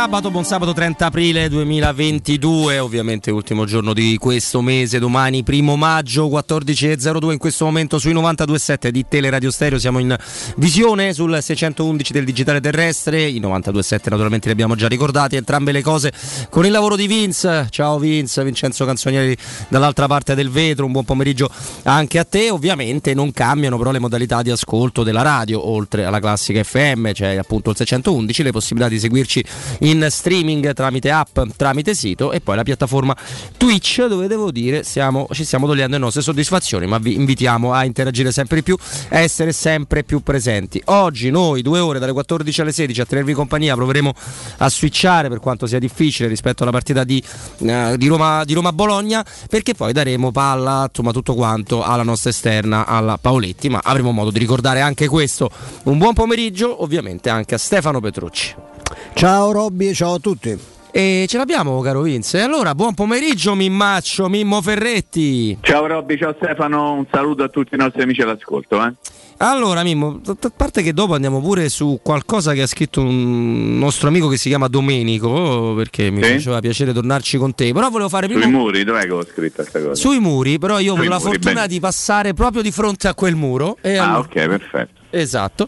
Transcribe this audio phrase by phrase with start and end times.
[0.00, 6.28] sabato, buon sabato 30 aprile 2022, ovviamente ultimo giorno di questo mese, domani primo maggio
[6.28, 10.16] 14.02 in questo momento sui 92.7 di Teleradio Stereo, siamo in
[10.54, 15.82] visione sul 611 del digitale terrestre, i 92.7 naturalmente li abbiamo già ricordati, entrambe le
[15.82, 16.12] cose
[16.48, 21.06] con il lavoro di Vince, ciao Vince, Vincenzo Canzonieri dall'altra parte del vetro, un buon
[21.06, 21.50] pomeriggio
[21.82, 26.20] anche a te, ovviamente non cambiano però le modalità di ascolto della radio, oltre alla
[26.20, 29.44] classica FM, cioè appunto il 611, le possibilità di seguirci
[29.80, 33.16] in streaming tramite app, tramite sito e poi la piattaforma
[33.56, 37.84] Twitch dove devo dire stiamo, ci stiamo togliendo le nostre soddisfazioni ma vi invitiamo a
[37.84, 38.76] interagire sempre di più,
[39.10, 40.80] a essere sempre più presenti.
[40.86, 44.12] Oggi noi due ore dalle 14 alle 16 a tenervi compagnia proveremo
[44.58, 47.22] a switchare per quanto sia difficile rispetto alla partita di,
[47.58, 52.30] uh, di, Roma, di Roma Bologna perché poi daremo palla insomma tutto quanto alla nostra
[52.30, 55.50] esterna alla Paoletti ma avremo modo di ricordare anche questo.
[55.84, 58.77] Un buon pomeriggio ovviamente anche a Stefano Petrucci.
[59.14, 60.58] Ciao Robby e ciao a tutti.
[60.90, 62.40] E ce l'abbiamo, caro Vince.
[62.40, 65.56] Allora, buon pomeriggio, Mimmaccio, Mimmo Ferretti.
[65.60, 68.84] Ciao Robby, ciao Stefano, un saluto a tutti i nostri amici all'ascolto.
[68.84, 68.92] Eh.
[69.40, 74.08] Allora, Mimmo, a parte che dopo andiamo pure su qualcosa che ha scritto un nostro
[74.08, 76.32] amico che si chiama Domenico, perché mi sì?
[76.32, 77.72] faceva piacere tornarci con te.
[77.72, 78.42] Però volevo fare prima.
[78.42, 79.94] Sui muri, dov'è che ho scritto questa cosa?
[79.94, 81.68] Sui muri, però io ho avuto la fortuna bene.
[81.68, 83.76] di passare proprio di fronte a quel muro.
[83.82, 84.18] ah, allora...
[84.18, 84.98] ok, perfetto.
[85.10, 85.66] Esatto,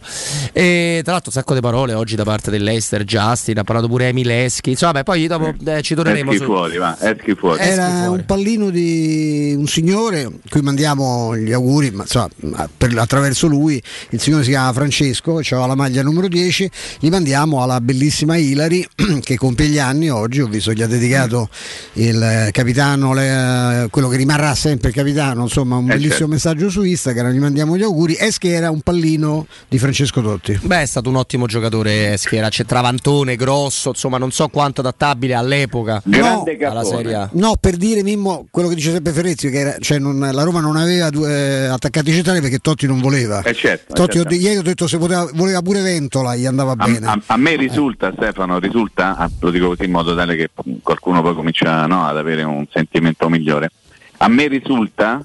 [0.53, 4.09] e tra l'altro un sacco di parole oggi da parte dell'Ester, Justin, ha parlato pure
[4.09, 6.51] Emileschi, insomma beh, poi dopo eh, ci torneremo eschi su...
[6.51, 7.59] fuori, va, eschi fuori.
[7.59, 8.19] Era eschi fuori.
[8.19, 12.29] un pallino di un signore, cui mandiamo gli auguri, ma insomma
[12.77, 16.69] per, attraverso lui, il signore si chiama Francesco, aveva la maglia numero 10,
[16.99, 18.87] gli mandiamo alla bellissima Ilari
[19.21, 21.49] che compie gli anni oggi, ho visto gli ha dedicato
[21.93, 26.27] il capitano, le, quello che rimarrà sempre il capitano, insomma un eh bellissimo certo.
[26.27, 29.29] messaggio su Instagram, gli mandiamo gli auguri, Eschi era un pallino
[29.67, 30.59] di Francesco Totti.
[30.61, 35.33] Beh, è stato un ottimo giocatore Schiera, c'è Travantone, grosso, insomma, non so quanto adattabile
[35.33, 39.75] all'epoca no, alla serie No, per dire Mimmo quello che dice sempre Ferrezio, che era,
[39.79, 43.41] cioè non, la Roma non aveva due eh, attaccanti centrali perché Totti non voleva.
[43.41, 44.33] Eh certo, Totti, certo.
[44.33, 47.05] ieri ho detto se poteva, voleva pure Ventola, gli andava a, bene.
[47.05, 50.49] A, a me risulta, Stefano, risulta, ah, lo dico così in modo tale che
[50.81, 53.71] qualcuno poi comincia no, ad avere un sentimento migliore.
[54.17, 55.23] A me risulta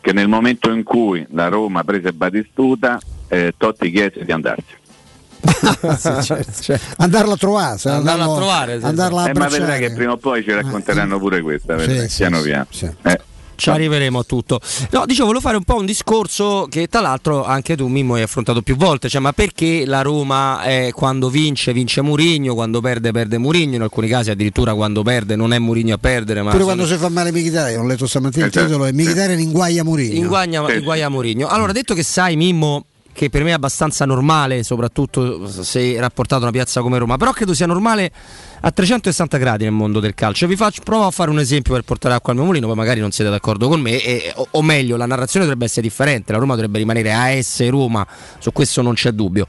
[0.00, 2.98] che nel momento in cui la Roma prese Batistuta
[3.30, 4.78] eh, Totti chiese di andarsene.
[5.96, 6.94] sì, certo, certo.
[6.98, 10.16] Andarla a trovare, cioè andarla a trovare, sì, andarla eh, ma vedrai che prima o
[10.18, 12.66] poi ci racconteranno pure questa, vedrai, piano piano.
[13.02, 13.20] Eh
[13.60, 14.58] ci arriveremo a tutto.
[14.90, 18.22] No, dicevo, volevo fare un po' un discorso che tra l'altro anche tu Mimmo hai
[18.22, 23.12] affrontato più volte, cioè ma perché la Roma eh, quando vince vince Murigno, quando perde
[23.12, 26.64] perde Murigno, in alcuni casi addirittura quando perde non è Murigno a perdere, ma Pure
[26.64, 30.14] quando si fa male Mkhitaryan, ho letto stamattina il titolo è Mkhitaryan inguaglia Murigno.
[30.14, 31.46] Inguaglia, inguaglia Murigno.
[31.46, 32.86] Allora, detto che sai Mimmo
[33.20, 37.32] che per me è abbastanza normale, soprattutto se rapportato a una piazza come Roma, però
[37.32, 38.10] credo sia normale
[38.62, 40.46] a 360 gradi nel mondo del calcio.
[40.46, 42.98] Vi faccio, provo a fare un esempio per portare acqua al mio mulino, poi magari
[42.98, 46.38] non siete d'accordo con me, e, o, o, meglio, la narrazione dovrebbe essere differente, la
[46.38, 48.06] Roma dovrebbe rimanere AS Roma,
[48.38, 49.46] su questo non c'è dubbio.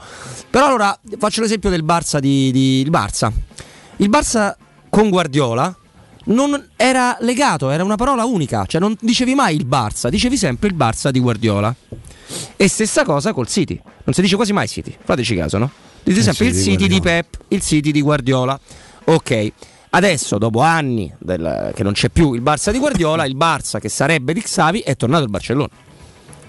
[0.50, 3.32] Però allora faccio l'esempio del Barça di, di il Barça.
[3.98, 4.54] Il Barça
[4.90, 5.74] con Guardiola
[6.26, 10.70] non era legato, era una parola unica, cioè non dicevi mai il Barça, dicevi sempre
[10.70, 11.74] il Barça di Guardiola.
[12.56, 15.72] E stessa cosa col City, non si dice quasi mai City, fateci caso, no?
[16.04, 18.60] Dite eh sempre il City di Pep, il City di Guardiola.
[19.06, 19.52] Ok,
[19.90, 23.90] adesso dopo anni del, che non c'è più il Barça di Guardiola, il Barça che
[23.90, 25.70] sarebbe di Xavi è tornato al Barcellona.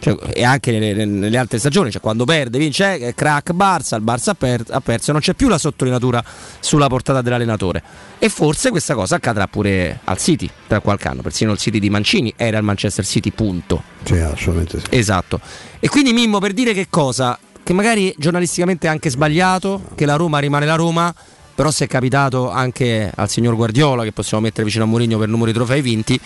[0.03, 4.03] Cioè, e anche nelle, nelle, altre stagioni, cioè quando perde, vince, eh, crack Barça, il
[4.03, 6.21] Barça ha, per, ha, perso, non c'è più la sottolineatura
[6.59, 7.81] sulla portata dell'allenatore.
[8.19, 11.89] E forse questa cosa accadrà pure al City tra qualche anno, persino il City di
[11.89, 13.81] Mancini era il Manchester City, punto.
[14.03, 14.87] Sì, assolutamente sì.
[14.91, 15.39] Esatto.
[15.79, 17.39] E quindi Mimmo per dire che cosa?
[17.63, 21.15] Che magari giornalisticamente è anche sbagliato, che la Roma rimane la Roma,
[21.55, 25.29] però se è capitato anche al signor Guardiola, che possiamo mettere vicino a Mourinho per
[25.29, 26.19] numero di trofei vinti,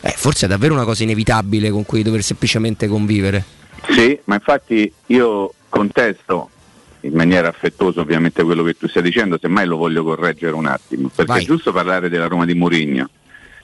[0.00, 3.44] eh, forse è davvero una cosa inevitabile con cui dover semplicemente convivere.
[3.90, 6.50] Sì, ma infatti io contesto
[7.02, 11.08] in maniera affettuosa ovviamente quello che tu stai dicendo, semmai lo voglio correggere un attimo,
[11.08, 11.42] perché Vai.
[11.42, 13.08] è giusto parlare della Roma di Mourinho,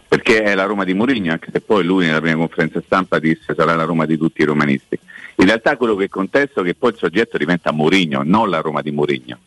[0.06, 3.54] perché è la Roma di Mourinho, anche se poi lui nella prima conferenza stampa disse
[3.54, 4.98] sarà la Roma di tutti i romanisti.
[5.36, 8.82] In realtà quello che contesto è che poi il soggetto diventa Mourinho, non la Roma
[8.82, 9.38] di Mourinho.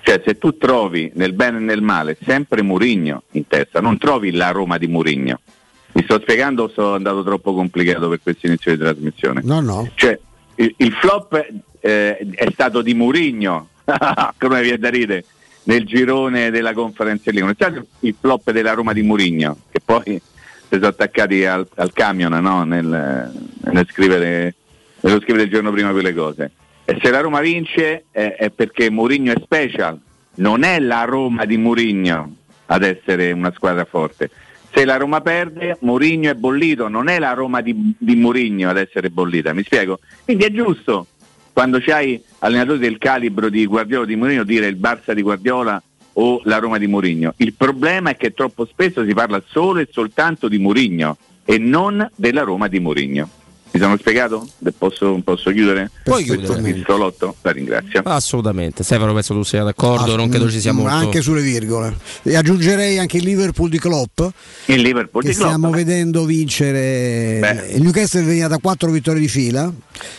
[0.00, 4.30] Cioè se tu trovi nel bene e nel male sempre Mourinho in testa, non trovi
[4.30, 5.40] la Roma di Mourinho.
[5.98, 9.40] Mi sto spiegando o sono andato troppo complicato per questo inizio di trasmissione?
[9.42, 9.90] No, no.
[9.96, 10.16] Cioè,
[10.54, 11.44] il, il flop
[11.80, 13.70] eh, è stato di Murigno,
[14.38, 15.24] come viene da ridere,
[15.64, 17.40] nel girone della conferenza lì.
[17.40, 21.66] Non è stato il flop della Roma di Murigno, che poi si sono attaccati al,
[21.74, 22.62] al camion no?
[22.62, 23.32] nel,
[23.64, 24.54] nel scrivere,
[25.00, 26.52] nello scrivere il giorno prima quelle cose.
[26.84, 29.98] E se la Roma vince è, è perché Mourinho è special,
[30.36, 32.36] non è la Roma di Murigno
[32.66, 34.30] ad essere una squadra forte.
[34.70, 38.76] Se la Roma perde, Mourinho è bollito, non è la Roma di, di Mourinho ad
[38.76, 39.98] essere bollita, mi spiego?
[40.24, 41.06] Quindi è giusto
[41.52, 45.82] quando c'hai allenatori del calibro di Guardiola di Mourinho dire il Barça di Guardiola
[46.12, 47.34] o la Roma di Mourinho.
[47.38, 52.08] Il problema è che troppo spesso si parla solo e soltanto di Mourinho e non
[52.14, 53.28] della Roma di Mourinho.
[53.70, 54.48] Mi sono spiegato?
[54.76, 55.90] Posso, posso chiudere?
[56.02, 56.68] Puoi chiudere.
[56.70, 57.36] Il solotto?
[57.42, 58.00] La ringrazio.
[58.04, 58.82] Assolutamente.
[58.82, 60.94] Stefano, penso tu sia d'accordo, non credo ci sia molto.
[60.94, 61.94] Anche sulle virgole.
[62.22, 64.20] E aggiungerei anche il Liverpool di Klopp.
[64.66, 65.48] Il Liverpool che di Klopp.
[65.48, 67.38] Stiamo vedendo vincere.
[67.40, 67.74] Beh.
[67.74, 69.70] Il Newcastle veniva da 4 vittorie di fila.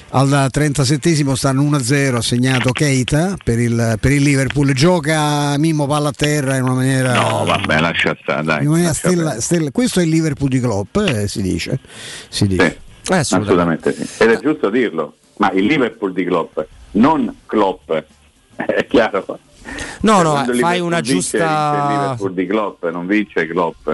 [0.09, 4.73] Al 37 stanno 1-0 assegnato Keita per il, per il, Liverpool.
[4.73, 7.13] Gioca Mimmo palla a terra in una maniera.
[7.13, 8.43] No, vabbè, lascia stare.
[8.43, 9.71] Dai, in maniera stella, stella.
[9.71, 11.79] Questo è il Liverpool di Klopp, eh, si dice.
[12.29, 12.77] Si dice.
[12.81, 12.87] Sì.
[13.09, 13.89] Eh, assolutamente.
[13.89, 14.23] assolutamente sì.
[14.23, 16.59] Ed è giusto dirlo, ma il Liverpool di Klopp,
[16.91, 17.91] non Klopp,
[18.55, 19.39] è chiaro.
[20.01, 21.87] No, no, fai una giusta...
[21.89, 23.89] il Liverpool di Klopp, non vince Klopp.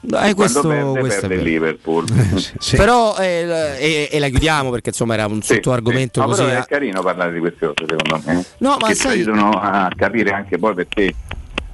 [0.00, 2.06] Eh, questo, perde, questo perde il Liverpool.
[2.58, 2.76] sì.
[2.76, 6.26] Però eh, e, la chiudiamo perché insomma era un sì, sottoargomento sì.
[6.26, 6.44] no, così.
[6.44, 8.44] Però è carino parlare di queste cose secondo me.
[8.58, 9.12] No, ma sai...
[9.12, 11.14] aiutano a capire anche poi perché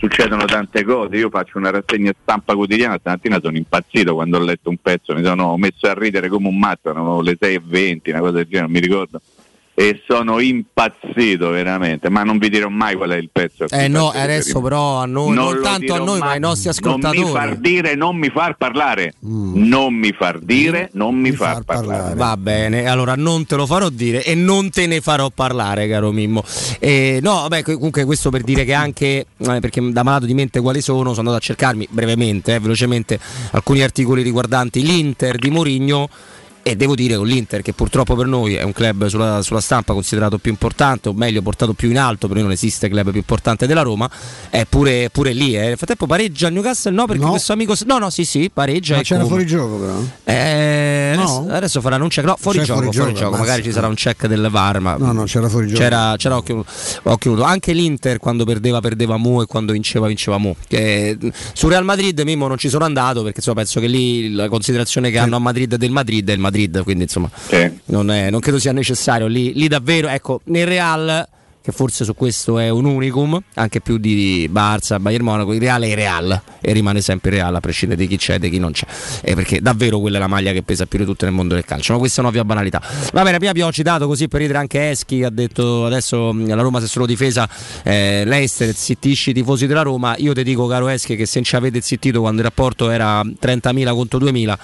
[0.05, 1.17] succedono tante cose.
[1.17, 5.25] Io faccio una rassegna stampa quotidiana, stamattina sono impazzito quando ho letto un pezzo, mi
[5.25, 8.73] sono messo a ridere come un matto, erano le 6.20, una cosa del genere, non
[8.73, 9.21] mi ricordo
[9.77, 13.67] e sono impazzito veramente, ma non vi dirò mai qual è il pezzo.
[13.69, 16.21] Eh no, adesso però a noi, non, non tanto a noi, mai.
[16.21, 17.19] ma ai nostri ascoltatori.
[17.19, 19.15] Non mi far dire, non mi far parlare.
[19.27, 19.67] Mm.
[19.67, 21.87] Non mi far dire, non mi, mi far, far parlare.
[21.89, 22.15] parlare.
[22.15, 26.13] Va bene, allora non te lo farò dire e non te ne farò parlare, caro
[26.13, 26.45] Mimmo.
[26.79, 30.61] Eh, no, vabbè, comunque questo per dire che anche, eh, perché da malato di mente
[30.61, 33.19] quali sono, sono andato a cercarmi brevemente, eh, velocemente,
[33.51, 36.09] alcuni articoli riguardanti l'Inter di Mourinho
[36.67, 39.93] e devo dire con l'Inter che purtroppo per noi è un club sulla, sulla, stampa
[39.93, 43.19] considerato più importante o meglio portato più in alto per noi non esiste club più
[43.19, 44.09] importante della Roma
[44.49, 45.67] è pure, pure lì eh.
[45.67, 47.31] nel frattempo pareggia il Newcastle no perché no.
[47.33, 49.35] questo amico no no sì sì pareggia ma c'era come.
[49.35, 51.21] fuori gioco però eh, no.
[51.21, 53.87] adesso, adesso faranno un check no fuori c'è gioco, fuori, fuori gioco, magari ci sarà
[53.87, 56.65] un check del VAR ma no no c'era fuori gioco c'era, c'era occhio,
[57.03, 61.19] occhio anche l'Inter quando perdeva perdeva Mu e quando vinceva vinceva Mu che,
[61.53, 65.11] su Real Madrid Mimmo non ci sono andato perché insomma, penso che lì la considerazione
[65.11, 65.23] che sì.
[65.23, 66.53] hanno a Madrid del Madrid è il Madrid
[66.83, 67.81] quindi insomma sì.
[67.87, 69.27] non, è, non, credo sia necessario.
[69.27, 71.29] Lì, lì davvero, ecco, nel Real
[71.65, 75.81] che forse su questo è un unicum, anche più di Barça, Bayern Monaco, il Real
[75.81, 78.51] è il Real e rimane sempre il Real a prescindere di chi c'è e di
[78.51, 78.85] chi non c'è,
[79.23, 81.65] eh, perché davvero quella è la maglia che pesa più di tutte nel mondo del
[81.65, 82.83] calcio, ma questa è un'ovvia banalità.
[83.15, 86.61] Va bene, prima abbiamo citato così per ridere anche Eschi, che ha detto adesso la
[86.61, 87.49] Roma è solo difesa,
[87.83, 91.45] eh, l'Eister zittisci i tifosi della Roma, io ti dico caro Eschi che se non
[91.45, 94.59] ci avete zittito quando il rapporto era 30.000 contro 2.000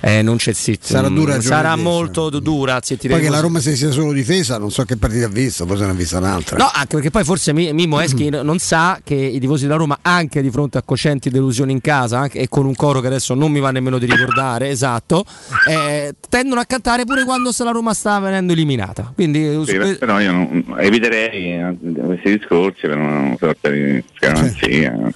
[0.00, 0.86] eh, non c'è zitto.
[0.86, 2.80] Sarà dura Sarà molto dura.
[2.80, 5.84] Poi che la Roma se sia solo difesa, non so che partita ha visto, forse
[5.84, 6.56] ne ha vista un'altra.
[6.56, 8.40] No, anche perché poi forse Mimmo Eschi mm.
[8.42, 12.18] non sa che i tifosi della Roma, anche di fronte a coscienti delusioni in casa,
[12.18, 15.24] anche, e con un coro che adesso non mi va nemmeno di ricordare, esatto,
[15.68, 19.10] eh, tendono a cantare pure quando la Roma sta venendo eliminata.
[19.14, 25.12] Quindi, sì, eh, però io non, eviterei eh, questi discorsi per una sorta di scaramanzia.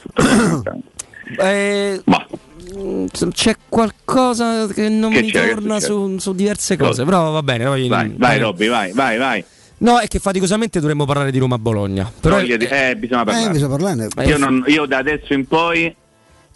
[1.38, 2.51] Eh, Mm,
[3.30, 7.64] c'è qualcosa che non che mi torna su, su, diverse cose, però va bene.
[7.64, 9.44] Vai, vai, vai Robby, vai, vai, vai.
[9.78, 12.10] No, è che faticosamente dovremmo parlare di Roma-Bologna.
[12.20, 13.48] Però eh, eh, bisogna parlare.
[13.48, 14.08] Eh, bisogna parlarne.
[14.24, 15.94] Io, non, io da adesso in poi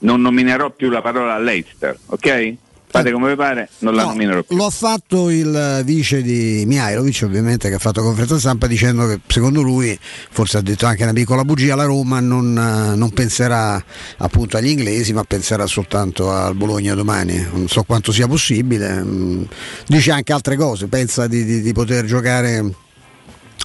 [0.00, 2.54] non nominerò più la parola Leicester, ok?
[2.96, 4.56] Fate come vi pare, non la no, nominerò più.
[4.56, 9.20] Lo ha fatto il vice di Mihailovic, ovviamente, che ha fatto conferenza stampa dicendo che
[9.26, 9.98] secondo lui,
[10.30, 13.82] forse ha detto anche una piccola bugia, la Roma non, non penserà
[14.18, 17.46] appunto agli inglesi, ma penserà soltanto al Bologna domani.
[17.52, 19.02] Non so quanto sia possibile.
[19.02, 19.42] Mm,
[19.86, 22.84] dice anche altre cose, pensa di, di, di poter giocare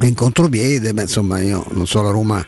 [0.02, 2.44] in contropiede, beh, insomma io non so la Roma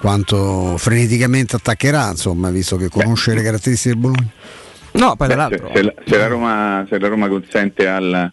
[0.00, 3.38] quanto freneticamente attaccherà, insomma, visto che conosce Beh.
[3.38, 4.30] le caratteristiche del Bologna.
[4.96, 8.32] No, poi Beh, se, se, la, se, la Roma, se, la, Roma, consente al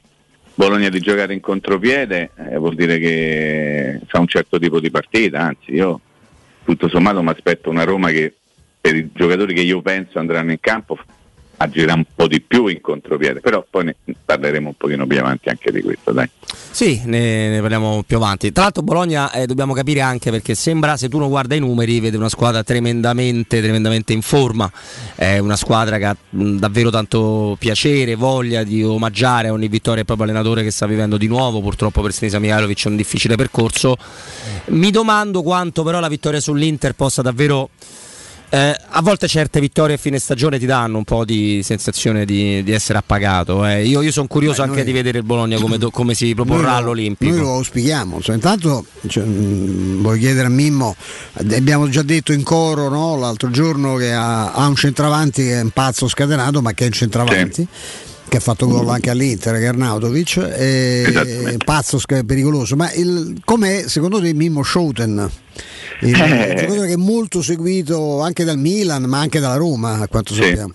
[0.56, 5.40] Bologna di giocare in contropiede, eh, vuol dire che fa un certo tipo di partita,
[5.40, 6.00] anzi io
[6.64, 8.34] tutto sommato mi aspetto una Roma che
[8.80, 10.98] per i giocatori che io penso andranno in campo
[11.64, 15.50] agirà un po' di più in contropiede, però poi ne parleremo un pochino più avanti
[15.50, 16.30] anche di questo, dai.
[16.72, 18.52] Sì, ne, ne parliamo più avanti.
[18.52, 22.00] Tra l'altro Bologna eh, dobbiamo capire anche perché sembra, se tu non guarda i numeri,
[22.00, 24.70] vede una squadra tremendamente, tremendamente in forma,
[25.16, 30.06] è una squadra che ha mh, davvero tanto piacere, voglia di omaggiare ogni vittoria al
[30.06, 33.96] proprio allenatore che sta vivendo di nuovo, purtroppo per Sinisa Mihailovic è un difficile percorso.
[34.66, 37.70] Mi domando quanto però la vittoria sull'Inter possa davvero
[38.54, 42.62] Eh, a volte certe vittorie a fine stagione ti danno un po' di sensazione di,
[42.62, 43.66] di essere appagato.
[43.66, 43.84] Eh.
[43.84, 46.36] Io, io sono curioso Beh, anche noi, di vedere il Bologna come, do, come si
[46.36, 47.32] proporrà all'Olimpico.
[47.32, 48.22] Noi lo auspichiamo.
[48.22, 50.96] Cioè, intanto cioè, mh, voglio chiedere a Mimmo,
[51.34, 55.62] abbiamo già detto in coro no, l'altro giorno che ha, ha, un centravanti che è
[55.62, 57.54] un pazzo scatenato, ma che è un centravanti.
[57.54, 57.68] Sì
[58.30, 62.76] che ha fatto gol anche all'Inter, che è Arnautovic, è pazzo pericoloso.
[62.76, 65.30] Ma il, com'è secondo te Mimmo Schouten?
[66.02, 66.56] Il eh.
[66.58, 70.44] giocatore che è molto seguito anche dal Milan, ma anche dalla Roma, a quanto sì.
[70.44, 70.74] sappiamo.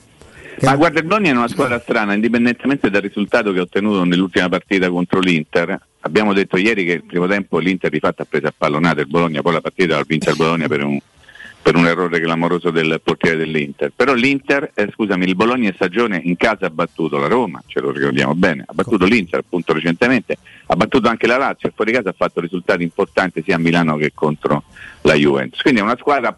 [0.60, 4.48] Ma guarda, il Bologna è una squadra strana, indipendentemente dal risultato che ha ottenuto nell'ultima
[4.48, 5.78] partita contro l'Inter.
[6.00, 9.08] Abbiamo detto ieri che il primo tempo l'Inter di fatto ha preso a pallonate il
[9.08, 10.98] Bologna, poi la partita l'ha vinta il Bologna per un
[11.68, 13.92] per un errore clamoroso del portiere dell'Inter.
[13.94, 17.80] Però l'Inter, eh, scusami, il Bologna in stagione in casa ha battuto la Roma, ce
[17.80, 21.92] lo ricordiamo bene, ha battuto l'Inter appunto recentemente, ha battuto anche la Lazio e fuori
[21.92, 24.62] casa ha fatto risultati importanti sia a Milano che contro
[25.02, 25.60] la Juventus.
[25.60, 26.34] Quindi è una squadra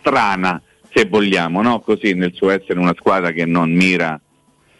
[0.00, 0.60] strana,
[0.92, 1.78] se vogliamo, no?
[1.78, 4.20] così nel suo essere una squadra che non mira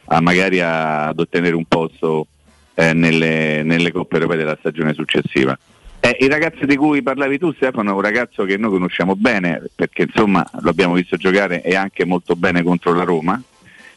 [0.06, 2.26] a magari a, ad ottenere un posto
[2.74, 5.56] eh, nelle, nelle coppe europee della stagione successiva.
[6.04, 9.62] Eh, il ragazzo di cui parlavi tu Stefano è un ragazzo che noi conosciamo bene
[9.72, 13.40] perché insomma lo abbiamo visto giocare e anche molto bene contro la Roma.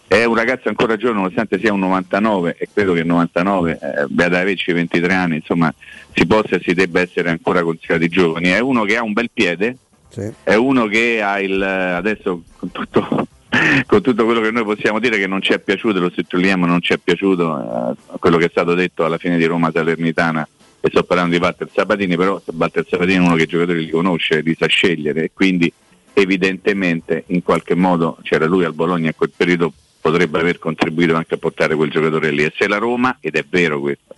[0.07, 4.05] È un ragazzo ancora giovane nonostante sia un 99 e credo che il 99, eh,
[4.07, 5.73] Beata Vecchi 23 anni, insomma
[6.13, 8.49] si possa e si debba essere ancora considerati giovani.
[8.49, 9.77] È uno che ha un bel piede,
[10.09, 10.31] sì.
[10.43, 13.27] è uno che ha il adesso con tutto,
[13.87, 16.81] con tutto quello che noi possiamo dire che non ci è piaciuto, lo sottolineiamo, non
[16.81, 20.47] ci è piaciuto eh, quello che è stato detto alla fine di Roma Salernitana
[20.85, 23.89] e sto parlando di Walter Sabatini, però Walter Sabatini è uno che i giocatori li
[23.89, 25.71] conosce, li sa scegliere e quindi
[26.13, 31.33] evidentemente in qualche modo c'era lui al Bologna in quel periodo potrebbe aver contribuito anche
[31.33, 32.43] a portare quel giocatore lì.
[32.43, 34.13] E se la Roma, ed è vero questo,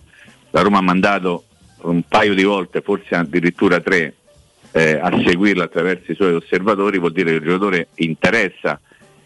[0.50, 1.44] la Roma ha mandato
[1.84, 4.16] un paio di volte, forse addirittura tre,
[4.72, 8.78] eh, a seguirlo attraverso i suoi osservatori, vuol dire che il giocatore interessa.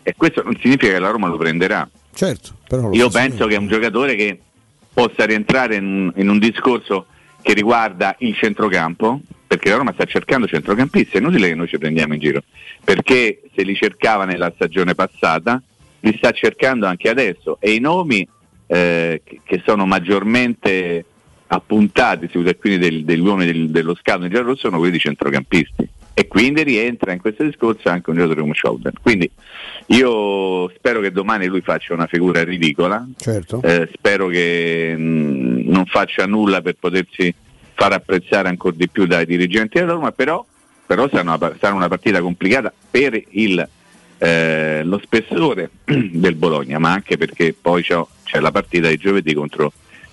[0.05, 1.91] E questo non significa che la Roma lo prenderà.
[2.15, 2.55] Certo,
[2.93, 4.39] Io penso che è un giocatore che
[4.93, 7.07] possa rientrare in, in un discorso
[7.43, 11.79] che riguarda il centrocampo, perché la Roma sta cercando centrocampisti, è inutile che noi ci
[11.79, 12.43] prendiamo in giro,
[12.83, 15.61] perché se li cercava nella stagione passata,
[16.01, 17.59] li sta cercando anche adesso.
[17.61, 18.27] E i nomi
[18.67, 21.05] eh, che sono maggiormente
[21.49, 26.29] appuntati quindi del, degli uomini del, dello scalo in giallo sono quelli di centrocampisti e
[26.29, 28.93] quindi rientra in questo discorso anche un giocatore come Schouten.
[29.01, 29.31] Quindi
[29.87, 33.63] io spero che domani lui faccia una figura ridicola, certo.
[33.63, 37.35] eh, spero che mh, mm, non faccia nulla per potersi
[37.75, 40.45] far apprezzare ancora di più dai dirigenti della Roma, però,
[40.87, 43.67] però sarà, una, sarà, una, partita complicata per il,
[44.19, 49.73] eh, lo spessore del Bologna, ma anche perché poi c'è, la partita di giovedì contro,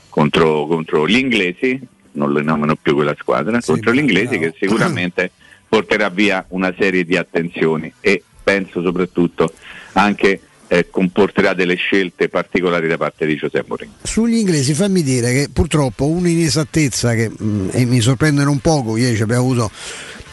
[0.10, 1.79] contro, contro gli inglesi,
[2.13, 4.39] non le nomino più quella squadra, sì, contro gli inglesi no.
[4.39, 5.32] che sicuramente
[5.69, 9.53] porterà via una serie di attenzioni e penso soprattutto
[9.93, 13.93] anche eh, comporterà delle scelte particolari da parte di Giuseppe Mourinho.
[14.03, 19.19] Sugli inglesi fammi dire che purtroppo un'inesattezza che mh, mm, mi sorprende un poco, ieri
[19.21, 19.71] abbiamo avuto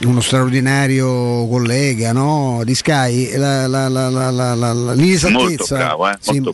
[0.04, 2.60] uno straordinario collega no?
[2.64, 3.30] di Sky,
[4.94, 5.96] l'inesattezza,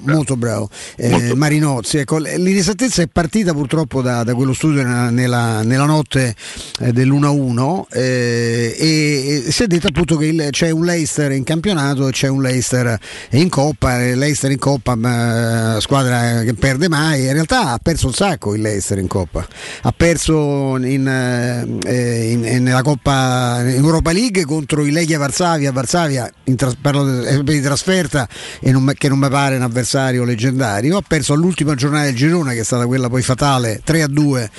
[0.00, 1.10] molto bravo, eh?
[1.10, 6.36] Eh, Marinozzi, ecco, l'inesattezza è partita purtroppo da, da quello studio nella, nella, nella notte
[6.80, 11.42] eh, dell'1-1 eh, e, e, si è detto appunto che il, c'è un Leicester in
[11.42, 12.96] campionato e c'è un Leicester
[13.30, 18.14] in Coppa, Leicester in Coppa eh, squadra che perde mai, in realtà ha perso un
[18.14, 19.44] sacco il Leicester in Coppa,
[19.82, 25.72] ha perso in, eh, in, in, nella Coppa in Europa League contro il Legia Varsavia,
[25.72, 28.28] Varsavia in tras- parlo di trasferta
[28.62, 32.60] non, che non mi pare un avversario leggendario, ha perso all'ultima giornata del girone che
[32.60, 34.50] è stata quella poi fatale 3 a 2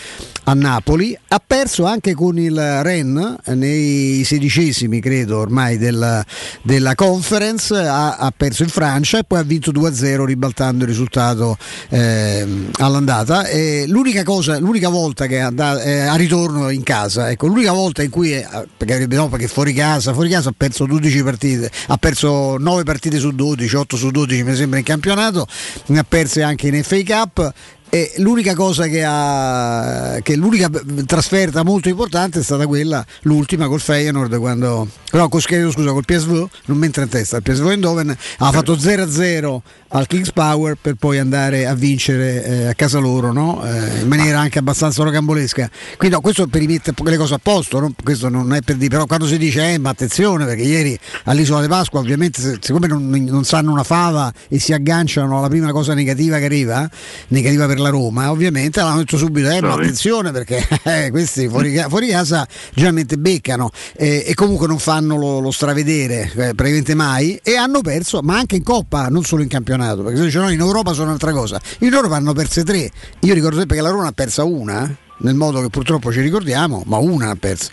[0.45, 6.23] a Napoli, ha perso anche con il Rennes nei sedicesimi credo ormai della,
[6.61, 10.83] della conference, ha, ha, perso in Francia e poi ha vinto 2 a 0 ribaltando
[10.83, 11.57] il risultato
[11.89, 12.45] eh,
[12.79, 13.47] all'andata.
[13.47, 17.71] E l'unica, cosa, l'unica volta che è andata, eh, a ritorno in casa, ecco, l'unica
[17.71, 21.72] volta in cui è, perché, no, perché fuori casa, fuori casa ha perso 12 partite,
[21.88, 25.48] ha perso 9 partite su 12, 8 su 12 mi sembra in campionato,
[25.88, 27.53] ne ha perse anche in FA Cup
[27.93, 30.67] e l'unica cosa che ha che l'unica
[31.05, 36.47] trasferta molto importante è stata quella l'ultima col Feyenoord quando no con, scusa col PSV
[36.65, 39.59] non mi entra in testa il PSV Eindhoven ha fatto 0-0
[39.89, 43.63] al Kings Power per poi andare a vincere eh, a casa loro no?
[43.63, 47.79] eh, in maniera anche abbastanza rocambolesca quindi no, questo per rimettere le cose a posto
[47.79, 47.93] no?
[48.03, 51.62] questo non è per dire però quando si dice eh ma attenzione perché ieri all'isola
[51.62, 55.93] di Pasqua ovviamente siccome non, non sanno una fava e si agganciano alla prima cosa
[55.93, 56.89] negativa che arriva
[57.27, 61.77] negativa per la Roma, ovviamente l'hanno detto subito, eh, ma attenzione perché eh, questi fuori,
[61.87, 67.39] fuori, casa generalmente beccano eh, e comunque non fanno lo, lo stravedere eh, praticamente mai
[67.43, 70.59] e hanno perso, ma anche in Coppa, non solo in campionato, perché se dicono in
[70.59, 71.59] Europa sono un'altra cosa.
[71.79, 75.36] In Europa hanno perse tre, io ricordo sempre che la Roma ha persa una nel
[75.36, 77.70] modo che purtroppo ci ricordiamo, ma una ha perso.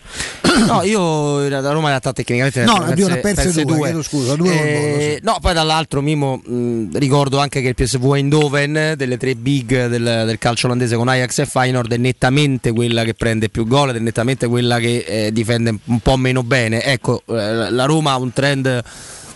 [0.67, 4.03] No, io la Roma in realtà tecnicamente no, ne ha perse due, due.
[4.03, 9.17] scusa, due eh, No, poi dall'altro Mimo mh, ricordo anche che il PSV Eindhoven delle
[9.17, 13.49] tre big del, del, calcio olandese con Ajax e Feyenoord è nettamente quella che prende
[13.49, 16.83] più gol ed è nettamente quella che eh, difende un po' meno bene.
[16.83, 18.83] Ecco, eh, la Roma ha un trend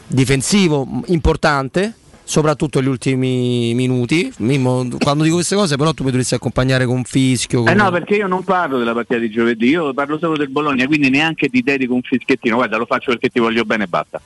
[0.06, 4.32] difensivo importante soprattutto negli ultimi minuti.
[4.38, 7.62] Mimmo, quando dico queste cose, però tu mi dovresti accompagnare con fischio.
[7.62, 7.68] Con...
[7.68, 10.86] Eh no, perché io non parlo della partita di giovedì, io parlo solo del Bologna,
[10.86, 12.56] quindi neanche ti dedico un fischiettino.
[12.56, 14.20] Guarda, lo faccio perché ti voglio bene e basta.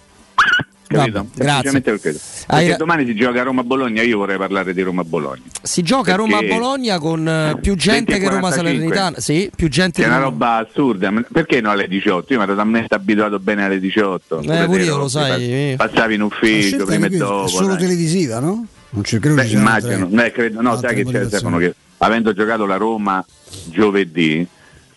[0.89, 1.19] Capito?
[1.19, 1.81] Vabbè, grazie.
[1.83, 2.77] Perché Hai...
[2.77, 5.43] domani si gioca a Roma-Bologna, io vorrei parlare di Roma-Bologna.
[5.63, 9.21] Si gioca a Roma-Bologna con eh, più gente che Roma-Salernitana.
[9.21, 10.03] Sì, più gente.
[10.03, 11.13] È una roba assurda.
[11.31, 12.33] Perché no alle 18?
[12.33, 14.41] Io mi ero talmente abituato bene alle 18.
[14.41, 15.75] Eh, pure io lo sai.
[15.77, 17.45] Passavi in ufficio prima e dopo.
[17.45, 17.79] È solo dai.
[17.79, 18.67] televisiva, no?
[18.91, 19.43] Non ci credo.
[19.43, 20.07] Beh, immagino.
[20.07, 23.23] Beh, credo, no, sai che c'è Stefano che avendo giocato la Roma
[23.67, 24.47] giovedì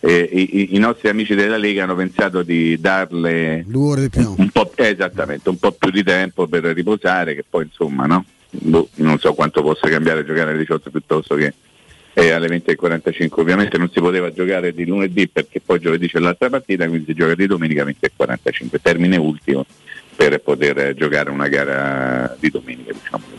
[0.04, 3.64] eh, i, i, nostri amici della Lega hanno pensato di darle
[4.26, 8.06] un, un, po', eh, esattamente, un po' più di tempo per riposare, che poi insomma
[8.06, 8.24] no?
[8.50, 11.54] boh, non so quanto possa cambiare giocare alle 18 piuttosto che
[12.14, 13.28] eh, alle 20.45.
[13.40, 17.14] Ovviamente non si poteva giocare di lunedì perché poi giovedì c'è l'altra partita, quindi si
[17.14, 19.64] gioca di domenica 20.45, termine ultimo
[20.14, 22.92] per poter giocare una gara di domenica.
[22.92, 23.32] Diciamo,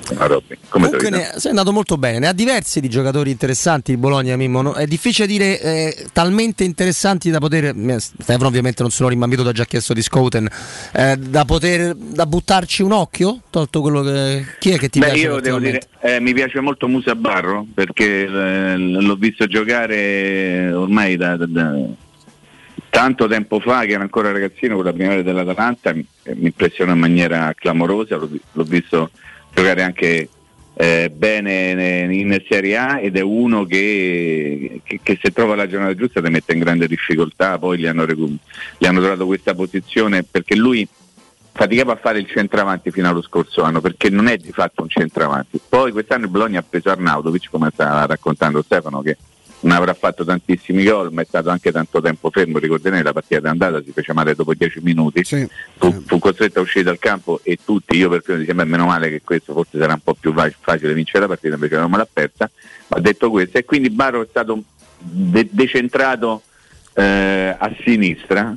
[0.70, 4.62] Comunque ne, sei andato molto bene, ne ha diversi di giocatori interessanti di Bologna, Mimmo.
[4.62, 4.74] No?
[4.74, 7.74] È difficile dire eh, talmente interessanti da poter.
[7.98, 10.48] Stefano ovviamente non sono rimbambito, da già chiesto di Scouten,
[10.94, 13.42] eh, da poter da buttarci un occhio?
[13.50, 14.46] Tolto quello che.
[14.60, 15.22] Chi è che ti Beh, piace?
[15.22, 21.16] Io devo dire, eh, mi piace molto Musa Barro perché eh, l'ho visto giocare ormai
[21.16, 21.76] da, da, da
[22.94, 27.00] tanto tempo fa, che era ancora ragazzino con la primavera dell'Atalanta, mi, mi impressionò in
[27.00, 29.10] maniera clamorosa, l'ho, l'ho visto
[29.52, 30.30] giocare anche
[30.76, 35.96] eh, bene in Serie A ed è uno che, che, che, se trova la giornata
[35.96, 40.56] giusta ti mette in grande difficoltà, poi gli hanno, gli hanno dato questa posizione perché
[40.56, 40.88] lui
[41.52, 44.90] faticava a fare il centravanti fino allo scorso anno perché non è di fatto un
[44.90, 45.60] centravanti.
[45.68, 49.18] Poi quest'anno il Bologna ha preso Arnaudovic, come stava raccontando Stefano, che
[49.64, 52.60] non avrà fatto tantissimi gol, ma è stato anche tanto tempo fermo.
[52.60, 55.48] Ricordate la partita d'andata si fece male dopo 10 minuti, sì.
[55.78, 59.10] fu, fu, costretto a uscire dal campo e tutti, io per primo dicevo, meno male
[59.10, 62.08] che questo forse sarà un po' più facile vincere la partita, invece non me l'ha
[62.12, 62.50] persa.
[62.88, 64.62] Ma detto questo, e quindi Barro è stato
[64.98, 66.44] de- decentrato
[66.94, 68.56] eh, a sinistra.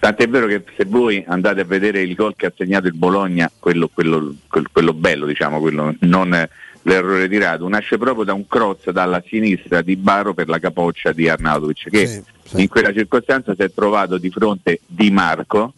[0.00, 3.50] Tant'è vero che se voi andate a vedere il gol che ha segnato il Bologna,
[3.58, 6.48] quello, quello, quello, quello bello, diciamo, quello non
[6.88, 11.12] l'errore di Radu nasce proprio da un cross dalla sinistra di Baro per la capoccia
[11.12, 12.62] di Arnautovic che sì, sì.
[12.62, 15.72] in quella circostanza si è trovato di fronte Di Marco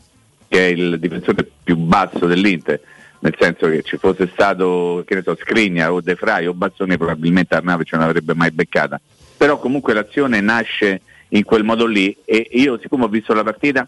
[0.48, 2.80] che è il difensore più basso dell'Inter
[3.18, 6.96] nel senso che ci fosse stato che ne so, Scrigna o De Frey o Bazzone
[6.96, 9.00] probabilmente Arnautovic non avrebbe mai beccata
[9.36, 13.86] però comunque l'azione nasce in quel modo lì e io siccome ho visto la partita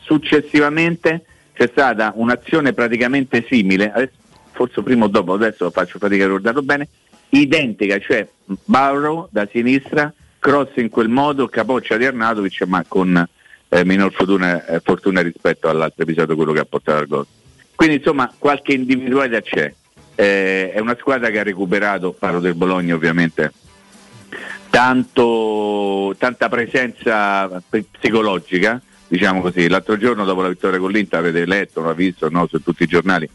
[0.00, 4.20] successivamente c'è stata un'azione praticamente simile adesso
[4.52, 6.88] forse prima o dopo, adesso faccio fatica a ricordarlo bene,
[7.30, 8.26] identica, cioè
[8.64, 13.28] Barrow da sinistra, cross in quel modo, capoccia di Arnautovic ma con
[13.68, 17.26] eh, minor fortuna, eh, fortuna, rispetto all'altro episodio, quello che ha portato al gol.
[17.74, 19.72] Quindi insomma qualche individualità c'è.
[20.14, 23.50] Eh, è una squadra che ha recuperato, parlo del Bologna ovviamente,
[24.68, 27.62] tanto, tanta presenza
[27.98, 29.68] psicologica, diciamo così.
[29.68, 32.86] L'altro giorno dopo la vittoria con l'Inter avete letto, l'ha visto no, su tutti i
[32.86, 33.28] giornali,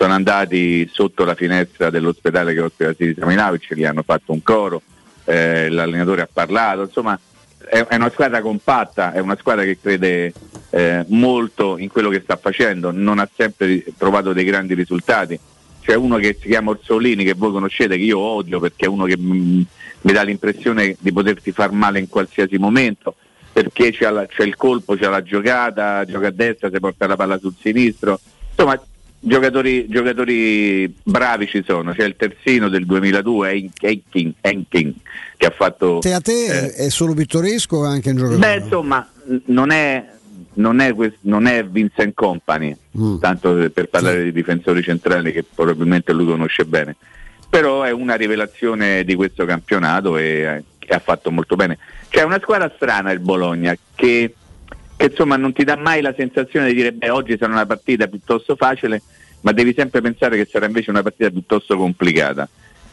[0.00, 4.80] sono andati sotto la finestra dell'ospedale che ospita Sisi Saminavic, gli hanno fatto un coro,
[5.26, 7.20] eh, l'allenatore ha parlato, insomma
[7.68, 10.32] è, è, una squadra compatta, è una squadra che crede
[10.70, 15.38] eh, molto in quello che sta facendo, non ha sempre trovato dei grandi risultati.
[15.82, 19.04] C'è uno che si chiama Orsolini che voi conoscete, che io odio perché è uno
[19.04, 19.66] che m-
[20.00, 23.16] mi dà l'impressione di poterti far male in qualsiasi momento
[23.52, 27.16] perché c'è, la, c'è il colpo, c'è la giocata, gioca a destra, si porta la
[27.16, 28.18] palla sul sinistro.
[28.48, 28.80] Insomma,
[29.22, 34.94] Giocatori, giocatori, bravi ci sono, c'è il terzino del 2002, Henking, Henking
[35.36, 35.98] che ha fatto...
[36.00, 38.38] Te a te eh, è solo pittoresco o anche un giocatore?
[38.40, 39.06] Beh insomma
[39.46, 40.04] non è,
[40.54, 43.18] non è, non è Vincent Company, mm.
[43.18, 44.24] tanto per parlare sì.
[44.24, 46.96] di difensori centrali che probabilmente lui conosce bene,
[47.48, 51.78] però è una rivelazione di questo campionato e, e ha fatto molto bene.
[52.08, 54.34] C'è una squadra strana il Bologna che
[55.00, 58.06] che insomma non ti dà mai la sensazione di dire beh oggi sarà una partita
[58.06, 59.00] piuttosto facile,
[59.40, 62.46] ma devi sempre pensare che sarà invece una partita piuttosto complicata.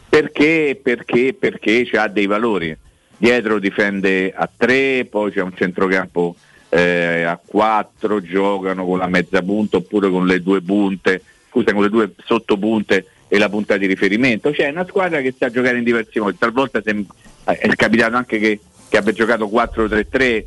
[0.07, 2.75] Perché, perché, perché ha dei valori.
[3.17, 6.37] Dietro difende a 3, poi c'è un centrocampo
[6.69, 11.81] eh, a 4, giocano con la mezza punta oppure con le due punte, scusa, con
[11.81, 14.53] le due sottopunte e la punta di riferimento.
[14.53, 18.61] Cioè è una squadra che sa giocare in diversi modi, talvolta è capitato anche che,
[18.87, 20.43] che abbia giocato 4-3-3,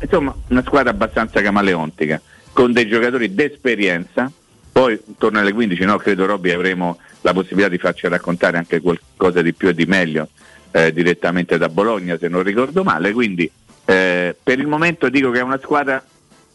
[0.00, 2.20] insomma una squadra abbastanza camaleontica,
[2.52, 4.30] con dei giocatori d'esperienza.
[4.72, 9.42] Poi intorno alle 15, no, credo Robby avremo la possibilità di farci raccontare anche qualcosa
[9.42, 10.28] di più e di meglio
[10.70, 13.12] eh, direttamente da Bologna, se non ricordo male.
[13.12, 13.50] Quindi
[13.84, 16.02] eh, per il momento dico che è una squadra,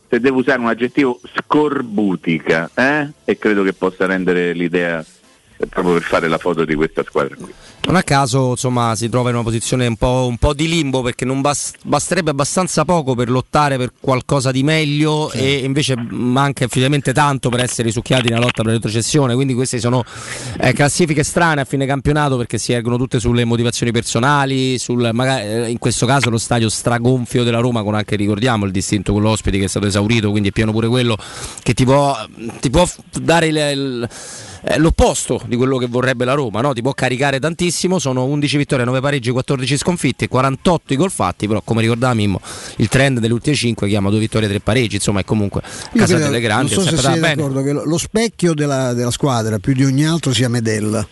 [0.08, 3.10] se devo usare un aggettivo, scorbutica eh?
[3.26, 5.04] e credo che possa rendere l'idea
[5.70, 7.54] proprio per fare la foto di questa squadra qui.
[7.86, 11.04] Non a caso insomma, si trova in una posizione un po', un po di limbo
[11.04, 15.38] perché non bast- basterebbe abbastanza poco per lottare per qualcosa di meglio sì.
[15.38, 19.36] e invece manca effettivamente tanto per essere risucchiati nella lotta per la retrocessione.
[19.36, 20.04] Quindi queste sono
[20.60, 25.44] eh, classifiche strane a fine campionato perché si ergono tutte sulle motivazioni personali, sul, magari,
[25.44, 29.22] eh, in questo caso lo stadio stragonfio della Roma con anche ricordiamo il distinto con
[29.22, 31.16] l'ospite che è stato esaurito, quindi è pieno pure quello
[31.62, 32.18] che ti può,
[32.60, 32.90] ti può
[33.22, 34.10] dare il, il
[34.68, 36.74] eh, l'opposto di quello che vorrebbe la Roma, no?
[36.74, 41.48] ti può caricare tantissimo, sono 11 vittorie, 9 pareggi, 14 sconfitte, 48 i gol fatti,
[41.48, 42.40] però come ricordava Mimmo
[42.78, 46.26] il trend delle ultime 5 chiama 2 vittorie, 3 pareggi, insomma è comunque casa credo,
[46.26, 46.74] delle grandi.
[46.76, 50.34] Non so se siete d'accordo che lo specchio della, della squadra più di ogni altro
[50.34, 51.06] sia Medella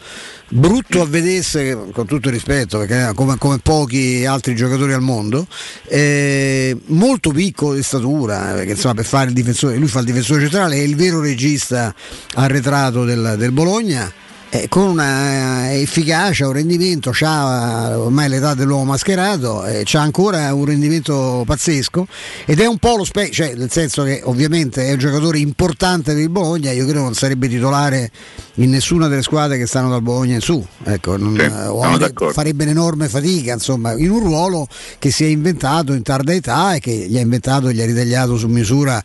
[0.50, 5.48] brutto a vedersi con tutto il rispetto perché come, come pochi altri giocatori al mondo
[5.88, 10.42] eh, molto piccolo di statura perché insomma per fare il difensore lui fa il difensore
[10.42, 11.94] centrale è il vero regista
[12.36, 14.12] arretrato del, del Bologna
[14.54, 20.54] eh, con una eh, efficacia, un rendimento, ha ormai l'età dell'uomo mascherato, eh, ha ancora
[20.54, 22.06] un rendimento pazzesco
[22.46, 26.14] ed è un po' lo specchio, cioè, nel senso che ovviamente è un giocatore importante
[26.14, 28.12] per il Bologna, io credo non sarebbe titolare
[28.58, 33.10] in nessuna delle squadre che stanno dal Bologna in su, ecco, non, sì, farebbe un'enorme
[33.10, 34.68] fatica, insomma, in un ruolo
[35.00, 37.86] che si è inventato in tarda età e che gli ha inventato e gli ha
[37.86, 39.02] ritagliato su misura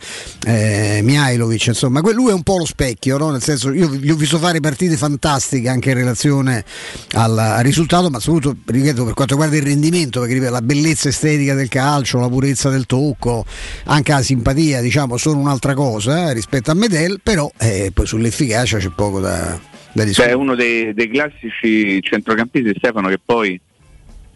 [0.46, 3.30] eh, Mihailovic, insomma, lui è un po' lo specchio, no?
[3.30, 6.64] nel senso io gli ho visto fare partite fantastiche fantastica anche in relazione
[7.12, 11.54] al, al risultato, ma soprattutto ripeto, per quanto riguarda il rendimento, perché la bellezza estetica
[11.54, 13.44] del calcio, la purezza del tocco,
[13.84, 18.78] anche la simpatia, diciamo, sono un'altra cosa eh, rispetto a Medel, però eh, poi sull'efficacia
[18.78, 19.58] c'è poco da,
[19.92, 20.32] da discutere.
[20.32, 23.58] È uno dei, dei classici centrocampisti, Stefano, che poi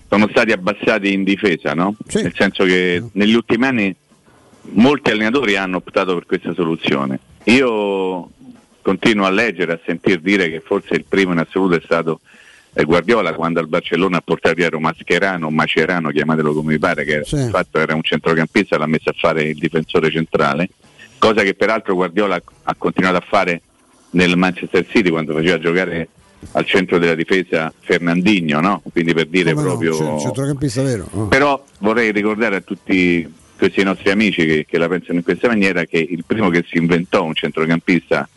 [0.09, 1.97] sono stati abbassati in difesa, no?
[2.07, 2.23] Sì.
[2.23, 3.95] Nel senso che negli ultimi anni
[4.75, 7.19] molti allenatori hanno optato per questa soluzione.
[7.45, 8.31] Io
[8.83, 12.21] continuo a leggere, a sentir dire che forse il primo in assoluto è stato
[12.75, 17.23] eh, Guardiola quando al Barcellona ha portato dietro Mascherano, Macerano, chiamatelo come mi pare, che
[17.25, 17.49] sì.
[17.51, 20.71] fatto era un centrocampista, l'ha messo a fare il difensore centrale,
[21.19, 23.63] cosa che peraltro Guardiola ha continuato a fare
[24.11, 26.09] nel Manchester City quando faceva giocare
[26.53, 28.83] al centro della difesa Fernandinho, no?
[28.91, 30.01] quindi per dire come proprio...
[30.03, 31.07] No, centrocampista vero.
[31.13, 31.27] Oh.
[31.29, 35.85] Però vorrei ricordare a tutti questi nostri amici che, che la pensano in questa maniera
[35.85, 38.29] che il primo che si inventò un centrocampista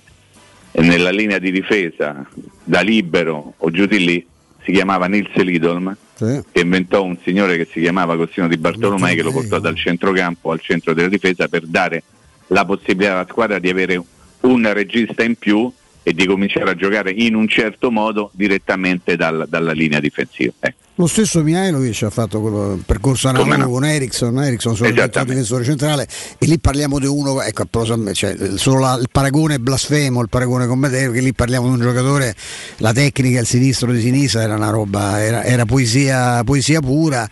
[0.77, 2.27] nella linea di difesa
[2.63, 4.25] da libero o giù di lì
[4.63, 6.41] si chiamava Nils Lidolm sì.
[6.51, 10.51] che inventò un signore che si chiamava Costino di Bartolomei che lo portò dal centrocampo
[10.51, 12.03] al centro della difesa per dare
[12.47, 14.01] la possibilità alla squadra di avere
[14.41, 15.71] un regista in più
[16.07, 20.53] e di cominciare a giocare in un certo modo direttamente dal, dalla linea difensiva.
[20.59, 20.83] Ecco.
[20.97, 26.07] Lo stesso Mihailovic ha fatto quello percorso analogo con Ericsson, Ericsson solo il difensore centrale
[26.37, 27.65] e lì parliamo di uno, ecco,
[28.13, 31.73] cioè, solo la, il paragone è blasfemo, il paragone con Matteo, che lì parliamo di
[31.73, 32.35] un giocatore,
[32.77, 37.27] la tecnica, il sinistro di sinistra era una roba, era, era poesia, poesia pura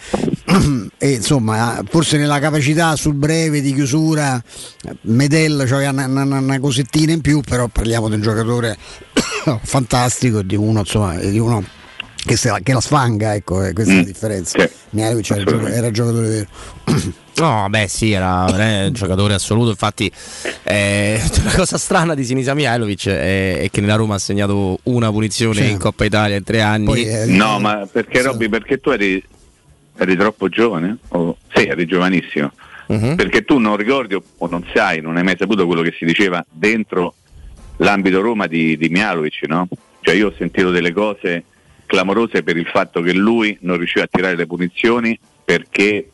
[0.98, 4.42] e insomma forse nella capacità sul breve di chiusura
[5.02, 8.78] Medel cioè una, una, una cosettina in più, però parliamo di un giocatore
[9.64, 11.64] fantastico, di uno insomma, di uno
[12.26, 14.06] che, la, che la sfanga, ecco, eh, questa è la mm.
[14.06, 14.60] differenza.
[14.60, 16.48] Sì, Mihailovic era, gioco, era giocatore vero.
[17.36, 20.10] No, beh sì, era un giocatore assoluto, infatti
[20.62, 25.10] eh, la cosa strana di Sinisa Mihailovic è, è, che nella Roma ha segnato una
[25.10, 25.72] punizione sì.
[25.72, 26.86] in Coppa Italia in tre anni.
[26.86, 28.28] Poi, eh, no, ma perché sì.
[28.28, 29.22] Robby, perché tu eri,
[29.98, 30.98] eri troppo giovane?
[31.10, 32.52] O, sì, eri giovanissimo.
[32.88, 33.16] Uh-huh.
[33.16, 36.46] Perché tu non ricordi o non sai, non hai mai saputo quello che si diceva
[36.50, 37.16] dentro
[37.78, 39.68] l'ambito Roma di, di Mihailovic, no?
[40.02, 41.46] Cioè io ho sentito delle cose
[41.86, 46.10] clamorose per il fatto che lui non riusciva a tirare le punizioni perché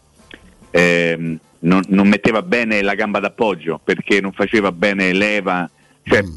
[0.72, 5.70] ehm, non, non, metteva bene la gamba d'appoggio, perché non faceva bene leva.
[6.04, 6.36] Cioè, mm.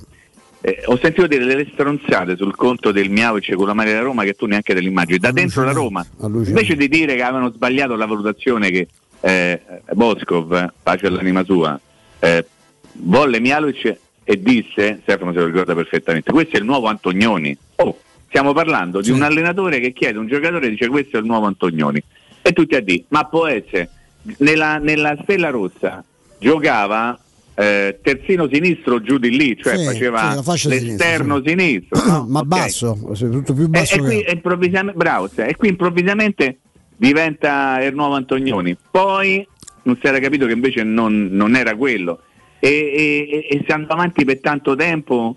[0.65, 4.23] Eh, ho sentito dire delle stronzate sul conto del Miavic con la Maria da Roma
[4.23, 5.19] che tu neanche te l'immagini.
[5.19, 8.87] Da dentro la Roma, invece di dire che avevano sbagliato la valutazione che
[9.21, 9.61] eh,
[9.93, 11.79] Boscov, pace all'anima sua,
[12.21, 12.47] eh,
[12.93, 17.57] volle Mialovic e disse, Stefano se lo ricorda perfettamente, questo è il nuovo Antonioni.
[17.77, 17.99] Oh,
[18.29, 21.47] stiamo parlando di un allenatore che chiede un giocatore e dice questo è il nuovo
[21.47, 22.01] Antonioni.
[22.41, 23.91] E tutti a dire, ma può essere,
[24.39, 26.05] nella, nella Stella Rossa
[26.39, 27.19] giocava
[27.55, 32.27] eh, terzino sinistro giù di lì, cioè sì, faceva sì, l'esterno sinistra, sinistro, no?
[32.29, 32.49] ma okay.
[32.49, 33.95] basso, tutto più basso.
[33.95, 36.59] E, e qui improvvisamente, bravo, cioè, e qui improvvisamente
[36.97, 38.77] diventa il nuovo Antonioni.
[38.91, 39.47] Poi
[39.83, 42.21] non si era capito che invece non, non era quello.
[42.59, 45.37] E, e, e, si andò avanti per tanto tempo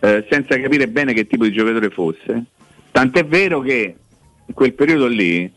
[0.00, 2.44] eh, senza capire bene che tipo di giocatore fosse.
[2.90, 3.96] Tant'è vero che
[4.46, 5.50] in quel periodo lì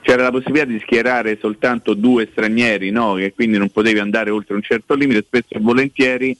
[0.00, 3.14] c'era la possibilità di schierare soltanto due stranieri, no?
[3.14, 6.36] che quindi non potevi andare oltre un certo limite, spesso e volentieri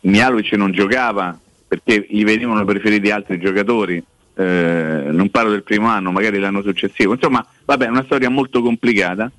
[0.00, 1.38] Mialovic non giocava
[1.68, 4.02] perché gli venivano preferiti altri giocatori,
[4.34, 8.62] eh, non parlo del primo anno, magari l'anno successivo, insomma vabbè è una storia molto
[8.62, 9.30] complicata,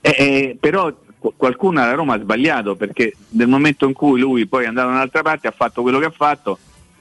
[0.00, 0.92] eh, eh, però
[1.36, 4.94] qualcuno alla Roma ha sbagliato perché nel momento in cui lui poi è andato da
[4.94, 6.58] un'altra parte ha fatto quello che ha fatto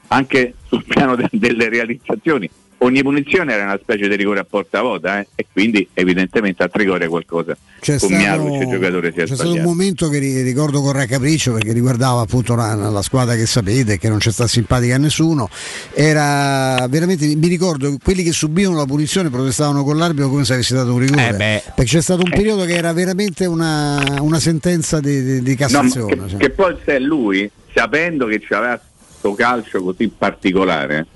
[0.07, 2.49] anche sul piano de- delle realizzazioni
[2.79, 5.27] ogni punizione era una specie di rigore a porta vuota eh?
[5.35, 9.53] e quindi evidentemente a Trigoria qualcosa c'è con stato, il giocatore si è c'è stato
[9.53, 14.09] un momento che ricordo con Raccapriccio perché riguardava appunto la, la, squadra che sapete che
[14.09, 15.49] non c'è sta simpatica a nessuno
[15.93, 20.73] era veramente mi ricordo quelli che subivano la punizione protestavano con l'arbitro come se avessi
[20.73, 22.35] dato un rigore eh perché c'è stato un eh.
[22.35, 26.39] periodo che era veramente una, una sentenza di, di, di Cassazione no, che, cioè.
[26.39, 28.79] che, poi se lui sapendo che c'aveva
[29.23, 31.07] questo calcio così particolare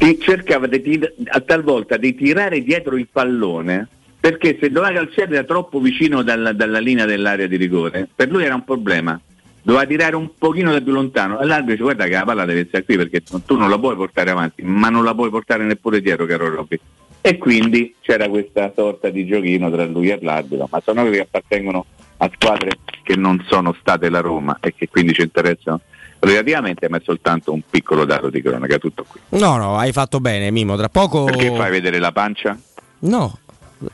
[0.00, 0.98] ti cercava di,
[1.44, 3.86] talvolta di tirare dietro il pallone
[4.18, 8.44] perché se doveva calciare era troppo vicino dalla, dalla, linea dell'area di rigore, per lui
[8.44, 9.20] era un problema.
[9.62, 11.38] Doveva tirare un pochino da più lontano.
[11.38, 13.94] E l'arbitro dice guarda che la palla deve essere qui perché tu non la puoi
[13.94, 16.80] portare avanti, ma non la puoi portare neppure dietro, caro Robby.
[17.20, 21.22] E quindi c'era questa sorta di giochino tra lui e l'arbitro, ma sono quelli che
[21.22, 21.84] appartengono
[22.18, 22.70] a squadre
[23.02, 25.80] che non sono state la Roma e che quindi ci interessano
[26.20, 29.20] relativamente, ma è soltanto un piccolo dato di cronaca, tutto qui.
[29.38, 30.76] No, no, hai fatto bene, Mimo.
[30.76, 31.24] Tra poco.
[31.24, 32.58] Perché fai vedere la pancia?
[33.00, 33.38] No,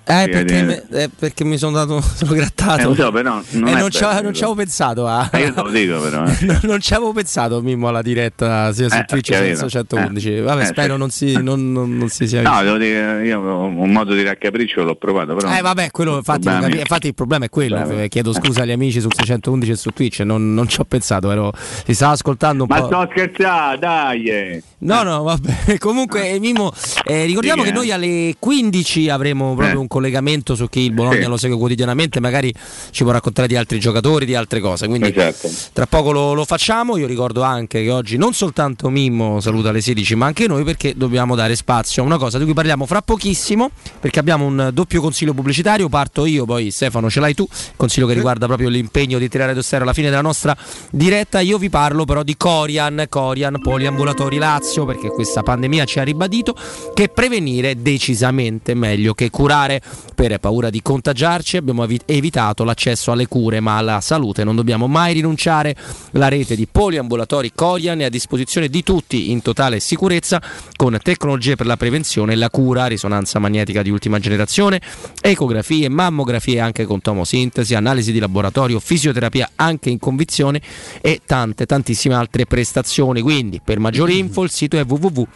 [0.04, 2.90] eh, perché, eh, perché, mi sono dato sono grattato.
[2.90, 4.02] Eh, so, però non, eh, non, ci
[4.42, 5.30] avevo pensato a.
[5.32, 6.24] Eh, io te lo dico, però.
[6.24, 6.36] Eh.
[6.44, 10.40] non, non ci avevo pensato Mimmo alla diretta sia su eh, Twitch sia su 111.
[10.40, 10.98] Vabbè, spero sì.
[10.98, 12.54] non, si, non, non, si sia visto.
[12.54, 15.36] No, devo dire, io un modo di raccapriccio l'ho provato.
[15.36, 17.76] Però eh, vabbè, quello, infatti, il infatti, il problema è quello.
[17.76, 18.08] Vabbè.
[18.08, 20.20] Chiedo scusa agli amici su 611 e su Twitch.
[20.20, 21.52] Non, ci ho pensato, ero,
[21.84, 22.88] si stava ascoltando un Ma po'.
[22.88, 24.62] Ma sto scherzando, dai!
[24.78, 25.78] No, no, vabbè.
[25.78, 26.72] Comunque, Mimmo,
[27.04, 31.22] eh, ricordiamo sì, che noi alle 15 avremo proprio un collegamento su chi il Bologna
[31.22, 31.28] sì.
[31.28, 32.52] lo segue quotidianamente, magari
[32.90, 34.86] ci può raccontare di altri giocatori, di altre cose.
[34.86, 35.48] Quindi esatto.
[35.72, 36.96] tra poco lo, lo, facciamo.
[36.96, 40.94] Io ricordo anche che oggi non soltanto Mimmo saluta alle 16, ma anche noi perché
[40.96, 45.00] dobbiamo dare spazio a una cosa di cui parliamo fra pochissimo, perché abbiamo un doppio
[45.00, 45.88] consiglio pubblicitario.
[45.88, 47.46] Parto io, poi Stefano ce l'hai tu.
[47.76, 50.56] Consiglio che riguarda proprio l'impegno di tirare d'ostero alla fine della nostra
[50.90, 51.40] diretta.
[51.40, 56.54] Io vi parlo però di Corian, Corian Poliambulatori Lazio, perché questa pandemia ci ha ribadito
[56.94, 59.65] che prevenire è decisamente meglio che curare.
[60.14, 65.12] Per paura di contagiarci abbiamo evitato l'accesso alle cure, ma alla salute non dobbiamo mai
[65.12, 65.74] rinunciare.
[66.12, 70.40] La rete di poliambulatori Corian è a disposizione di tutti in totale sicurezza
[70.76, 74.80] con tecnologie per la prevenzione e la cura, risonanza magnetica di ultima generazione,
[75.20, 80.60] ecografie, mammografie anche con tomosintesi, analisi di laboratorio, fisioterapia anche in convinzione
[81.00, 83.20] e tante tantissime altre prestazioni.
[83.20, 85.26] Quindi per maggiori info il sito è www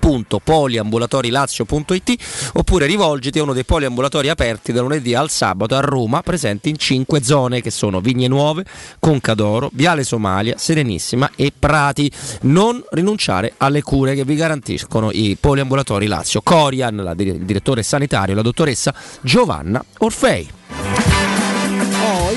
[0.00, 6.68] www.poliambulatorilazio.it oppure rivolgiti a uno dei poliambulatori aperti da lunedì al sabato a Roma, presenti
[6.68, 8.64] in cinque zone che sono Vigne Nuove,
[8.98, 12.10] Concadoro, Viale Somalia, Serenissima e Prati.
[12.42, 16.40] Non rinunciare alle cure che vi garantiscono i poliambulatori Lazio.
[16.42, 21.01] Corian, la, il direttore sanitario, la dottoressa Giovanna Orfei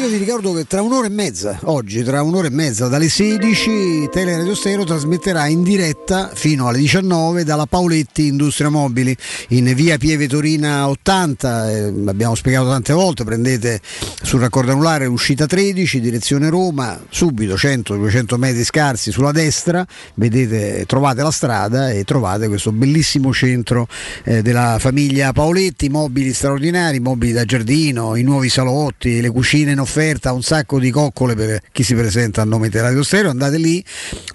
[0.06, 4.10] io vi ricordo che tra un'ora e mezza, oggi tra un'ora e mezza dalle 16,
[4.12, 9.18] Teleradio Stereo trasmetterà in diretta fino alle 19 dalla Paoletti Industria Mobili
[9.50, 11.72] in via Pieve Torina 80.
[11.72, 13.82] Eh, abbiamo spiegato tante volte, prendete
[14.22, 21.24] sul raccordo anulare l'uscita 13, direzione Roma, subito 100-200 metri scarsi sulla destra, vedete, trovate
[21.24, 23.88] la strada e trovate questo bellissimo centro
[24.24, 29.80] eh, della famiglia Paoletti, mobili straordinari, mobili da giardino, i nuovi salotti, le cucine in
[29.80, 33.58] offerta un sacco di coccole per chi si presenta a nome di Radio Stereo, andate
[33.58, 33.84] lì,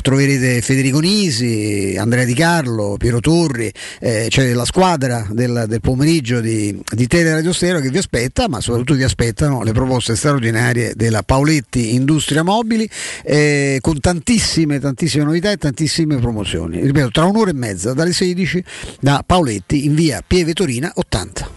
[0.02, 6.40] troverete Federico Nisi, Andrea Di Carlo, Piero Torri, eh, cioè la squadra del, del pomeriggio
[6.40, 10.92] di, di Tele Radio Stereo che vi aspetta, ma soprattutto vi aspettano le proposte straordinarie
[10.94, 12.88] della Paoletti Industria Mobili
[13.24, 16.80] eh, con tantissime, tantissime novità e tantissime promozioni.
[16.80, 18.64] Ripeto, tra un'ora e mezza dalle 16
[19.00, 21.50] da Paoletti in via Pieve Torina 80.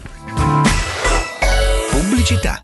[1.90, 2.64] Pubblicità.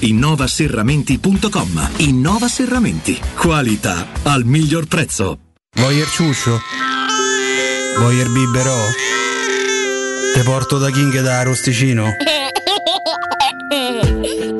[0.00, 1.90] innovaserramenti.com.
[1.98, 3.18] Innova Serramenti.
[3.36, 5.38] Qualità al miglior prezzo.
[5.76, 6.58] Voyer ciuscio?
[7.98, 8.76] Voyer biberò?
[10.34, 12.16] Te porto da King da Rosticino?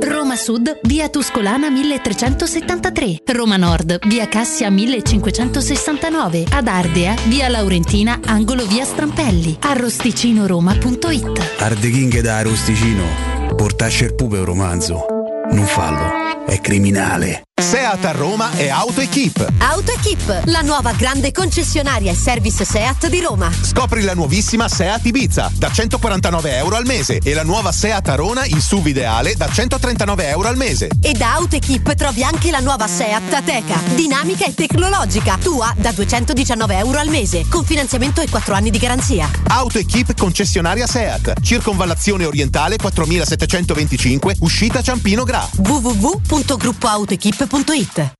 [0.00, 3.22] Roma Sud, via Tuscolana 1373.
[3.32, 6.44] Roma Nord, via Cassia 1569.
[6.50, 9.56] Ad Ardea, via Laurentina, angolo via Strampelli.
[9.60, 13.04] Arrosticinoroma.it Arde King da Rosticino.
[13.56, 15.19] Portasce il pupe un romanzo.
[15.52, 17.42] Non fallo, è criminale.
[17.60, 19.52] Seat a Roma è AutoEquip.
[19.58, 23.50] AutoEquip, la nuova grande concessionaria e service Seat di Roma.
[23.60, 28.46] Scopri la nuovissima Seat Ibiza da 149 euro al mese e la nuova Seat Arona
[28.46, 30.88] in SUV ideale da 139 euro al mese.
[31.02, 36.78] E da AutoEquip trovi anche la nuova Seat Ateca, dinamica e tecnologica, tua da 219
[36.78, 39.28] euro al mese, con finanziamento e 4 anni di garanzia.
[39.48, 45.46] AutoEquip concessionaria Seat, circonvallazione orientale 4725, uscita Ciampino Gra.
[47.50, 48.19] www.gruppoautoequip.it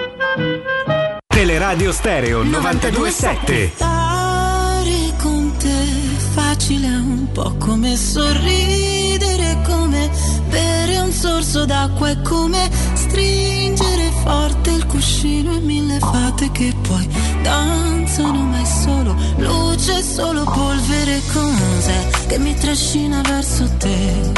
[1.41, 3.71] Teleradio Stereo 927.
[3.73, 5.87] Stare con te
[6.35, 10.07] facile un po' come sorridere, come
[10.49, 17.09] bere un sorso d'acqua, è come stringere forte il cuscino e mille fate che poi
[17.41, 24.31] danzano, ma è solo luce, solo polvere, cos'è che mi trascina verso te?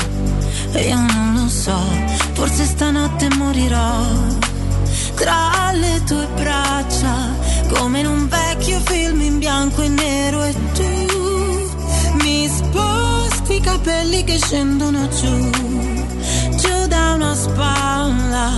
[0.71, 1.77] E io non lo so,
[2.31, 4.52] forse stanotte morirò
[5.15, 7.35] tra le tue braccia,
[7.73, 11.71] come in un vecchio film in bianco e nero e tu
[12.23, 15.49] mi sposti i capelli che scendono giù,
[16.57, 18.51] giù da una spalla,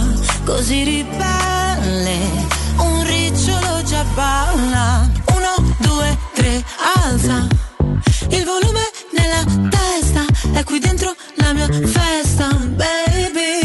[0.43, 2.19] così ribelle,
[2.77, 6.63] un ricciolo già balla, uno, due, tre,
[7.03, 7.47] alza,
[8.29, 13.64] il volume nella testa, è qui dentro la mia festa, baby,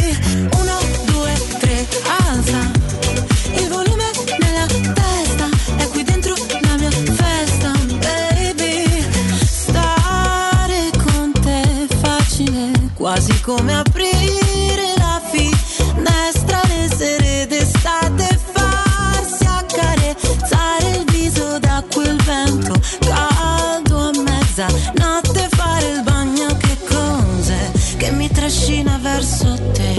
[13.00, 22.74] quasi come aprire la finestra le sere d'estate, farsi accarezzare il viso da quel vento
[22.98, 29.94] caldo a mezzanotte, fare il bagno, che cos'è che mi trascina verso te?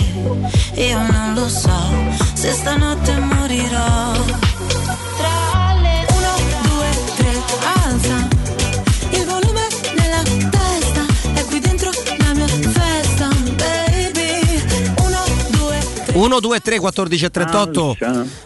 [0.76, 1.82] Io non lo so
[2.34, 3.31] se stanotte morirò.
[16.14, 17.98] 1, 2, 3, 14 e 38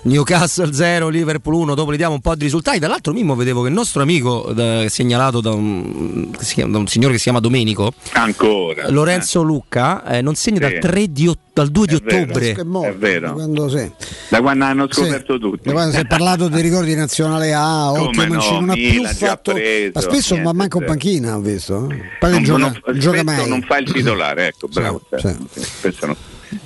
[0.03, 3.69] Newcastle 0, Liverpool 1 dopo li diamo un po' di risultati dall'altro Mimmo vedevo che
[3.69, 7.93] il nostro amico da- segnalato da un, chiama- da un signore che si chiama Domenico
[8.13, 8.89] Ancora.
[8.89, 10.79] Lorenzo Lucca eh, non segna dal, Sì.
[10.79, 12.21] 3 di dal 2 di È vero.
[12.23, 12.51] ottobre
[12.89, 13.33] È vero.
[13.33, 13.89] Quando, sì.
[14.27, 15.61] Da quando hanno scoperto tutti.
[15.67, 18.73] Da quando si è parlato dei ricordi di nazionale A, occhio no, Mancini, non ha
[18.73, 19.53] più fatto.
[19.53, 20.93] preso, ma spesso niente, ma manco in zero.
[20.97, 21.89] panchina, ho visto.
[21.89, 22.01] eh.
[22.19, 23.47] Poi non, Non- gioca, non- non gioca mai.
[23.49, 25.01] non fa il titolare, ecco, bravo.
[25.15, 25.35] Sì.
[25.53, 26.15] Sì, spesso no.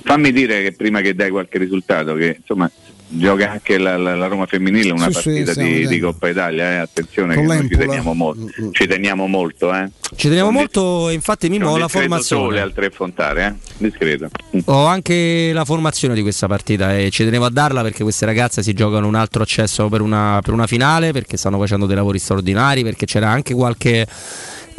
[0.02, 2.70] Fammi dire che prima che dai qualche risultato, che insomma
[3.12, 5.98] gioca anche la, la- la Roma femminile una Sì, sì, partita stiamo di, di.
[5.98, 9.90] Coppa Italia, eh, attenzione Con che noi ci teniamo molto, ci teniamo molto, eh.
[10.14, 13.72] ci teniamo molto e infatti Mimmo ho la discreto sole formazione al tre fontare, eh?
[13.78, 14.28] Discreto.
[14.66, 18.62] ho anche la formazione di questa partita e ci tenevo a darla perché queste ragazze
[18.62, 22.20] si giocano un altro accesso per una, per una finale perché stanno facendo dei lavori
[22.20, 24.06] straordinari perché c'era anche qualche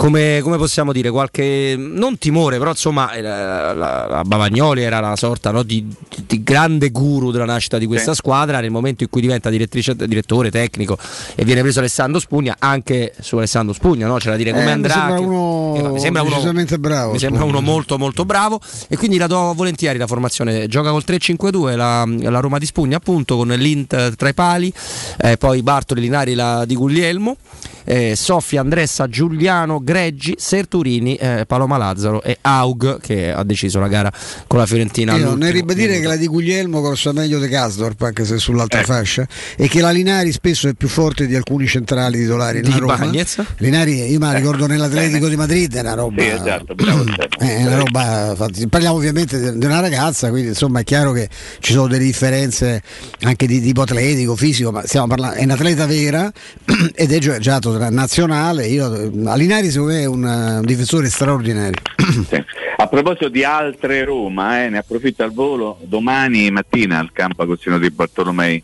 [0.02, 5.00] come, come possiamo dire, qualche non timore, però insomma eh, la, la- la Bavagnoli era
[5.00, 5.86] la sorta no, di,
[6.26, 8.18] di grande guru della nascita di questa Sì.
[8.18, 8.60] squadra.
[8.62, 10.98] Nel momento in cui diventa direttrice, direttore tecnico
[11.36, 14.16] e viene preso Alessandro Spugna, anche su Alessandro Spugna no?
[14.16, 14.94] c'è da dire come Eh, mi andrà.
[14.94, 18.98] sembra che- uno eh, mi sembra uno, bravo, mi sembra uno molto molto bravo e
[18.98, 20.66] quindi la do volentieri la formazione.
[20.68, 24.74] Gioca col 3-5-2 la, la Roma di Spugna appunto con l'Int tra i pali,
[25.20, 27.38] eh, poi Bartoli Linari la di Guglielmo.
[27.84, 33.90] eh, Sofia, Andressa, Giuliano, Greggi, Serturini, eh, Paloma Lazzaro e Aug che ha deciso la
[33.90, 34.10] gara
[34.48, 35.18] con la Fiorentina.
[35.18, 38.94] Io nel ribadire che la di Guglielmo costa meglio di Casdorp, anche se sull'altra Ecco.
[38.94, 39.28] fascia,
[39.58, 42.96] e che la Linari spesso è più forte di alcuni centrali titolari Di Roma.
[42.96, 43.44] Bagnez?
[43.58, 46.22] Linari, io me la ricordo nell'Atletico di Madrid, è una roba.
[46.22, 47.04] Sì, esatto, bravo.
[47.40, 51.12] Eh, È una roba fatta- parliamo ovviamente di di una ragazza, quindi insomma è chiaro
[51.12, 51.28] che
[51.60, 52.82] ci sono delle differenze
[53.24, 56.32] anche di tipo atletico, fisico, ma stiamo parlando, è un'atleta vera
[56.96, 58.68] ed è giocato tra nazionale.
[58.68, 58.86] Io,
[59.26, 61.82] a Linari secondo me è un, eh, un difensore straordinario.
[62.28, 62.44] Sì.
[62.78, 67.78] A proposito di altre Roma, eh, ne approfitto al volo, domani mattina al campo Agostino
[67.78, 68.62] di Bartolomei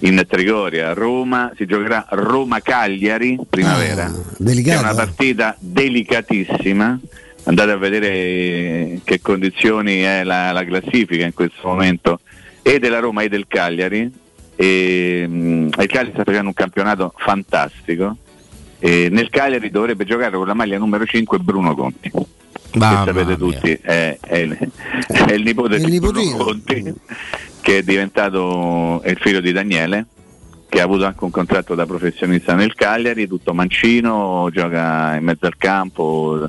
[0.00, 4.04] in Trigoria, Roma, si giocherà Roma-Cagliari primavera.
[4.04, 4.12] Ah.
[4.38, 6.98] È una partita delicatissima.
[7.44, 12.20] Andate a vedere eh, che condizioni è la, la classifica in questo momento
[12.62, 14.12] e della Roma e del Cagliari.
[14.54, 18.16] E, mm, il Cagliari sta facendo un campionato fantastico.
[18.78, 22.10] E nel Cagliari dovrebbe giocare con la maglia numero 5 Bruno Conti.
[22.74, 24.56] Mamma che sapete tutti, è, è il,
[25.08, 26.36] è il nipote Il di Bruno.
[26.36, 26.94] Conti,
[27.60, 30.06] che è diventato il figlio di Daniele,
[30.68, 35.46] che ha avuto anche un contratto da professionista nel Cagliari, tutto mancino, gioca in mezzo
[35.46, 36.48] al campo,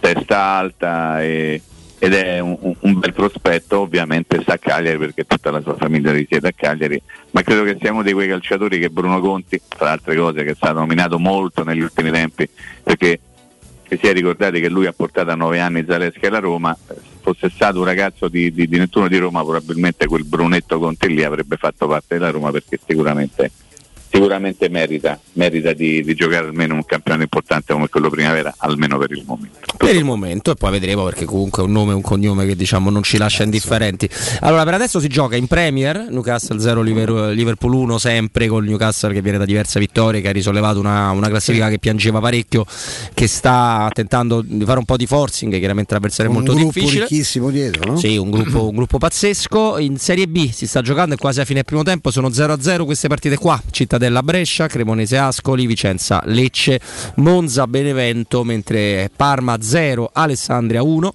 [0.00, 1.60] testa alta e-
[1.98, 6.12] ed è un, un- bel prospetto, ovviamente sta a Cagliari perché tutta la sua famiglia
[6.12, 7.00] risiede a Cagliari,
[7.32, 10.50] ma credo che sia uno di quei calciatori che Bruno Conti, tra altre cose, che
[10.50, 12.48] è stato nominato molto negli ultimi tempi,
[12.82, 13.20] perché
[13.88, 16.76] si è ricordati che lui ha portato a nove anni Zaleschi alla Roma,
[17.20, 21.24] fosse stato un ragazzo di, di, di Nettuno di Roma probabilmente quel Brunetto Conti lì
[21.24, 23.50] avrebbe fatto parte della Roma perché sicuramente
[24.10, 29.12] sicuramente merita, merita di, di, giocare almeno un campionato importante come quello primavera, almeno per
[29.12, 29.58] il momento.
[29.76, 32.56] Per il momento e poi vedremo perché comunque è un nome e un cognome che
[32.56, 34.08] diciamo non ci lascia indifferenti.
[34.40, 39.22] Allora per adesso si gioca in Premier, Newcastle 0, Liverpool 1 sempre con Newcastle che
[39.22, 42.64] viene da diverse vittorie, che ha risollevato una, una classifica che piangeva parecchio,
[43.14, 46.84] che sta tentando di fare un po' di forcing, chiaramente l'avversario è molto difficile.
[46.84, 47.98] Un gruppo ricchissimo dietro, no?
[47.98, 49.78] Sì, un gruppo, un gruppo pazzesco.
[49.78, 53.08] In Serie B si sta giocando e quasi a fine primo tempo, sono 0-0 queste
[53.08, 56.80] partite qua, Cittadella Cittadella Brescia, Cremonese Ascoli, Vicenza Lecce,
[57.16, 61.12] Monza Benevento, mentre Parma 0, Alessandria 1.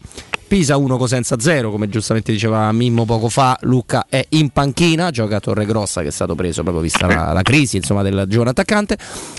[0.54, 5.38] Pisa 1 Cosenza 0, come giustamente diceva Mimmo poco fa, Lucca è in panchina, gioca
[5.38, 8.51] a Torre Grossa che è stato preso proprio vista la, la crisi insomma, del giovane
[8.51, 8.95] attaccante,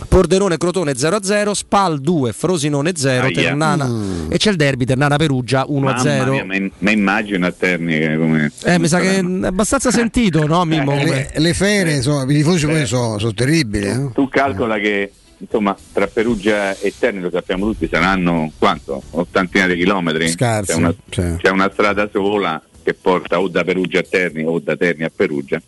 [0.09, 4.33] Pordenone Crotone 0-0, Spal 2, Frosinone 0, Ternana mm.
[4.33, 6.71] e c'è il derby Ternana Perugia 1-0.
[6.79, 8.51] Ma immagino a Terni come...
[8.65, 10.95] Eh, mi sa che è abbastanza sentito, no Mimmo?
[10.95, 13.87] Eh, le, le fere, i tifosi poi sono, sono terribili.
[13.87, 14.11] Eh?
[14.13, 15.13] Tu calcola che
[15.45, 19.03] insomma tra Perugia e Terni lo sappiamo tutti saranno quanto?
[19.11, 21.37] Ottantina di chilometri Scarsi, c'è, una, cioè.
[21.37, 25.11] c'è una strada sola che porta o da Perugia a Terni o da Terni a
[25.15, 25.61] Perugia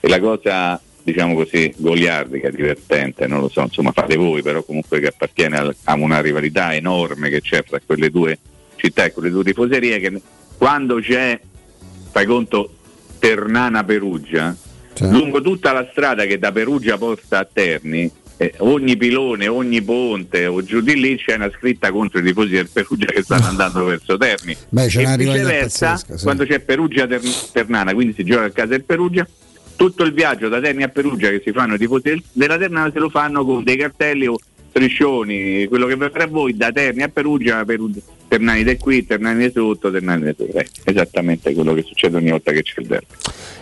[0.00, 4.98] e la cosa diciamo così goliardica, divertente, non lo so, insomma fate voi, però comunque
[4.98, 8.36] che appartiene a, a una rivalità enorme che c'è tra quelle due
[8.74, 10.20] città e quelle due tifoserie che
[10.58, 11.38] quando c'è,
[12.10, 12.70] fai conto,
[13.20, 14.56] Ternana Perugia,
[14.94, 15.08] cioè.
[15.08, 20.46] lungo tutta la strada che da Perugia porta a Terni eh, ogni pilone, ogni ponte
[20.46, 23.84] o giù di lì c'è una scritta contro i tifosi del Perugia che stanno andando
[23.84, 24.56] verso Terni.
[24.68, 26.24] Beh, c'è e viceversa, pazzesca, sì.
[26.24, 27.06] quando c'è Perugia
[27.52, 29.26] Ternana, quindi si gioca a casa del Perugia,
[29.76, 32.98] tutto il viaggio da Terni a Perugia che si fanno i tifosi della Ternana se
[32.98, 34.38] lo fanno con dei cartelli o
[34.76, 39.46] striscioni, quello che verrà a voi da Terni a Perugia, Perugia Ternani di qui, Ternani
[39.46, 40.58] di sotto, Ternani di sotto.
[40.58, 43.06] Eh, esattamente quello che succede ogni volta che c'è il derby.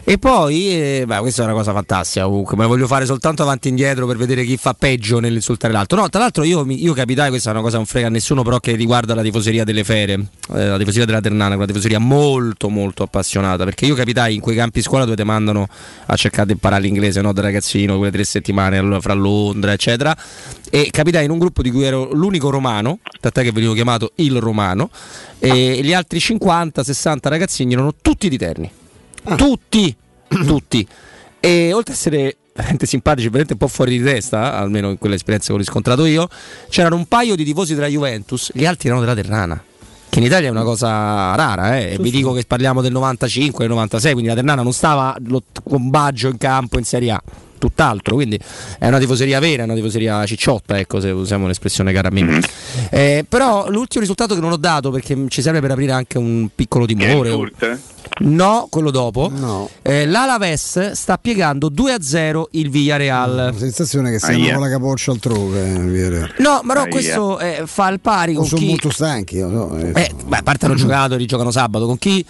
[0.07, 3.43] E poi, eh, beh, questa è una cosa fantastica comunque, me la voglio fare soltanto
[3.43, 5.99] avanti e indietro per vedere chi fa peggio nell'insultare l'altro.
[5.99, 8.43] No, tra l'altro io, io capitai, questa è una cosa che non frega a nessuno,
[8.43, 10.13] però che riguarda la tifoseria delle fere,
[10.55, 14.57] eh, la tifoseria della Ternana, una tifoseria molto molto appassionata, perché io capitai in quei
[14.57, 15.67] campi scuola dove ti mandano
[16.07, 20.15] a cercare di imparare l'inglese, no, da ragazzino, quelle tre settimane fra Londra, eccetera,
[20.75, 24.41] e capitai in un gruppo di cui ero l'unico romano, tant'è che venivo chiamato il
[24.41, 24.91] romano,
[25.39, 28.69] e gli altri 50-60 ragazzini erano tutti di Terni.
[29.23, 29.37] Ah.
[29.37, 29.95] Tutti!
[30.27, 30.85] tutti.
[31.39, 35.51] E oltre ad essere veramente simpatici, veramente un po' fuori di testa, almeno in quell'esperienza
[35.51, 36.29] che ho riscontrato io,
[36.69, 39.63] c'erano un paio di tifosi della Juventus, gli altri erano della Ternana.
[40.09, 41.99] Che in Italia è una cosa rara, eh?
[42.01, 45.17] vi dico che parliamo del 95 del 96, quindi la Ternana non stava
[45.63, 47.23] con Baggio in campo in Serie A
[47.59, 48.39] tutt'altro, quindi
[48.79, 52.23] è una tifoseria vera, è una tifoseria cicciotta, ecco se usiamo un'espressione cara a me.
[52.23, 52.41] Mm-hmm.
[52.91, 56.49] Eh, però l'ultimo risultato che non ho dato perché ci serve per aprire anche un
[56.55, 57.53] piccolo timore.
[58.21, 59.31] No, quello dopo.
[59.35, 59.69] No.
[59.83, 63.35] Eh, L'Alaves sta piegando 2-0 il Villarreal.
[63.35, 65.63] La sensazione che siamo con la capoccia altrove.
[65.63, 68.67] Eh, no, ma no, questo eh, fa il pari con sono chi...
[68.69, 69.39] molto stanchi.
[69.39, 69.77] No?
[69.77, 72.25] Eh, beh, a parte hanno giocato, rigiocano sabato, con chi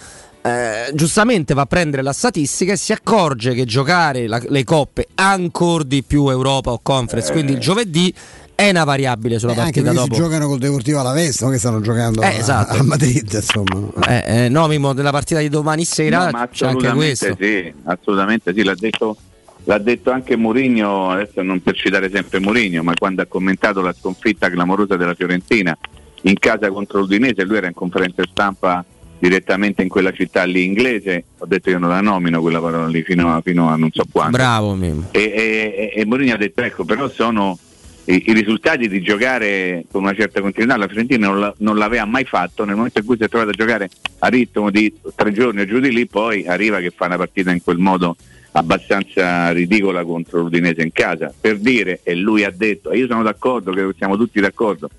[0.45, 5.07] eh, giustamente va a prendere la statistica e si accorge che giocare la, le coppe
[5.15, 8.13] ancora di più Europa o Conference, quindi il giovedì
[8.53, 10.13] è una variabile sulla eh, partita anche dopo.
[10.13, 12.77] si giocano col Deportivo alla Vesta, che stanno giocando eh, esatto.
[12.77, 13.89] a, Madrid, insomma.
[14.07, 17.35] Eh, eh, no, Mimo, nella partita di domani sera no, c'è anche questo.
[17.39, 19.17] Sì, assolutamente sì, l'ha detto,
[19.63, 23.95] l'ha detto anche Mourinho, adesso non per citare sempre Mourinho, ma quando ha commentato la
[23.99, 25.75] sconfitta clamorosa della Fiorentina
[26.21, 28.85] in casa contro l'Udinese, lui era in conferenza stampa
[29.17, 33.03] direttamente in quella città lì inglese, ho detto io non la nomino quella parola lì
[33.03, 34.37] fino a, fino a non so quando.
[34.37, 35.07] Bravo Mimo.
[35.11, 37.57] E, e, e Mourinho ha detto ecco però sono
[38.05, 42.05] i, i, risultati di giocare con una certa continuità, la Fiorentina non, la, non, l'aveva
[42.05, 43.89] mai fatto, nel momento in cui si è trovato a giocare
[44.19, 47.51] a ritmo di tre giorni o giù di lì, poi arriva che fa una partita
[47.51, 48.15] in quel modo
[48.51, 53.23] abbastanza ridicola contro l'Udinese in casa, per dire, e lui ha detto, e io sono
[53.23, 54.89] d'accordo, che siamo tutti d'accordo,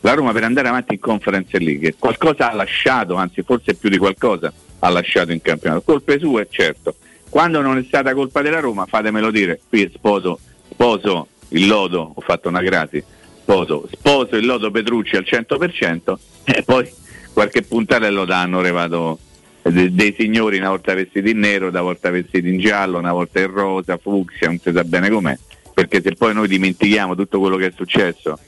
[0.00, 3.98] la Roma per andare avanti in Conference League qualcosa ha lasciato, anzi forse più di
[3.98, 6.96] qualcosa ha lasciato in campionato, colpe sue certo,
[7.28, 10.38] quando non è stata colpa della Roma fatemelo dire, qui sposo,
[10.70, 13.04] sposo il lodo, ho fatto una gratis,
[13.40, 16.88] sposo, sposo il lodo Petrucci al 100% e poi
[17.32, 19.18] qualche puntata lo danno arrivato
[19.62, 23.50] dei signori una volta vestiti in nero, una volta vestiti in giallo, una volta in
[23.50, 25.36] rosa, fucsia, non si sa bene com'è,
[25.74, 28.38] perché se poi noi dimentichiamo tutto quello che è successo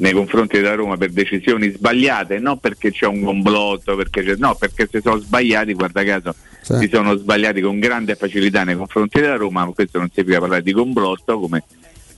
[0.00, 4.54] nei confronti della Roma per decisioni sbagliate, non perché c'è un complotto, perché c'è, no,
[4.54, 6.76] perché si sono sbagliati, guarda caso, sì.
[6.78, 10.62] si sono sbagliati con grande facilità nei confronti della Roma, ma questo non significa parlare
[10.62, 11.64] di complotto come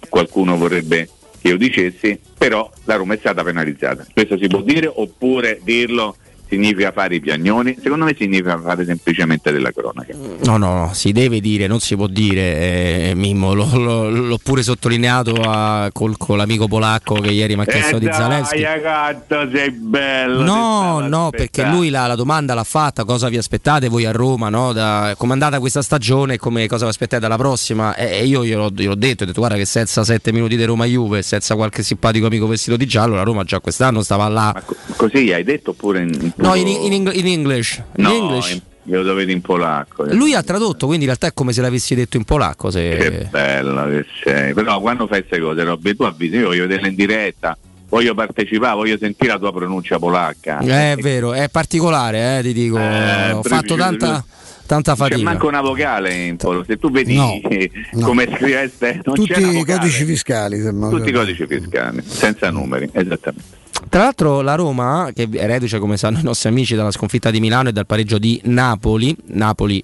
[0.08, 1.08] qualcuno vorrebbe
[1.40, 4.06] che io dicessi, però la Roma è stata penalizzata.
[4.12, 6.16] Questo si può dire oppure dirlo
[6.52, 10.14] significa fare i piagnoni, secondo me significa fare semplicemente della cronaca.
[10.44, 14.38] No, no, no, si deve dire, non si può dire, eh, Mimmo, lo, lo, l'ho
[14.42, 18.60] pure sottolineato a, col, con l'amico polacco che ieri mi ha chiesto eh di Zaleschi.
[18.60, 20.42] Gatto, sei bello.
[20.42, 24.50] No, no, perché lui la, la, domanda l'ha fatta, cosa vi aspettate voi a Roma,
[24.50, 24.74] no?
[24.74, 27.94] da, come è andata questa stagione e come, cosa vi aspettate dalla prossima?
[27.94, 31.22] E, e io gliel'ho, gliel'ho detto, ho detto guarda che senza sette minuti di Roma-Juve,
[31.22, 34.62] senza qualche simpatico amico vestito di giallo, la Roma già quest'anno stava là.
[34.62, 37.82] Co- così hai detto oppure in No, in, in, in English.
[37.96, 38.50] In no, English.
[38.52, 40.04] In, io lo vedo in polacco.
[40.12, 42.70] Lui ha tradotto, quindi in realtà è come se l'avessi detto in polacco.
[42.70, 42.96] Se...
[42.96, 44.52] Che bello che sei.
[44.54, 47.56] Però quando fai queste cose, Robby, tu avvisi, io voglio vederle in diretta.
[47.88, 50.58] Voglio partecipare, voglio sentire la tua pronuncia polacca.
[50.60, 52.78] Eh, è vero, è particolare, eh, ti dico.
[52.78, 54.24] Eh, Ho fatto tanta
[54.66, 55.16] tanta fatica.
[55.16, 56.64] C'è manco una vocale in polo.
[56.64, 57.38] Se tu vedi no,
[57.92, 58.06] no.
[58.06, 63.60] come scriveste, non tutti i codici fiscali, tutti i codici fiscali, senza numeri, esattamente.
[63.88, 67.40] Tra l'altro la Roma, che è reduce come sanno i nostri amici dalla sconfitta di
[67.40, 69.82] Milano e dal pareggio di Napoli, Napoli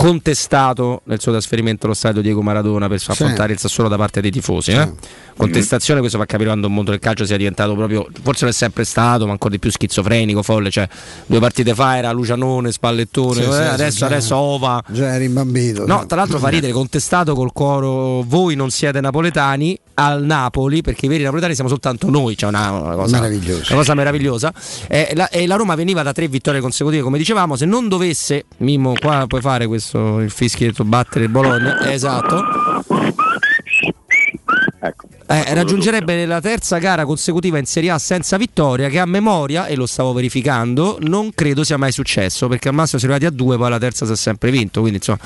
[0.00, 3.52] contestato nel suo trasferimento allo stadio Diego Maradona per affrontare sì.
[3.52, 4.70] il Sassuolo da parte dei tifosi.
[4.70, 4.90] Eh?
[5.36, 8.56] Contestazione, questo fa capire quando il mondo del calcio sia diventato proprio, forse non è
[8.56, 10.70] sempre stato, ma ancora di più schizofrenico, folle.
[10.70, 10.88] Cioè,
[11.26, 14.82] due partite fa era Lucianone, Spallettone, sì, eh, sì, adesso, adesso Ova.
[14.88, 15.86] Già eri imbambito.
[15.86, 21.06] No, tra l'altro fa ridere, contestato col coro, voi non siete napoletani, al Napoli, perché
[21.06, 23.64] i veri napoletani siamo soltanto noi, cioè una, una, cosa, meravigliosa.
[23.68, 24.52] una cosa meravigliosa.
[24.88, 28.46] Eh, la, e la Roma veniva da tre vittorie consecutive, come dicevamo, se non dovesse,
[28.58, 32.42] Mimmo, qua puoi fare questo, il fischietto, battere il Bologna, esatto.
[34.80, 35.08] Ecco.
[35.32, 39.76] Eh, raggiungerebbe la terza gara consecutiva in Serie A senza vittoria che a memoria, e
[39.76, 43.36] lo stavo verificando, non credo sia mai successo perché al massimo si è arrivati a
[43.36, 45.20] due, poi la terza si è sempre vinto, quindi insomma,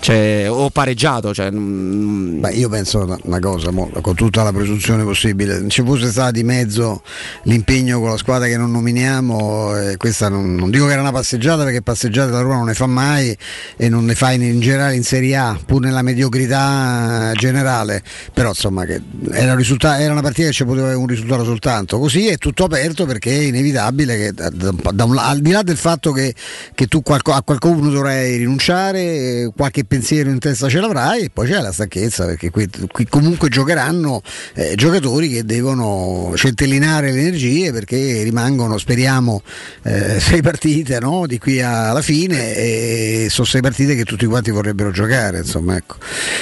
[0.00, 1.32] cioè, o pareggiato.
[1.32, 2.40] Cioè, mm.
[2.40, 6.44] Beh, io penso una, cosa, mo, con tutta la presunzione possibile, ci fosse stato di
[6.44, 7.00] mezzo
[7.44, 11.12] l'impegno con la squadra che non nominiamo, eh, questa non, non, dico che era una
[11.12, 13.34] passeggiata perché passeggiate la Roma non ne fa mai
[13.78, 18.02] e non ne fa in, in generale in Serie A, pur nella mediocrità generale,
[18.34, 19.00] però insomma che
[19.46, 21.98] era, un era, una partita che ci poteva avere un risultato soltanto.
[21.98, 25.76] Così è tutto aperto perché è inevitabile che da, da un, al di là del
[25.76, 26.34] fatto che,
[26.74, 31.48] che tu qualco, a qualcuno dovrai rinunciare, qualche pensiero in testa ce l'avrai e poi
[31.48, 34.22] c'è la stanchezza perché qui, qui comunque giocheranno
[34.54, 39.42] eh, giocatori che devono centellinare le energie perché rimangono, speriamo,
[39.82, 41.26] eh, sei partite no?
[41.26, 45.38] di qui alla fine e sono sei partite che tutti quanti vorrebbero giocare.
[45.38, 45.96] Insomma, ecco.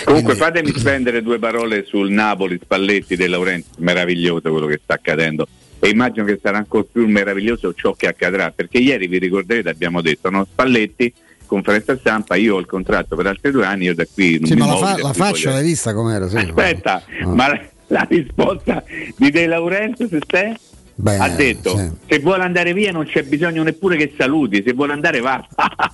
[0.05, 0.61] Comunque Quindi...
[0.61, 5.47] fatemi spendere due parole sul Napoli Spalletti De Laurenti, meraviglioso quello che sta accadendo
[5.79, 10.01] e immagino che sarà ancora più meraviglioso ciò che accadrà perché ieri vi ricorderete abbiamo
[10.01, 10.47] detto no?
[10.51, 11.13] Spalletti
[11.45, 14.55] conferenza stampa io ho il contratto per altri due anni io da qui non sì,
[14.55, 16.27] mi ma la, fa- la faccia l'hai vista com'era?
[16.29, 17.35] Sì, aspetta no.
[17.35, 18.83] ma la, la, risposta
[19.17, 20.57] di De Laurenti se stai
[20.97, 21.91] Beh, ha detto sì.
[22.07, 25.45] se vuole andare via non c'è bisogno neppure che saluti se vuole andare va.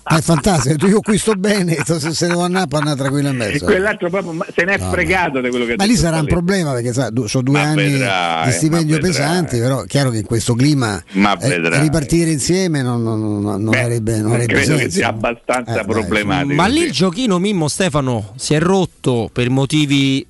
[0.04, 3.64] È fantastico io qui sto bene se, se devo andare parla tranquillo in mezzo.
[3.64, 6.72] Quell'altro proprio se ne è no, fregato di quello che ma lì sarà un problema
[6.72, 10.26] perché sa, sono due ma anni vedrai, di stipendio pesanti però è chiaro che in
[10.26, 14.84] questo clima eh, ripartire insieme non, non, non, non Beh, avrebbe, non avrebbe credo senso.
[14.84, 19.48] che sia abbastanza eh, problematico ma lì il giochino Mimmo Stefano si è rotto per
[19.48, 20.26] motivi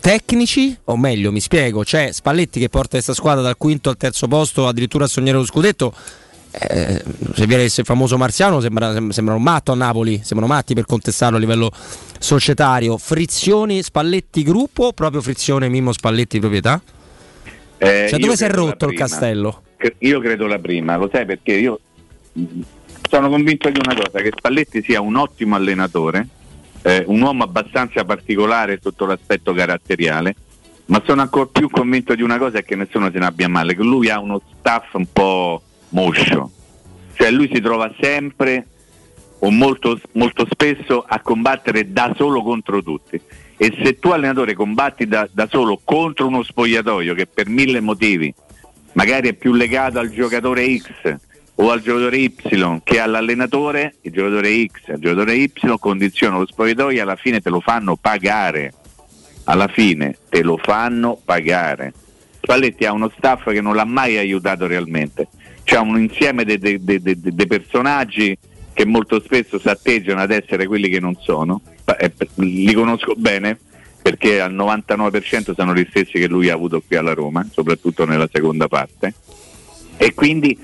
[0.00, 4.28] tecnici, o meglio, mi spiego, c'è Spalletti che porta questa squadra dal quinto al terzo
[4.28, 5.92] posto, addirittura a sognare lo scudetto.
[6.50, 10.86] Eh, se viene il famoso Marziano sembra, sembra, un matto a Napoli, sembrano matti per
[10.86, 11.70] contestarlo a livello
[12.18, 12.96] societario.
[12.96, 16.80] Frizioni Spalletti gruppo, proprio frizione Mimmo Spalletti proprietà?
[17.76, 19.62] Eh, cioè dove si è rotto il castello?
[19.98, 21.78] Io credo la prima, lo sai perché io
[23.08, 26.26] sono convinto di una cosa, che Spalletti sia un ottimo allenatore,
[26.88, 30.34] eh, un uomo abbastanza particolare sotto l'aspetto caratteriale,
[30.86, 33.76] ma sono ancora più convinto di una cosa e che nessuno se ne abbia male,
[33.76, 36.50] che lui ha uno staff un po' moscio,
[37.12, 38.66] cioè lui si trova sempre
[39.40, 43.20] o molto, molto spesso a combattere da solo contro tutti.
[43.58, 48.32] E se tu allenatore combatti da, da solo contro uno spogliatoio che per mille motivi
[48.92, 51.16] magari è più legato al giocatore X
[51.60, 56.98] o al giocatore Y che all'allenatore, il giocatore X, il giocatore Y condiziona lo spogliatoio
[56.98, 58.72] e alla fine te lo fanno pagare.
[59.44, 61.92] Alla fine te lo fanno pagare.
[62.40, 65.28] Spalletti ha uno staff che non l'ha mai aiutato realmente.
[65.64, 68.38] C'è un insieme di personaggi
[68.72, 71.60] che molto spesso si atteggiano ad essere quelli che non sono.
[71.98, 73.58] Eh, li conosco bene
[74.00, 78.28] perché al 99% sono gli stessi che lui ha avuto qui alla Roma, soprattutto nella
[78.30, 79.14] seconda parte.
[79.96, 80.56] E quindi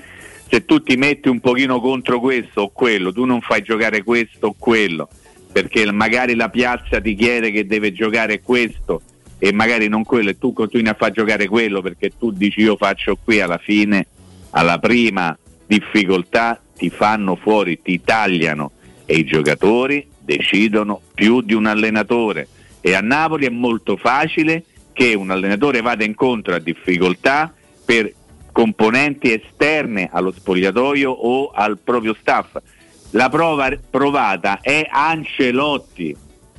[0.55, 4.47] se tu ti metti un pochino contro questo o quello, tu non fai giocare questo
[4.47, 5.09] o quello,
[5.51, 9.01] perché magari la piazza ti chiede che deve giocare questo
[9.37, 12.77] e magari non quello e tu continui a far giocare quello perché tu dici io
[12.77, 14.07] faccio qui alla fine,
[14.51, 18.71] alla prima difficoltà ti fanno fuori, ti tagliano.
[19.05, 22.47] E i giocatori decidono più di un allenatore.
[22.79, 27.53] E a Napoli è molto facile che un allenatore vada incontro a difficoltà
[27.83, 28.09] per
[28.55, 32.55] componenti esterne allo spogliatoio o al proprio staff.
[33.09, 36.15] La prova provata è Ancelotti.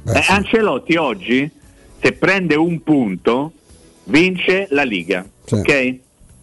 [0.06, 0.30] Eh, sì.
[0.30, 1.50] Ancelotti oggi,
[1.98, 3.50] se prende un punto,
[4.04, 5.26] vince la Liga.
[5.50, 5.68] Ok?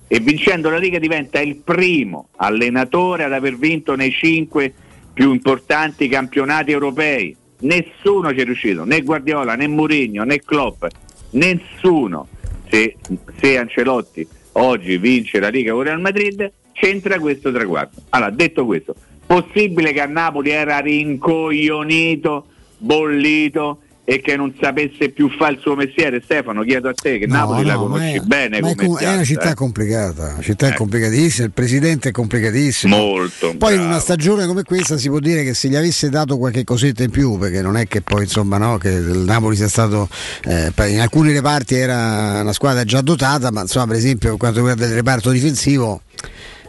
[0.08, 4.74] E vincendo la Liga diventa il primo allenatore ad aver vinto nei cinque
[5.14, 7.38] più importanti campionati europei.
[7.60, 10.84] Nessuno ci è riuscito, né Guardiola, né Mourinho, né Klopp,
[11.30, 12.28] nessuno.
[12.70, 12.96] Se,
[13.40, 18.02] se Ancelotti oggi vince la Liga con Real Madrid, c'entra questo traguardo.
[18.10, 18.96] Allora, detto questo,
[19.26, 22.46] possibile che a Napoli era rincoglionito,
[22.78, 26.22] bollito e che non sapesse più fare il suo mestiere?
[26.24, 28.76] Stefano, chiedo a te che No, Napoli la no, ma conosci è- bene è, come
[28.76, 29.54] com- è una piazza, città eh?
[29.54, 30.74] complicata, la città Eh.
[30.76, 32.96] complicatissima, il presidente è complicatissimo.
[32.98, 33.56] Molto.
[33.58, 36.64] Poi in una stagione come questa si può dire che se gli avesse dato qualche
[36.66, 40.10] cosetta in più, perché non è che poi insomma no, che il Napoli sia stato
[40.46, 44.58] eh, in alcuni reparti era una squadra già dotata, ma insomma per esempio per quanto
[44.60, 46.02] riguarda il reparto difensivo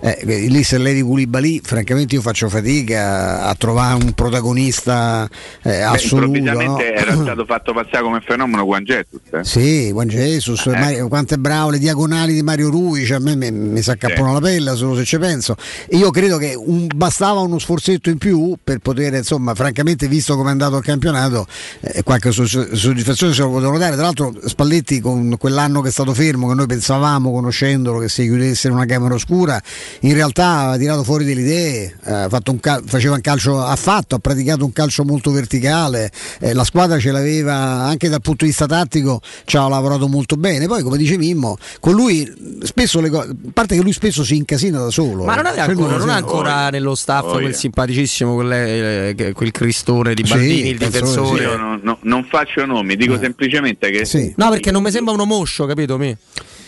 [0.07, 5.29] eh, lì se Levi Koulibaly francamente io faccio fatica a trovare un protagonista
[5.63, 6.79] eh, assoluto no?
[6.79, 9.21] era stato fatto passare come fenomeno Juan Jesus.
[9.33, 9.45] eh.
[9.45, 10.71] Sì, Juan Jesus, Eh.
[10.71, 14.29] Mario- quanto è bravo le diagonali di Mario Rui, cioè a me mi, si accappano
[14.29, 14.33] Sì.
[14.35, 15.57] la pelle solo se ci penso.
[15.89, 20.37] E io credo che un- bastava uno sforzetto in più per poter, insomma, francamente, visto
[20.37, 21.47] come è andato il campionato,
[21.81, 23.95] eh, qualche soddisf- soddisfazione se lo potevano dare.
[23.95, 28.23] Tra l'altro Spalletti con quell'anno che è stato fermo, che noi pensavamo, conoscendolo, che si
[28.25, 29.61] chiudesse in una camera oscura,
[30.01, 33.61] in realtà aveva tirato fuori delle idee, eh, ha fatto un cal- faceva un calcio,
[33.63, 38.21] ha fatto, ha praticato un calcio molto verticale, eh, la squadra ce l'aveva anche dal
[38.21, 40.67] punto di vista tattico, ci ha lavorato molto bene.
[40.67, 42.31] Poi, come dice Mimmo, con lui
[42.63, 45.25] spesso le cose, a parte che lui spesso si incasina da solo.
[45.25, 45.61] Ma non è eh.
[45.61, 46.19] ancora, non è sì.
[46.19, 47.53] ancora nello staff Oh, quel yeah.
[47.55, 51.43] simpaticissimo, quel, eh, quel cristone di Sì, Baldini, il difensore.
[51.43, 55.25] Io non, no- non faccio nomi, dico semplicemente che No, perché non mi sembra uno
[55.25, 55.97] moscio, capito?
[55.97, 56.15] Mi?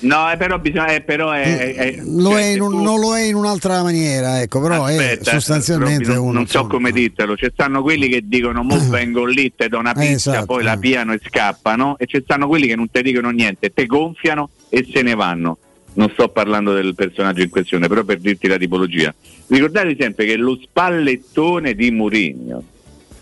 [0.00, 3.16] No, eh, però bisogna eh, però è, è- Lo cioè, è un- tu- non lo
[3.16, 6.32] è in un'altra maniera, ecco, però Aspetta, è sostanzialmente Robby, non, uno.
[6.32, 9.92] non so come dirtelo, ci stanno quelli che dicono mo vengo lì, te do una
[9.94, 10.78] Eh, pizza, esatto, poi la eh.
[10.78, 14.86] piano e scappano, e ci stanno quelli che non ti dicono niente, te gonfiano e
[14.92, 15.58] se ne vanno.
[15.94, 19.14] Non sto parlando del personaggio in questione, però per dirti la tipologia.
[19.46, 22.62] Ricordate sempre che lo spallettone di Mourinho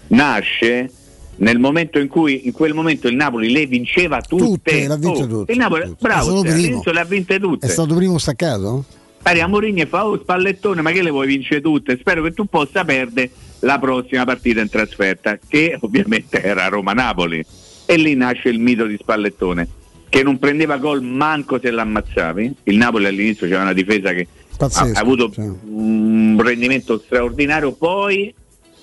[0.09, 0.91] nasce
[1.37, 4.45] nel momento in cui in quel momento il Napoli le vinceva tutte.
[4.45, 7.66] Tutte, l'ha vinte Oh, tutte, Il Napoli, È bravo, all'inizio le ha vinte tutte.
[7.66, 8.85] È stato primo staccato?
[9.26, 12.45] Arriva Mourinho e fa oh spallettone ma che le vuoi vincere tutte spero che tu
[12.45, 13.30] possa perdere
[13.61, 17.43] la prossima partita in trasferta che ovviamente era Roma-Napoli
[17.87, 19.66] e lì nasce il mito di spallettone
[20.11, 24.57] che non prendeva gol manco se l'ammazzavi il Napoli all'inizio c'era una difesa che ha,
[24.59, 25.41] Pazzesco, ha avuto sì.
[25.41, 28.32] un rendimento straordinario poi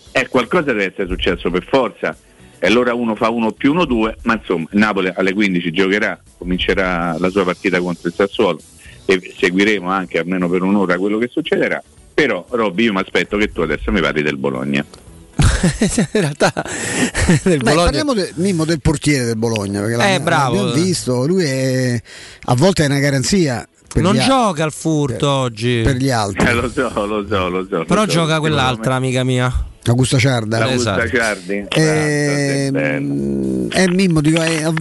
[0.10, 2.18] è qualcosa deve essere successo per forza
[2.64, 7.16] e allora uno fa uno più uno due ma insomma Napoli alle 15 giocherà comincerà
[7.18, 8.59] la sua partita contro il Sassuolo
[9.05, 11.82] e seguiremo anche almeno per un'ora quello che succederà
[12.14, 14.86] però Robby io mi aspetto che tu adesso mi parli del Bologna
[15.82, 16.53] in realtà
[17.43, 20.55] del Beh, parliamo de- Mimmo, del portiere del Bologna, perché Eh, bravo.
[20.55, 22.01] l'abbiamo visto, lui è
[22.45, 25.82] a volte è una garanzia per non gioca al furto oggi.
[25.84, 26.45] per gli altri.
[26.47, 29.66] Eh, lo so lo so lo so Però lo so, gioca quell'altra amica mia.
[29.86, 30.59] Augusta Ciarda.
[30.59, 31.07] la Esatto.
[31.07, 34.73] Ciardi Ehm, è Mimmo, dico, è, a,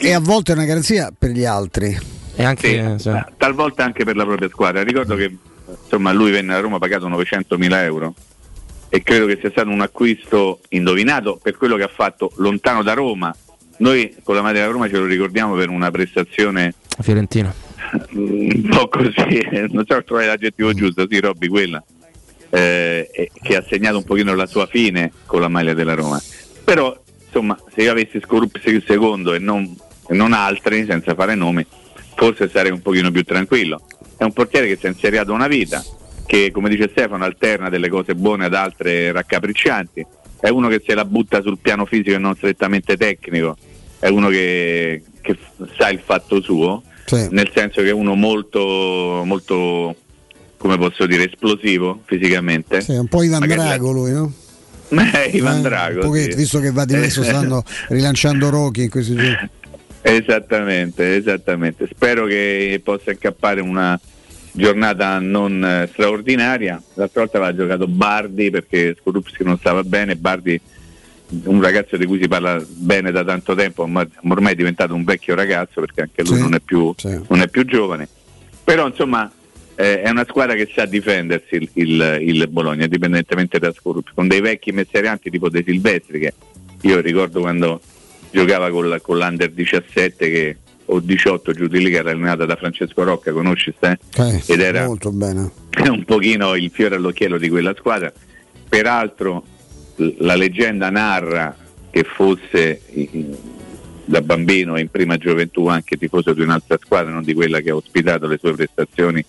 [0.00, 1.96] è a volte una garanzia per gli altri.
[2.34, 2.68] E anche
[2.98, 4.82] Sì, eh, ma talvolta anche per la propria squadra.
[4.82, 5.34] Ricordo che
[5.82, 8.14] insomma, lui venne a Roma pagato 900.000 euro
[8.88, 12.92] e credo che sia stato un acquisto indovinato per quello che ha fatto lontano da
[12.92, 13.34] Roma.
[13.78, 17.52] Noi con la Madre da Roma ce lo ricordiamo per una prestazione Fiorentina.
[18.12, 21.82] un po' così, non so trovare l'aggettivo giusto, sì Robby, quella,
[22.50, 26.20] eh, che ha segnato un pochino la sua fine con la maglia della Roma.
[26.64, 29.74] Però, insomma, se io avessi Scorupsi il secondo e non,
[30.08, 31.64] e non altri, senza fare nomi,
[32.14, 33.82] forse sarei un pochino più tranquillo.
[34.16, 35.84] È un portiere che si è inseriato una vita,
[36.26, 40.06] che come dice Stefano alterna delle cose buone ad altre raccapriccianti,
[40.40, 43.56] è uno che se la butta sul piano fisico e non strettamente tecnico,
[43.98, 45.36] è uno che, che
[45.78, 47.28] sa il fatto suo, Sì.
[47.30, 49.94] nel senso che è uno molto, molto
[50.66, 52.80] come posso dire, esplosivo fisicamente.
[52.80, 54.32] Sì, un po' Ivan Magari- Drago lui, no?
[54.90, 56.00] Eh, Ivan Eh, Drago.
[56.00, 56.36] pochetto, sì.
[56.36, 59.50] visto che va di adesso stanno rilanciando Rocky in questi giorni.
[60.02, 61.88] Esattamente, esattamente.
[61.92, 63.98] Spero che possa incappare una
[64.52, 66.80] giornata non eh, straordinaria.
[66.94, 70.14] L'altra volta aveva giocato Bardi perché Skorupski non stava bene.
[70.16, 70.60] Bardi,
[71.44, 75.02] un ragazzo di cui si parla bene da tanto tempo, ma ormai è diventato un
[75.04, 77.20] vecchio ragazzo perché anche lui Sì, non, è più, sì.
[77.28, 78.08] non è più giovane.
[78.62, 79.28] Però insomma
[79.76, 84.26] eh, è una squadra che sa difendersi il, il- il Bologna, indipendentemente da Skorupski, con
[84.28, 86.32] dei vecchi messerianti tipo De Silvestri che
[86.82, 87.80] io ricordo quando
[88.30, 90.56] giocava con, la- con l'Under 17 che,
[90.86, 93.98] o 18 giù di lì che era allenata da Francesco Rocca, conosci Ste?
[94.16, 95.50] Eh, Ed era molto bene.
[95.88, 98.12] un pochino il fiore all'occhiello di quella squadra.
[98.68, 99.44] Peraltro
[100.18, 101.56] la leggenda narra
[101.90, 102.80] che fosse
[104.04, 107.70] da bambino e in prima gioventù anche tifoso di un'altra squadra, non di quella che
[107.70, 109.24] ha ospitato le sue prestazioni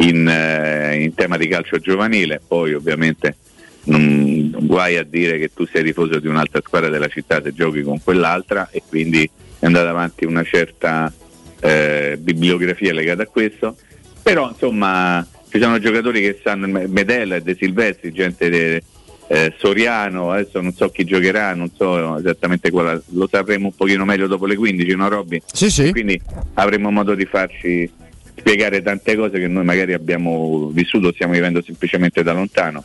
[0.00, 2.40] in, eh, in tema di calcio giovanile.
[2.46, 3.36] Poi ovviamente
[3.84, 7.82] non, guai a dire che tu sei tifoso di un'altra squadra della città se giochi
[7.82, 9.28] con quell'altra e quindi
[9.58, 11.12] è andata avanti una certa
[11.60, 13.76] eh, bibliografia legata a questo.
[14.22, 18.82] Però insomma ci sono giocatori che sanno, Medella e De Silvestri, gente de-
[19.32, 24.04] eh, Soriano, adesso non so chi giocherà, non so esattamente quale, lo sapremo un pochino
[24.04, 25.40] meglio dopo le 15, no Robby?
[25.52, 25.92] Sì, sì.
[25.92, 26.20] Quindi
[26.54, 27.88] avremo modo di farci
[28.40, 32.84] spiegare tante cose che noi magari abbiamo vissuto, stiamo vivendo semplicemente da lontano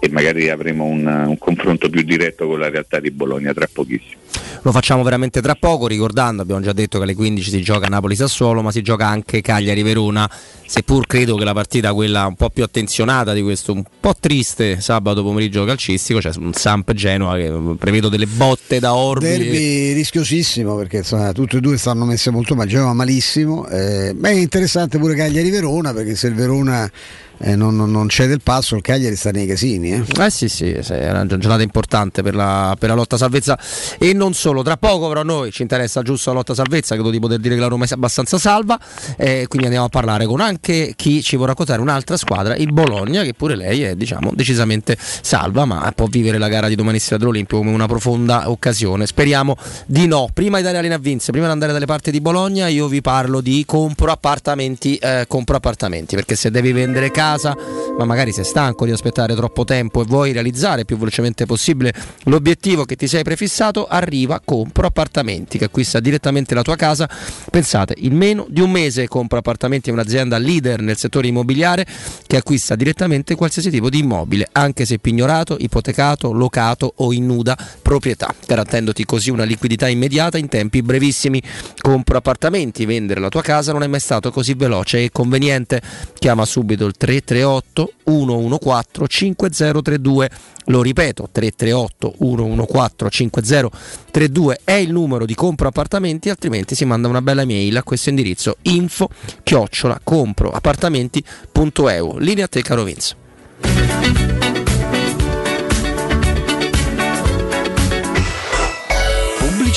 [0.00, 4.18] e magari avremo un, un confronto più diretto con la realtà di Bologna tra pochissimo.
[4.62, 8.62] Lo facciamo veramente tra poco, ricordando, abbiamo già detto che alle 15 si gioca Napoli-Sassuolo,
[8.62, 10.30] ma si gioca anche Cagliari-Verona,
[10.66, 14.80] seppur credo che la partita quella un po' più attenzionata di questo, un po' triste
[14.80, 19.26] sabato pomeriggio calcistico, cioè un Samp Genoa che prevedo delle botte da Orbi.
[19.26, 23.66] Derby rischiosissimo perché insomma, tutti e due stanno messe molto male, Genova malissimo.
[23.66, 26.90] Eh, ma è interessante pure Cagliari-Verona perché se il Verona
[27.40, 29.92] eh, non, non- non cede il passo, il Cagliari sta nei casini.
[29.92, 30.04] Eh.
[30.18, 33.58] Eh sì, sì, sì, è una giornata importante per la, per la lotta salvezza
[33.98, 34.62] e non solo.
[34.62, 36.94] Tra poco, però, a noi ci interessa giusto la lotta salvezza.
[36.94, 38.78] Credo di poter dire che la Roma è abbastanza salva.
[39.16, 43.22] eh, quindi andiamo a parlare con anche chi ci può raccontare un'altra squadra, il Bologna,
[43.22, 47.16] che pure lei è diciamo decisamente salva, ma può vivere la gara di domani sera
[47.16, 49.06] dell'Olimpio come una profonda occasione.
[49.06, 50.28] Speriamo di no.
[50.32, 52.86] Prima di dare la linea a Vince, prima di andare dalle parti di Bologna, io
[52.86, 58.32] vi parlo di compro appartamenti, eh, compro appartamenti, perché se devi vendere casa, ma magari
[58.32, 61.92] sei stanco di aspettare troppo tempo e vuoi realizzare più velocemente possibile
[62.24, 67.08] l'obiettivo che ti sei prefissato, arriva Compro Appartamenti che acquista direttamente la tua casa.
[67.50, 71.86] Pensate, in meno di un mese Compro Appartamenti è un'azienda leader nel settore immobiliare
[72.26, 77.56] che acquista direttamente qualsiasi tipo di immobile, anche se pignorato, ipotecato, locato o in nuda
[77.82, 81.42] proprietà, garantendoti così una liquidità immediata in tempi brevissimi.
[81.80, 85.80] Compro Appartamenti, vendere la tua casa non è mai stato così veloce e conveniente.
[86.18, 90.30] Chiama subito il 338 114 5032
[90.66, 97.22] lo ripeto 338 114 5032 è il numero di compro appartamenti altrimenti si manda una
[97.22, 99.08] bella mail a questo indirizzo info
[99.42, 104.39] chiocciola comproappartamenti.eu linea a te caro Vince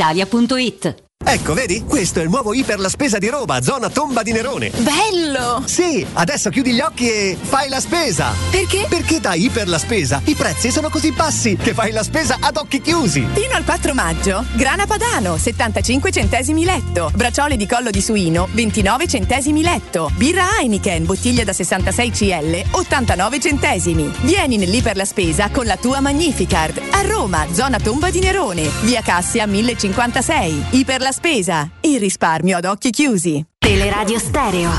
[0.00, 1.09] brispalitalia.it.
[1.22, 1.84] Ecco, vedi?
[1.84, 4.70] Questo è il nuovo Iper la Spesa di Roma, zona Tomba di Nerone.
[4.78, 5.62] Bello!
[5.66, 8.32] Sì, adesso chiudi gli occhi e fai la spesa.
[8.50, 8.86] Perché?
[8.88, 12.56] Perché da Iper la Spesa i prezzi sono così bassi che fai la spesa ad
[12.56, 13.24] occhi chiusi.
[13.34, 17.12] Fino al 4 maggio, grana padano, 75 centesimi letto.
[17.14, 20.10] Braccioli di collo di suino, 29 centesimi letto.
[20.16, 24.10] Birra Heineken, bottiglia da 66 CL, 89 centesimi.
[24.22, 26.80] Vieni nell'Iper la Spesa con la tua Magnificard.
[26.90, 30.64] A Roma, zona Tomba di Nerone, via Cassia 1056.
[30.70, 33.44] Iper la Spesa, il risparmio ad occhi chiusi.
[33.58, 34.70] Teleradio Stereo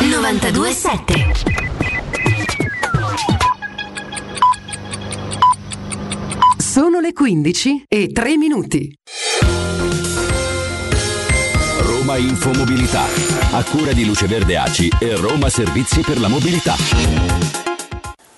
[0.00, 1.32] 927
[6.56, 8.94] Sono le 15 e 3 minuti.
[11.80, 13.04] Roma Infomobilità.
[13.52, 17.67] A cura di Luce Verde ACI e Roma Servizi per la Mobilità.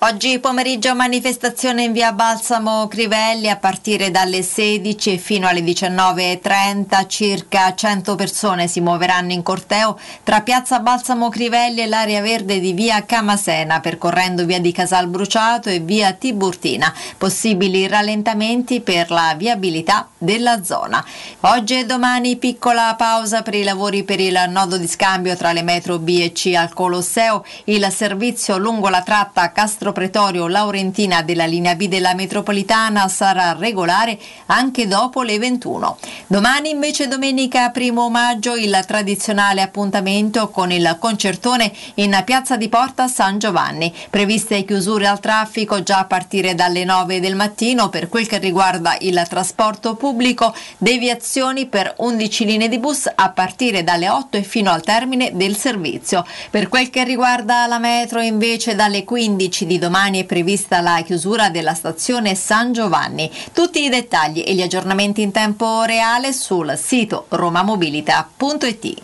[0.03, 7.07] Oggi pomeriggio manifestazione in via Balsamo Crivelli a partire dalle 16 e fino alle 19.30.
[7.07, 12.73] Circa 100 persone si muoveranno in corteo tra piazza Balsamo Crivelli e l'area verde di
[12.73, 16.91] via Camasena, percorrendo via di Casal Bruciato e via Tiburtina.
[17.19, 21.05] Possibili rallentamenti per la viabilità della zona.
[21.41, 25.63] Oggi e domani piccola pausa per i lavori per il nodo di scambio tra le
[25.63, 27.45] metro B e C al Colosseo.
[27.65, 34.19] Il servizio lungo la tratta Castro Pretorio Laurentina della linea B della metropolitana sarà regolare
[34.47, 35.99] anche dopo le 21.
[36.27, 43.09] Domani invece domenica 1 maggio il tradizionale appuntamento con il concertone in piazza di Porta
[43.09, 43.93] San Giovanni.
[44.09, 48.97] Previste chiusure al traffico già a partire dalle 9 del mattino per quel che riguarda
[49.01, 54.71] il trasporto pubblico, deviazioni per 11 linee di bus a partire dalle 8 e fino
[54.71, 56.25] al termine del servizio.
[56.51, 61.51] Per quel che riguarda la metro invece dalle 15 di domani è prevista la chiusura
[61.51, 63.29] della stazione San Giovanni.
[63.53, 69.03] Tutti i dettagli e gli aggiornamenti in tempo reale sul sito romamobilita.it.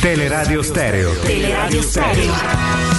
[0.00, 1.12] Teleradio Stereo.
[1.20, 2.91] Teleradio Stereo.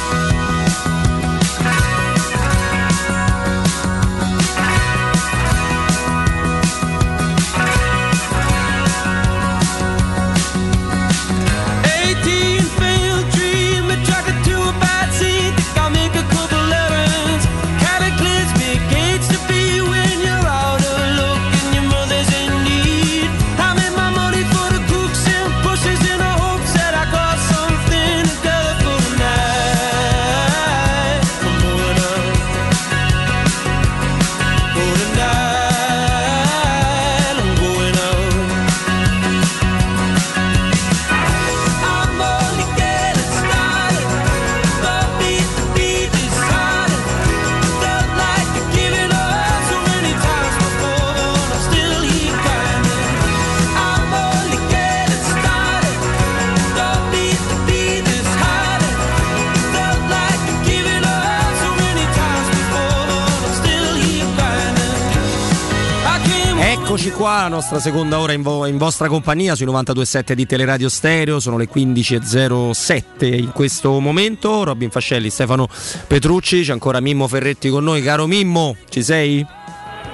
[67.23, 71.39] Qua, la nostra seconda ora in, vo- in vostra compagnia sui 92.7 di Teleradio Stereo,
[71.39, 74.65] sono le 15.07 in questo momento.
[74.65, 75.69] Robin Fascelli, Stefano
[76.05, 78.01] Petrucci, c'è ancora Mimmo Ferretti con noi.
[78.01, 79.45] Caro Mimmo, ci sei?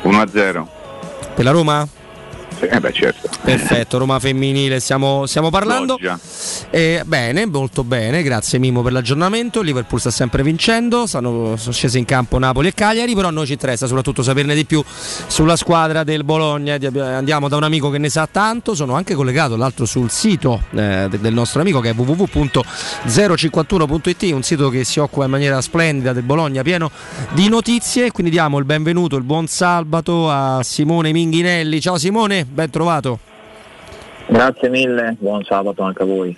[0.03, 0.67] 1-0.
[1.33, 1.87] Per la Roma?
[2.59, 3.27] Eh beh, certo.
[3.41, 5.93] Perfetto, Roma femminile, stiamo, stiamo parlando.
[5.99, 6.19] Loggia.
[6.71, 9.61] Eh, bene, molto bene, grazie Mimmo per l'aggiornamento.
[9.61, 13.47] Liverpool sta sempre vincendo, stanno, sono scese in campo Napoli e Cagliari, però a noi
[13.47, 16.77] ci interessa soprattutto saperne di più sulla squadra del Bologna.
[16.77, 20.61] Di- Andiamo da un amico che ne sa tanto, sono anche collegato l'altro sul sito
[20.71, 25.59] eh, de- del nostro amico che è www.051.it, un sito che si occupa in maniera
[25.61, 26.91] splendida del Bologna, pieno
[27.31, 28.11] di notizie.
[28.11, 31.81] Quindi diamo il benvenuto, il buon sabato a Simone Minghinelli.
[31.81, 33.28] Ciao Simone, ben trovato.
[34.29, 36.37] Grazie mille, buon sabato anche a voi.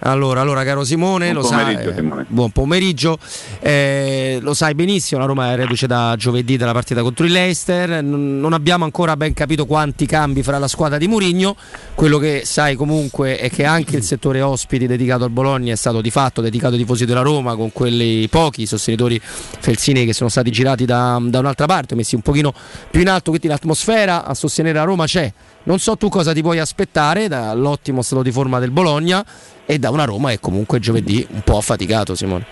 [0.00, 2.24] Allora, allora, caro Simone, Buon lo sai, pomeriggio, eh, Simone.
[2.28, 3.18] buon pomeriggio.
[3.58, 8.02] Eh, lo sai benissimo, la Roma è reduce da giovedì dalla partita contro il Leicester.
[8.02, 11.56] Non, non abbiamo ancora ben capito quanti cambi fra la squadra di Murigno.
[11.94, 16.00] Quello che sai comunque è che anche il settore ospiti dedicato al Bologna è stato
[16.00, 20.52] di fatto dedicato ai tifosi della Roma, con quelli pochi sostenitori felsini che sono stati
[20.52, 22.54] girati da, da un'altra parte, messi un pochino
[22.88, 25.32] più in alto, quindi l'atmosfera a sostenere la Roma c'è.
[25.68, 29.22] Non so tu cosa ti puoi aspettare dall'ottimo stato di forma del Bologna
[29.66, 32.46] e da una Roma che comunque giovedì un po' affaticato, Simone.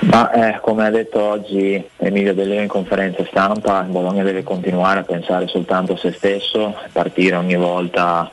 [0.00, 5.02] Ma eh, come ha detto oggi Emilio Dell'Eo in conferenza stampa, Bologna deve continuare a
[5.02, 8.30] pensare soltanto a se stesso, partire ogni volta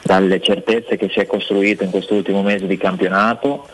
[0.00, 3.66] dalle certezze che si è costruito in quest'ultimo mese di campionato,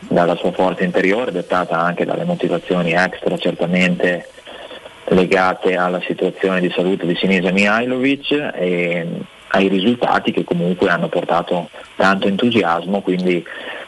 [0.00, 4.26] dalla sua forza interiore, dettata anche dalle motivazioni extra certamente
[5.08, 9.06] legate alla situazione di salute di Sinisa Mihailovic e
[9.48, 13.44] ai risultati che comunque hanno portato tanto entusiasmo, quindi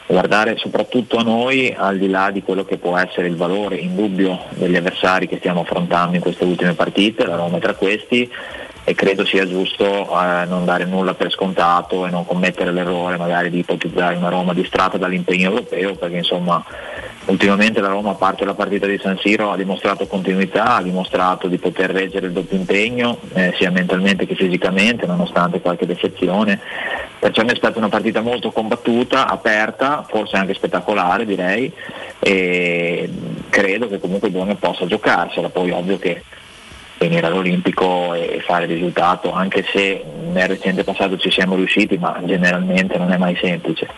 [0.06, 4.44] guardare soprattutto a noi al di là di quello che può essere il valore indubbio
[4.50, 8.30] degli avversari che stiamo affrontando in queste ultime partite, la Roma è tra questi
[8.88, 13.50] e credo sia giusto eh, non dare nulla per scontato e non commettere l'errore magari
[13.50, 16.64] di ipotizzare una Roma distratta dall'impegno europeo perché insomma
[17.26, 21.48] ultimamente la Roma a parte la partita di San Siro ha dimostrato continuità, ha dimostrato
[21.48, 26.60] di poter reggere il doppio impegno eh, sia mentalmente che fisicamente nonostante qualche defezione
[27.18, 31.72] perciò mi aspetto una partita molto combattuta, aperta, forse anche spettacolare direi
[32.18, 33.10] e
[33.48, 36.22] credo che comunque il Bologna possa giocarsela, poi ovvio che
[36.98, 40.02] venire all'Olimpico e fare risultato, anche se
[40.32, 43.88] nel recente passato ci siamo riusciti, ma generalmente non è mai semplice.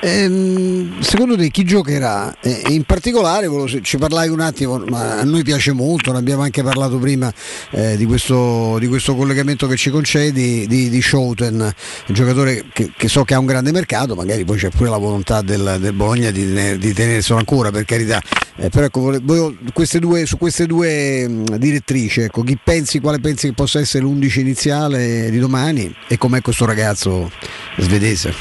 [0.00, 2.34] Ehm, secondo te chi giocherà?
[2.40, 3.46] E in particolare
[3.82, 7.32] ci parlai un attimo, ma a noi piace molto, ne abbiamo anche parlato prima
[7.70, 11.72] eh, di, questo, di, questo, collegamento che ci concedi di, di Schouten,
[12.06, 15.42] giocatore che, che, so che ha un grande mercato, magari poi c'è pure la volontà
[15.42, 18.20] del, del Bologna di, di tenerselo ancora per carità,
[18.56, 23.20] eh, però ecco, volevo, queste due, su queste due direttrici 11, ecco, chi pensi, quale
[23.20, 27.30] pensi che possa essere l'11 iniziale di domani e com'è questo ragazzo
[27.76, 28.34] svedese?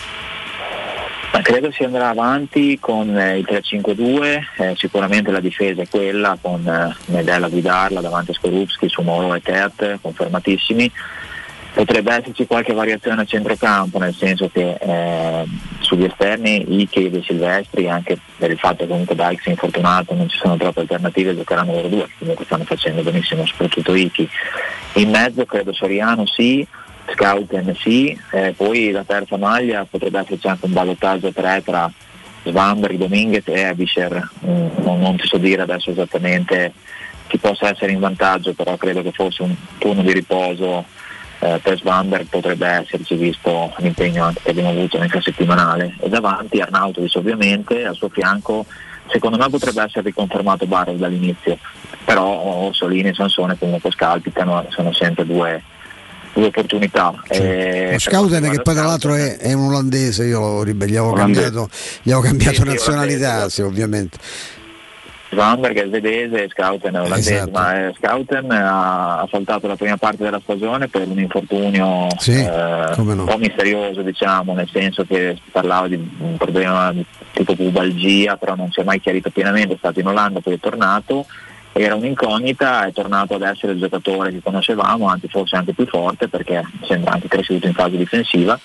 [1.32, 6.36] Ma credo si andrà avanti con eh, il 3-5-2, eh, sicuramente la difesa è quella
[6.41, 10.91] con eh, Medella guidarla davanti a Skorupski, Sumoro e Tert, confermatissimi,
[11.80, 15.45] Potrebbe esserci qualche variazione a centrocampo, nel senso che eh,
[15.80, 20.27] sugli esterni Ike e Silvestri, anche per il fatto che comunque Dykes è infortunato, non
[20.27, 24.30] ci sono troppe alternative, giocheranno loro due, comunque stanno facendo benissimo, soprattutto Iki.
[24.95, 26.68] In mezzo credo Soriano sì,
[27.14, 31.89] Scouten sì, eh, poi la terza maglia potrebbe esserci anche un ballottaggio a tre tra
[32.43, 36.73] Svanberg, Dominguez e Abisher, mm, non, non ti so dire adesso esattamente
[37.27, 40.84] chi possa essere in vantaggio, però credo che fosse un turno di riposo
[41.40, 46.60] eh, per Svanberg potrebbe esserci visto l'impegno anche che abbiamo avuto nel settimanale e davanti
[46.60, 48.66] Arnautovic ovviamente, al suo fianco
[49.10, 51.57] secondo me potrebbe essere riconfermato Barros dall'inizio,
[52.06, 55.61] però Orsolini e Sansone comunque scalpitano, sono sempre due,
[56.34, 57.14] due opportunità.
[57.30, 57.41] Sì.
[57.41, 61.70] Eh, Scouten che poi tra l'altro è, è, un olandese, io gli avevo cambiato,
[62.03, 64.18] gli avevo cambiato sì, nazionalità, sì, ovviamente.
[65.31, 67.51] Vanberg è svedese e Scouten è olandese, esatto.
[67.51, 72.93] ma eh, Scouten ha, saltato la prima parte della stagione per un infortunio sì, eh,
[72.95, 73.03] no.
[73.03, 76.93] un po' misterioso, diciamo, nel senso che si parlava di un problema
[77.31, 80.60] tipo pubalgia, però non si è mai chiarito pienamente, è stato in Olanda, poi è
[80.60, 81.26] tornato,
[81.73, 86.27] era un'incognita, è tornato ad essere il giocatore che conoscevamo, anzi forse anche più forte
[86.27, 88.60] perché sembra anche cresciuto in fase difensiva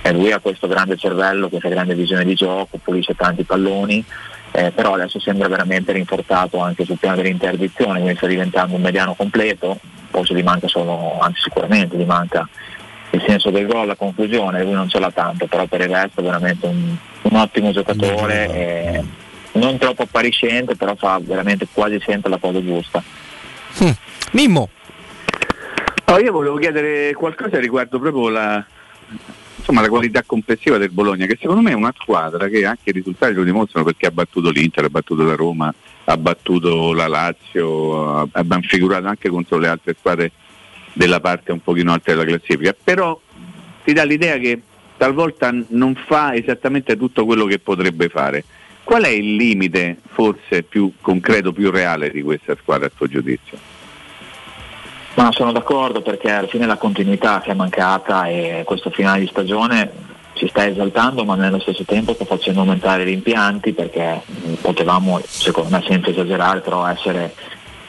[0.00, 4.04] e lui ha questo grande cervello, questa grande visione di gioco, pulisce tanti palloni
[4.52, 9.14] eh, però adesso sembra veramente rinforzato anche sul piano dell'interdizione, quindi sta diventando un mediano
[9.14, 9.78] completo,
[10.10, 12.48] forse gli manca solo, anzi sicuramente gli manca
[13.10, 16.20] il senso del gol, la conclusione, lui non ce l'ha tanto, però per il resto
[16.20, 19.04] è veramente un, un ottimo giocatore, eh,
[19.52, 23.02] non troppo appariscente, però fa veramente quasi sempre la cosa giusta.
[23.78, 23.90] Hm.
[24.32, 24.68] Mimmo.
[26.04, 28.64] Oh, io volevo chiedere qualcosa riguardo proprio la,
[29.68, 32.92] insomma, la qualità complessiva del Bologna, che secondo me è una squadra che anche i
[32.92, 35.72] risultati lo dimostrano perché ha battuto l'Inter, ha battuto la Roma,
[36.04, 40.32] ha battuto la Lazio, abbiamo figurato anche contro le altre squadre
[40.94, 43.20] della parte un pochino alta della classifica, però
[43.84, 44.62] ti dà l'idea che
[44.96, 48.44] talvolta non fa esattamente tutto quello che potrebbe fare.
[48.82, 53.58] Qual è il limite forse più concreto, più reale di questa squadra a tuo giudizio?
[55.18, 59.26] Ma sono d'accordo perché alla fine la continuità che è mancata e questo finale di
[59.26, 59.90] stagione
[60.34, 64.22] si sta esaltando ma nello stesso tempo sta facendo aumentare gli impianti perché
[64.60, 67.34] potevamo, secondo me senza esagerare, però essere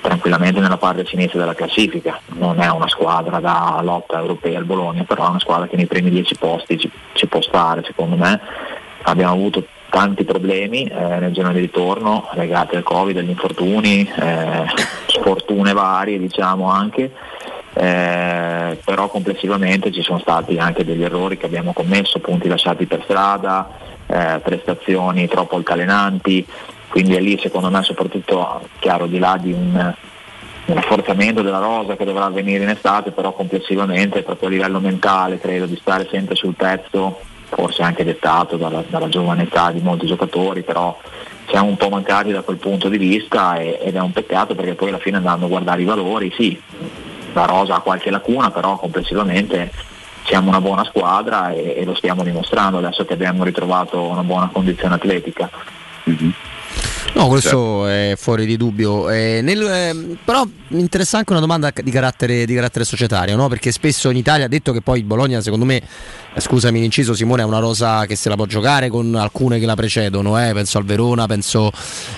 [0.01, 2.19] tranquillamente nella parte sinistra della classifica.
[2.29, 5.85] Non è una squadra da lotta europea al Bologna, però è una squadra che nei
[5.85, 8.41] primi dieci posti ci, ci può stare, secondo me.
[9.03, 14.65] Abbiamo avuto tanti problemi eh, nel giorno di ritorno legati al Covid, agli infortuni, eh,
[15.07, 17.11] sfortune varie diciamo anche,
[17.73, 23.03] eh, però complessivamente ci sono stati anche degli errori che abbiamo commesso, punti lasciati per
[23.03, 23.69] strada,
[24.07, 26.45] eh, prestazioni troppo altalenanti,
[26.87, 29.93] quindi è lì secondo me soprattutto chiaro di là di un,
[30.65, 35.39] un rafforzamento della rosa che dovrà avvenire in estate, però complessivamente proprio a livello mentale
[35.39, 40.05] credo di stare sempre sul pezzo forse anche dettato dalla, dalla giovane età di molti
[40.05, 40.97] giocatori, però
[41.47, 44.75] siamo un po' mancati da quel punto di vista e, ed è un peccato perché
[44.75, 46.59] poi alla fine andando a guardare i valori, sì,
[47.33, 49.71] la Rosa ha qualche lacuna, però complessivamente
[50.25, 54.49] siamo una buona squadra e, e lo stiamo dimostrando adesso che abbiamo ritrovato una buona
[54.51, 55.49] condizione atletica.
[56.09, 56.29] Mm-hmm.
[57.13, 59.09] No, questo è fuori di dubbio.
[59.09, 63.47] Eh, nel, eh, però mi interessa anche una domanda di carattere, di carattere societario, no?
[63.47, 65.81] perché spesso in Italia, detto che poi Bologna, secondo me,
[66.33, 69.65] eh, scusami l'inciso Simone, è una rosa che se la può giocare con alcune che
[69.65, 70.53] la precedono, eh?
[70.53, 71.71] penso al Verona, penso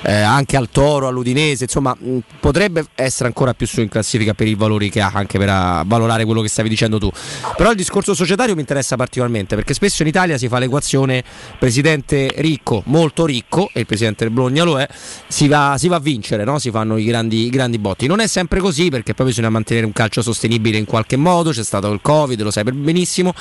[0.03, 4.47] eh, anche al Toro, all'Udinese, insomma mh, potrebbe essere ancora più su in classifica per
[4.47, 7.09] i valori che ha, anche per uh, valorare quello che stavi dicendo tu.
[7.55, 11.23] Però il discorso societario mi interessa particolarmente, perché spesso in Italia si fa l'equazione
[11.57, 14.80] presidente ricco, molto ricco, e il presidente del Bologna lo è,
[15.27, 16.59] si va, si va a vincere, no?
[16.59, 18.07] si fanno i grandi, i grandi botti.
[18.07, 21.63] Non è sempre così perché poi bisogna mantenere un calcio sostenibile in qualche modo, c'è
[21.63, 23.33] stato il Covid, lo sai benissimo,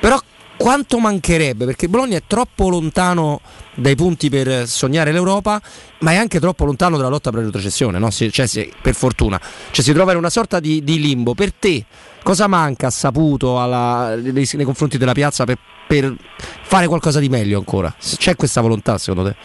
[0.00, 0.20] però
[0.56, 3.40] quanto mancherebbe perché Bologna è troppo lontano
[3.74, 5.60] dai punti per sognare l'Europa
[6.00, 8.10] ma è anche troppo lontano dalla lotta per la retrocessione no?
[8.10, 9.40] si, cioè, si, per fortuna
[9.70, 11.84] cioè, si trova in una sorta di, di, limbo per te
[12.22, 15.58] cosa manca saputo alla, nei, nei, confronti della piazza per,
[15.88, 19.36] per fare qualcosa di meglio ancora c'è questa volontà secondo te?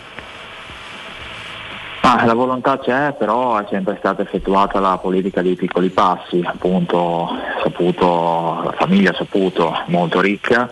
[2.12, 7.30] Ah, la volontà c'è, però è sempre stata effettuata la politica dei piccoli passi, appunto
[7.62, 10.68] saputo, la famiglia ha saputo, molto ricca,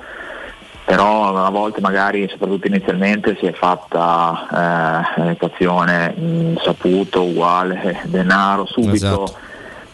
[0.83, 8.65] però a volte magari, soprattutto inizialmente, si è fatta eh, l'equazione mh, saputo uguale denaro
[8.65, 9.35] subito, esatto.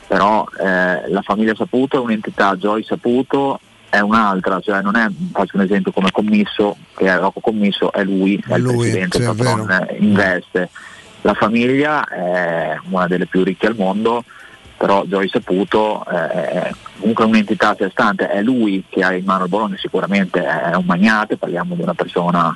[0.08, 3.60] però eh, la famiglia saputo è un'entità, Joy saputo
[3.90, 8.02] è un'altra, cioè non è, faccio un esempio come commisso, che è Rocco Commisso, è
[8.06, 10.70] lui, è, è il lui, presidente, patron, investe
[11.24, 14.24] la famiglia è una delle più ricche al mondo,
[14.78, 16.70] però Joy Saputo è
[17.00, 20.76] comunque un'entità a sé stante, è lui che ha in mano il Bologna, sicuramente è
[20.76, 22.56] un magnate, parliamo di una persona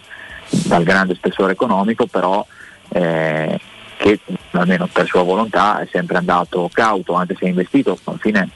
[0.50, 2.46] dal grande spessore economico, però
[2.90, 3.58] eh,
[3.96, 4.20] che
[4.52, 8.50] almeno per sua volontà è sempre andato cauto, anche se ha investito alla fine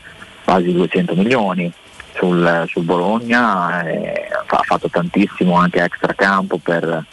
[0.44, 1.72] quasi 200 milioni
[2.16, 7.06] sul, sul Bologna, eh, ha fatto tantissimo anche extra campo per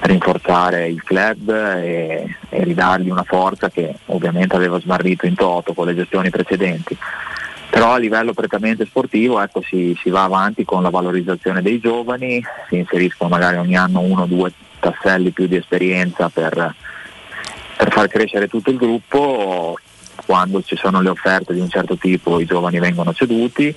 [0.00, 5.86] rinforzare il club e, e ridargli una forza che ovviamente aveva smarrito in toto con
[5.86, 6.96] le gestioni precedenti.
[7.68, 12.42] Però a livello prettamente sportivo ecco, si, si, va avanti con la valorizzazione dei giovani,
[12.68, 16.74] si inseriscono magari ogni anno uno o due tasselli più di esperienza per,
[17.76, 19.76] per far crescere tutto il gruppo,
[20.24, 23.74] quando ci sono le offerte di un certo tipo i giovani vengono ceduti,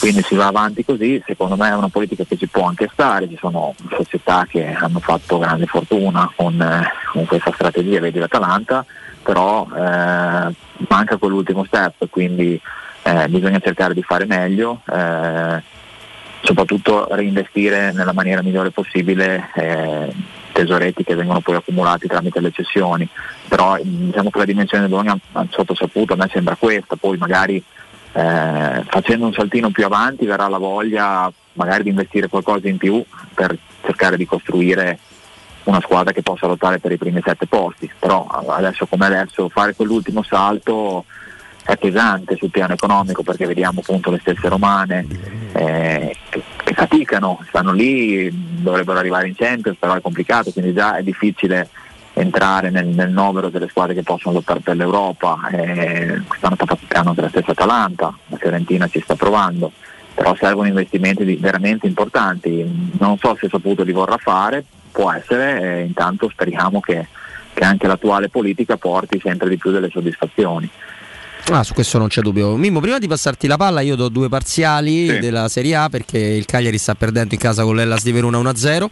[0.00, 3.28] quindi si va avanti così, secondo me è una politica che ci può anche stare,
[3.28, 8.84] ci sono società che hanno fatto grande fortuna con, eh, con questa strategia, vedi l'Atalanta,
[9.22, 10.54] però eh,
[10.88, 12.60] manca quell'ultimo step, quindi
[13.02, 15.62] eh, bisogna cercare di fare meglio, eh,
[16.42, 20.12] soprattutto reinvestire nella maniera migliore possibile eh,
[20.52, 23.08] tesoretti che vengono poi accumulati tramite le cessioni,
[23.48, 25.18] però diciamo che la dimensione del Bologna
[25.50, 27.62] sotto saputo a me sembra questa, poi magari
[28.12, 33.04] eh, facendo un saltino più avanti verrà la voglia magari di investire qualcosa in più
[33.34, 34.98] per cercare di costruire
[35.64, 39.74] una squadra che possa lottare per i primi sette posti, però adesso come adesso fare
[39.74, 41.04] quell'ultimo salto
[41.62, 45.06] è pesante sul piano economico perché vediamo appunto le stesse romane
[45.52, 50.96] eh, che, che, faticano, stanno lì, dovrebbero arrivare in Champions, però è complicato, quindi già
[50.96, 51.68] è difficile
[52.20, 57.20] entrare nel, nel novero delle squadre che possono lottare per l'Europa, eh, stanno faticando anche
[57.20, 59.72] la stessa Atalanta, la Fiorentina ci sta provando,
[60.14, 65.82] però servono investimenti veramente importanti, non so se saputo li vorrà fare, può essere, eh,
[65.82, 67.06] intanto speriamo che,
[67.52, 70.68] che anche l'attuale politica porti sempre di più delle soddisfazioni.
[71.50, 72.56] Ah, su questo non c'è dubbio.
[72.56, 75.18] Mimmo, prima di passarti la palla, io do due parziali sì.
[75.18, 78.86] della Serie A perché il Cagliari sta perdendo in casa con l'Ellas di Verona 1-0,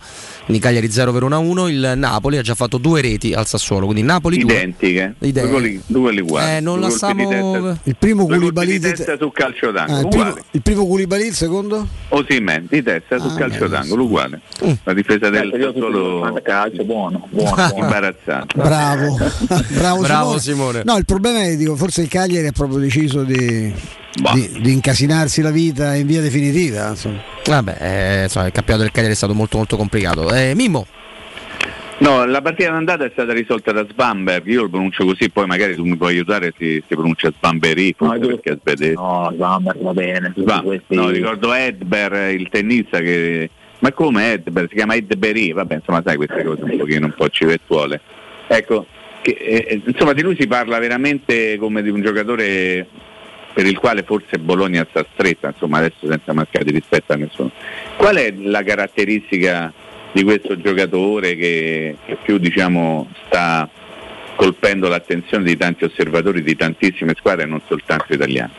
[0.45, 1.69] quindi Cagliari 0 Verona 1.
[1.69, 5.29] Il Napoli ha già fatto due reti al Sassuolo, quindi Napoli identiche, due.
[5.29, 5.81] Identiche.
[5.87, 6.57] Due gol uguali.
[6.57, 7.79] Eh, non due la stiamo...
[7.83, 11.35] Il primo Koulibaly di testa sul calcio d'angolo, ah, il, primo, il primo Koulibaly, il
[11.35, 11.87] secondo?
[12.09, 14.41] Osimhen di testa sul ah, calcio d'angolo, uguale.
[14.65, 14.73] Mm.
[14.85, 18.55] La difesa del Sassuolo calcio buono, buono, imbarazzante.
[18.57, 19.17] Bravo.
[19.77, 20.41] Bravo, Bravo Simone.
[20.41, 20.83] Simone.
[20.85, 23.73] No, il problema è dico, forse il Cagliari ha proprio deciso di,
[24.33, 26.89] di, di, incasinarsi la vita in via definitiva.
[26.89, 27.21] Insomma.
[27.45, 30.33] Vabbè, eh, insomma, il campionato del Cagliari è stato molto molto complicato.
[30.35, 30.87] Eh, Mimmo.
[31.99, 35.75] No, la partita d'andata è stata risolta da Sbamberg, io lo pronuncio così, poi magari
[35.75, 38.93] tu mi puoi aiutare si, si pronuncia Sbamberi, no, perché svedese.
[38.93, 40.33] No, Sbamberg va bene.
[40.37, 43.49] Sbam- no, ricordo Edber, il tennista che...
[43.79, 44.67] Ma come Edber?
[44.69, 48.01] Si chiama Edberi, vabbè insomma sai queste cose un pochino un po' civettuole.
[48.47, 48.87] Ecco,
[49.23, 52.87] che, eh, insomma di lui si parla veramente come di un giocatore
[53.57, 57.51] per il quale forse Bologna sta stretta, insomma adesso senza mancare di rispetto a nessuno.
[57.97, 59.73] Qual è la caratteristica
[60.13, 63.67] di questo giocatore che, che più diciamo, sta
[64.35, 68.51] colpendo l'attenzione di tanti osservatori di tantissime squadre e non soltanto italiane?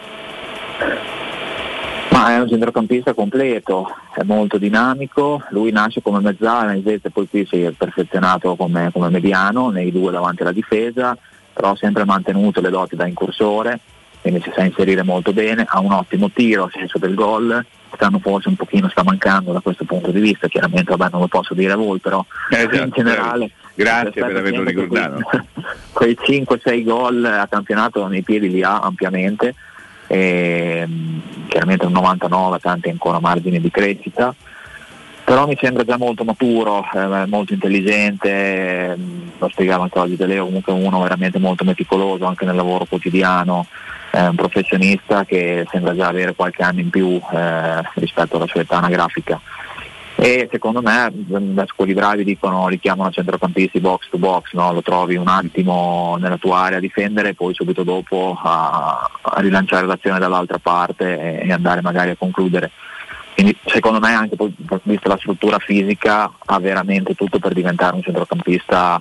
[2.28, 7.48] Ma è un centrocampista completo, è molto dinamico, lui nasce come mezzala, invece poi qui
[7.50, 11.18] si è perfezionato come, come mediano nei due davanti alla difesa,
[11.54, 13.80] però ha sempre mantenuto le doti da incursore,
[14.20, 18.20] quindi si sa inserire molto bene, ha un ottimo tiro a senso del gol, quest'anno
[18.20, 21.54] forse un pochino sta mancando da questo punto di vista, chiaramente vabbè, non lo posso
[21.54, 23.52] dire a voi, però esatto, in generale...
[23.74, 25.22] Grazie per averlo ricordato.
[25.94, 29.54] Quei, quei 5-6 gol a campionato nei piedi li ha ampiamente
[30.08, 34.34] e, ehm, chiaramente un 99 tanti ancora margini di crescita.
[35.24, 38.98] Però mi sembra già molto maturo, eh, molto intelligente, eh,
[39.38, 43.66] lo spiegava anche oggi De Leo, comunque uno veramente molto meticoloso anche nel lavoro quotidiano,
[44.12, 48.62] eh, un professionista che sembra già avere qualche anno in più eh, rispetto alla sua
[48.62, 49.42] età anagrafica
[50.20, 54.74] e secondo me adesso quelli bravi dicono li chiamano centrocampisti box to box, no?
[54.74, 59.40] lo trovi un attimo nella tua area a difendere e poi subito dopo a, a
[59.42, 62.72] rilanciare l'azione dall'altra parte e, e, andare magari a concludere.
[63.36, 64.52] Quindi secondo me anche poi,
[64.84, 69.00] vista la struttura fisica ha veramente tutto per diventare un centrocampista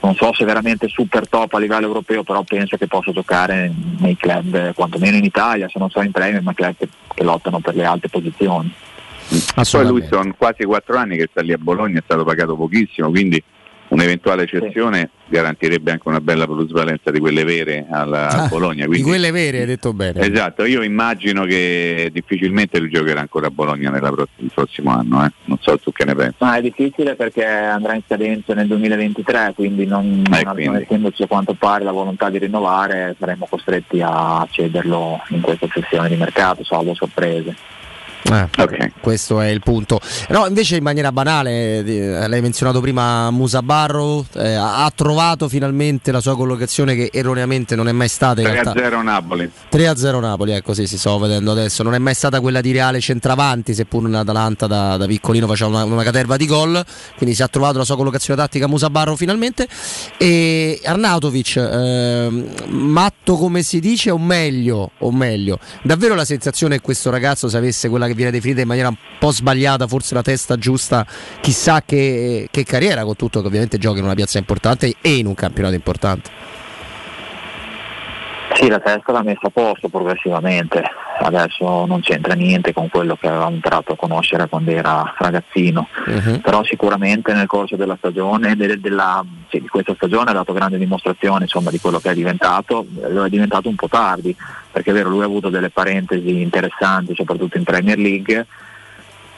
[0.00, 4.16] non so se veramente super top a livello europeo, però penso che possa giocare nei
[4.16, 7.76] club, quantomeno in Italia, se non so in Premier, ma club che, che lottano per
[7.76, 8.74] le alte posizioni.
[9.70, 13.10] Poi lui sono quasi quattro anni che sta lì a Bologna, è stato pagato pochissimo,
[13.10, 13.42] quindi
[13.92, 15.32] un'eventuale cessione sì.
[15.32, 18.86] garantirebbe anche una bella plusvalenza di quelle vere alla ah, Bologna.
[18.86, 20.20] Quindi, di quelle vere hai detto bene.
[20.20, 25.30] Esatto, io immagino che difficilmente lui giocherà ancora a Bologna pro- il prossimo anno, eh.
[25.44, 26.36] non so tu che ne pensi.
[26.38, 31.22] Ma è difficile perché andrà in scadenza nel 2023, quindi non, eh, non, non essendoci
[31.22, 36.16] a quanto pare la volontà di rinnovare saremo costretti a cederlo in questa sessione di
[36.16, 37.54] mercato, salvo sorprese.
[38.24, 38.92] Eh, okay.
[39.00, 40.00] Questo è il punto.
[40.28, 46.12] No, invece in maniera banale, eh, l'hai menzionato prima Musa Barro, eh, ha trovato finalmente
[46.12, 48.40] la sua collocazione che erroneamente non è mai stata.
[48.42, 49.50] 3-0 Napoli.
[49.70, 51.82] 3-0 Napoli, ecco sì, si sto vedendo adesso.
[51.82, 55.70] Non è mai stata quella di reale centravanti, seppur in Atalanta da, da piccolino faceva
[55.70, 56.84] una, una, caterva di gol,
[57.16, 59.66] quindi si è trovato la sua collocazione tattica Musa Barro finalmente.
[60.16, 66.82] E Arnautovic, eh, matto come si dice o meglio, o meglio, davvero la sensazione che
[66.82, 70.22] questo ragazzo se avesse quella che viene definita in maniera un po' sbagliata, forse la
[70.22, 71.06] testa giusta,
[71.40, 75.26] chissà che, che carriera, con tutto che ovviamente gioca in una piazza importante e in
[75.26, 76.30] un campionato importante.
[78.62, 80.84] Sì, la testa l'ha messa a posto progressivamente,
[81.18, 86.40] adesso non c'entra niente con quello che avevamo imparato a conoscere quando era ragazzino, uh-huh.
[86.40, 90.78] però sicuramente nel corso della stagione, de- della, sì, di questa stagione ha dato grande
[90.78, 94.32] dimostrazione insomma, di quello che è diventato, lo è diventato un po' tardi,
[94.70, 98.46] perché è vero, lui ha avuto delle parentesi interessanti, soprattutto in Premier League,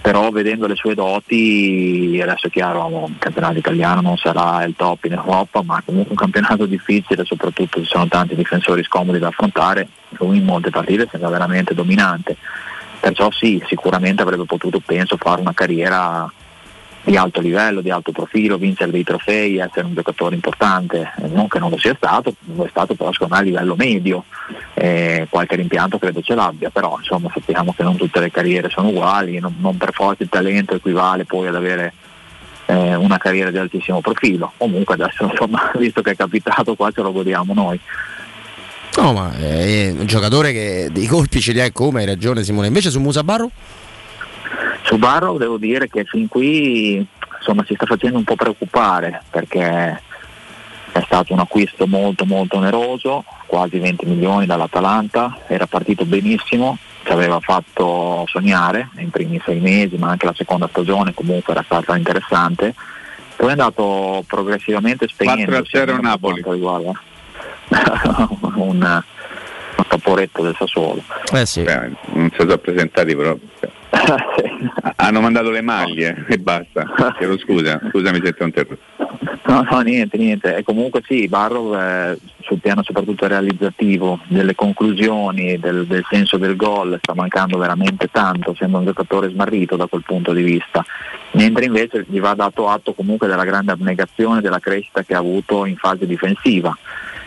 [0.05, 5.07] però vedendo le sue doti, adesso è chiaro, il campionato italiano non sarà il top
[5.07, 9.89] in Europa, ma comunque un campionato difficile, soprattutto ci sono tanti difensori scomodi da affrontare,
[10.19, 12.37] lui in molte partite sembra veramente dominante,
[13.01, 16.31] perciò sì, sicuramente avrebbe potuto, penso, fare una carriera
[17.05, 21.59] di alto livello, di alto profilo, vincere dei trofei, essere un giocatore importante, non che
[21.59, 24.25] non lo sia stato, lo è stato però secondo me a livello medio,
[24.73, 28.89] eh, qualche rimpianto credo ce l'abbia, però insomma sappiamo che non tutte le carriere sono
[28.89, 31.93] uguali, non, non per forza il talento equivale poi ad avere
[32.67, 37.03] eh, una carriera di altissimo profilo, comunque adesso insomma visto che è capitato qua ce
[37.03, 37.79] lo godiamo noi.
[38.97, 42.69] No, ma è un giocatore che dei colpi ce li ha come, hai ragione Simone.
[42.69, 43.51] Invece su Musa Barro?
[44.85, 47.05] Su Barrow devo dire che fin qui
[47.39, 50.03] insomma, si sta facendo un po' preoccupare perché
[50.93, 57.13] è stato un acquisto molto molto oneroso, quasi 20 milioni dall'Atalanta, era partito benissimo, ci
[57.13, 61.97] aveva fatto sognare nei primi sei mesi, ma anche la seconda stagione comunque era stata
[61.97, 62.75] interessante.
[63.37, 65.51] Poi è andato progressivamente spegnendo.
[65.51, 66.43] 4-0 Napoli.
[68.55, 69.03] un,
[69.77, 71.03] un caporetto del Sassuolo.
[71.33, 71.63] Eh sì.
[71.63, 73.37] Beh, non si sono presentati però
[74.97, 76.87] hanno mandato le maglie e basta.
[77.17, 78.83] Chiedo scusa, scusami se ti ho interrotto.
[79.47, 80.57] No, no, niente, niente.
[80.57, 86.57] E comunque sì, Barrow eh, sul piano soprattutto realizzativo, delle conclusioni, del, del, senso del
[86.57, 90.85] gol, sta mancando veramente tanto, sembra un giocatore smarrito da quel punto di vista.
[91.33, 95.67] Mentre invece gli va dato atto comunque della grande abnegazione della crescita che ha avuto
[95.67, 96.75] in fase difensiva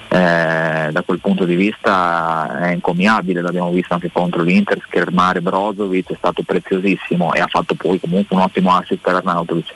[0.09, 6.11] eh, da quel punto di vista è incommiabile, l'abbiamo visto anche contro l'Inter, schermare Brozovic
[6.11, 9.73] è stato preziosissimo e ha fatto poi comunque un ottimo assist per Arnautovic.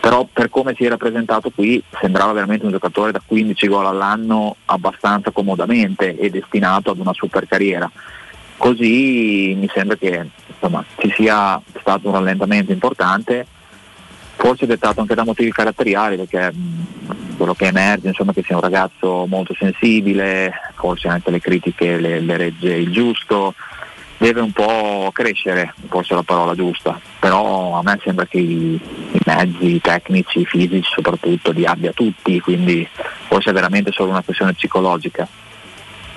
[0.00, 4.56] Però per come si era presentato qui sembrava veramente un giocatore da 15 gol all'anno
[4.66, 7.90] abbastanza comodamente e destinato ad una super carriera.
[8.56, 13.46] Così mi sembra che insomma, ci sia stato un rallentamento importante
[14.40, 18.62] forse dettato anche da motivi caratteriali perché mh, quello che emerge insomma che sia un
[18.62, 23.54] ragazzo molto sensibile, forse anche le critiche le, le regge il giusto,
[24.16, 28.80] deve un po' crescere, forse è la parola giusta, però a me sembra che i,
[29.12, 32.88] i mezzi tecnici, fisici soprattutto li abbia tutti, quindi
[33.28, 35.28] forse è veramente solo una questione psicologica.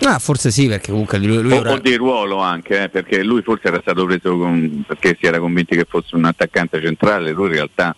[0.06, 1.74] Ah, forse sì, perché comunque lui, lui o, ora...
[1.74, 5.40] o di ruolo anche, eh, perché lui forse era stato preso con, perché si era
[5.40, 7.95] convinti che fosse un attaccante centrale, lui in realtà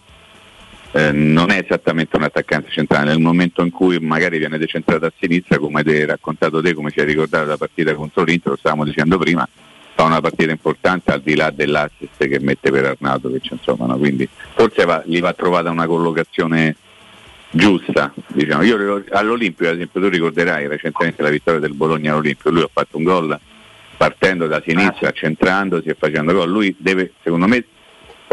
[0.96, 5.12] eh, non è esattamente un attaccante centrale, nel momento in cui magari viene decentrato a
[5.20, 8.86] sinistra, come hai raccontato te, come ci hai ricordato la partita contro l'Inter, lo stavamo
[8.86, 9.46] dicendo prima,
[9.94, 13.98] fa una partita importante al di là dell'assist che mette per Arnautovic, insomma, no?
[13.98, 16.78] quindi forse va, gli va trovata una collocazione
[17.50, 18.14] giusta.
[18.28, 18.64] Diciamo.
[18.64, 22.96] Io all'Olimpio, ad esempio, tu ricorderai recentemente la vittoria del Bologna all'Olimpio, lui ha fatto
[22.96, 23.38] un gol
[23.98, 26.50] partendo da sinistra, centrandosi e facendo gol.
[26.50, 27.66] Lui deve, secondo me,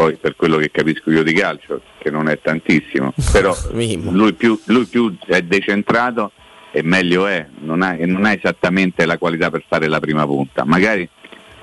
[0.03, 4.59] poi per quello che capisco io di calcio, che non è tantissimo, però lui più,
[4.65, 6.31] lui più è decentrato
[6.71, 10.25] e meglio è, non ha, e non ha esattamente la qualità per fare la prima
[10.25, 11.07] punta, magari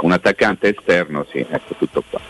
[0.00, 2.20] un attaccante esterno sì, ecco tutto qua.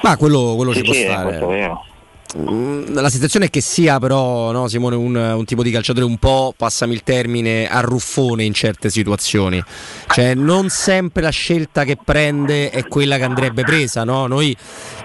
[0.00, 1.87] Ma quello, quello sì, ci può sì, stare.
[2.36, 6.18] Mm, la sensazione è che sia però no, Simone un, un, tipo di calciatore un
[6.18, 9.62] po', passami il termine, arruffone in certe situazioni.
[10.08, 14.04] Cioè non sempre la scelta che prende è quella che andrebbe presa.
[14.04, 14.26] No?
[14.26, 14.54] Noi,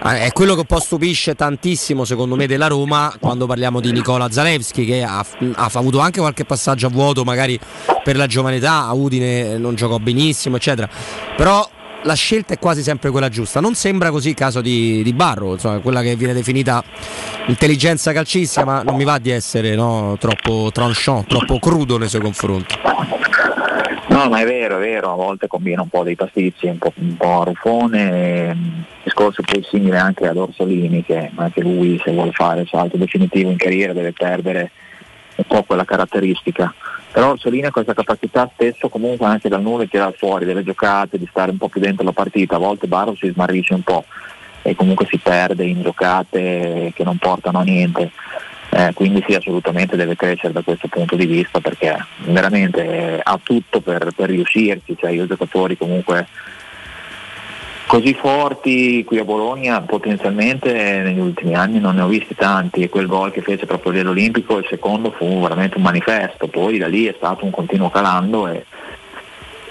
[0.02, 4.30] è quello che un po' stupisce tantissimo secondo me della Roma quando parliamo di Nicola
[4.30, 5.24] Zalewski che ha,
[5.54, 7.58] ha avuto anche qualche passaggio a vuoto magari
[8.02, 10.88] per la giovane età, a Udine non giocò benissimo eccetera.
[11.36, 11.66] Però
[12.04, 13.60] la scelta è quasi sempre quella giusta.
[13.60, 16.82] Non sembra così il caso di, di Barro, insomma, quella che viene definita
[17.46, 22.22] intelligenza calcistica, ma non mi va di essere no, troppo tranchant, troppo crudo nei suoi
[22.22, 22.76] confronti.
[24.06, 26.92] No, ma è vero, è vero, a volte combina un po' dei pasticci, un po',
[26.94, 32.12] un po a Ruffone, ehm, discorso poi simile anche ad Orsolini, che anche lui se
[32.12, 34.70] vuole fare il salto definitivo in carriera deve perdere
[35.36, 36.72] un po' quella caratteristica.
[37.14, 41.16] Però Orsolini ha questa capacità spesso comunque anche dal nulla di tirare fuori delle giocate,
[41.16, 44.04] di stare un po' più dentro la partita, a volte Barro si smarrisce un po'
[44.62, 48.10] e comunque si perde in giocate che non portano a niente.
[48.70, 53.80] Eh, quindi sì, assolutamente deve crescere da questo punto di vista perché veramente ha tutto
[53.80, 56.26] per, per riuscirci, cioè io giocatori comunque
[57.86, 62.82] così forti qui a Bologna potenzialmente negli ultimi anni non ne ho visti tanti.
[62.82, 66.86] E quel gol che fece proprio all'Olimpico il secondo fu veramente un manifesto, poi da
[66.86, 68.64] lì è stato un continuo calando e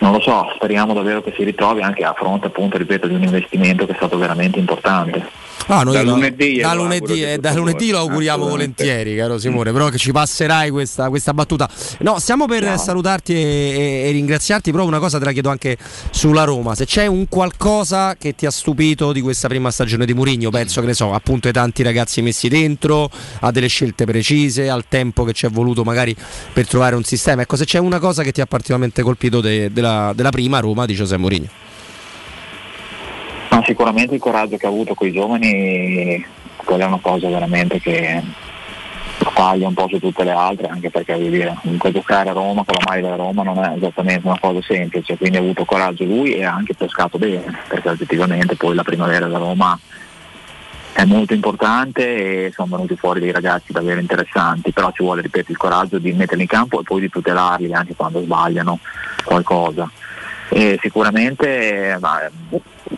[0.04, 3.24] non lo so, speriamo davvero che si ritrovi anche a fronte appunto, ripeto, di un
[3.24, 5.42] investimento che è stato veramente importante.
[5.68, 9.72] Ah, noi Da lo- lunedì da lunedì, eh, da lunedì lo auguriamo volentieri, caro Simone.
[9.72, 11.70] Però che ci passerai questa, questa battuta.
[12.00, 14.72] No, stiamo per salutarti e, e- e ringraziarti.
[14.72, 15.78] Però una cosa te la chiedo anche
[16.10, 16.76] sulla Roma.
[16.76, 20.82] Se c'è un qualcosa che ti ha stupito di questa prima stagione di Mourinho, penso
[20.82, 23.10] che ne so, appunto ai tanti ragazzi messi dentro,
[23.40, 26.14] a delle scelte precise, al tempo che ci è voluto magari
[26.52, 27.42] per trovare un sistema.
[27.44, 30.86] Ecco, se c'è una cosa che ti ha particolarmente colpito de- della, della prima Roma
[30.86, 31.48] di Giuseppe Mourinho.
[33.50, 36.26] Ma sicuramente il coraggio che ha avuto con i giovani,
[36.56, 38.24] quella è una cosa veramente che
[39.34, 42.64] taglia un po' su tutte le altre, anche perché voglio dire, comunque giocare a Roma
[42.64, 46.06] con la maglia della Roma non è esattamente una cosa semplice, quindi ha avuto coraggio
[46.06, 49.78] lui e ha anche pescato bene, perché oggettivamente poi la primavera da Roma
[50.94, 55.52] è molto importante e sono venuti fuori dei ragazzi davvero interessanti, però ci vuole, ripeto,
[55.52, 58.80] il coraggio di metterli in campo e poi di tutelarli anche quando sbagliano
[59.24, 59.90] qualcosa.
[60.50, 62.00] E sicuramente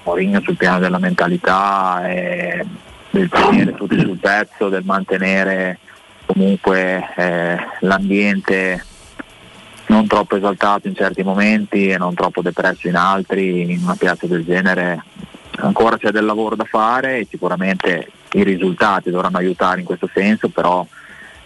[0.03, 5.79] Mourinho sul piano della mentalità del tenere tutti sul pezzo, del mantenere
[6.25, 8.83] comunque eh, l'ambiente
[9.87, 14.25] non troppo esaltato in certi momenti e non troppo depresso in altri, in una piazza
[14.25, 15.03] del genere
[15.59, 20.49] ancora c'è del lavoro da fare e sicuramente i risultati dovranno aiutare in questo senso,
[20.49, 20.85] però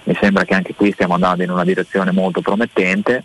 [0.04, 3.24] mi sembra che anche qui stiamo andando in una direzione molto promettente.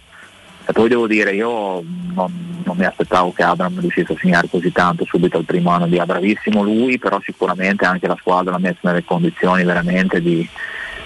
[0.66, 1.82] E poi devo dire, io
[2.15, 5.86] non, non mi aspettavo che Abram riuscisse a segnare così tanto subito al primo anno
[5.86, 10.47] di A, bravissimo lui, però sicuramente anche la squadra l'ha messa nelle condizioni veramente di,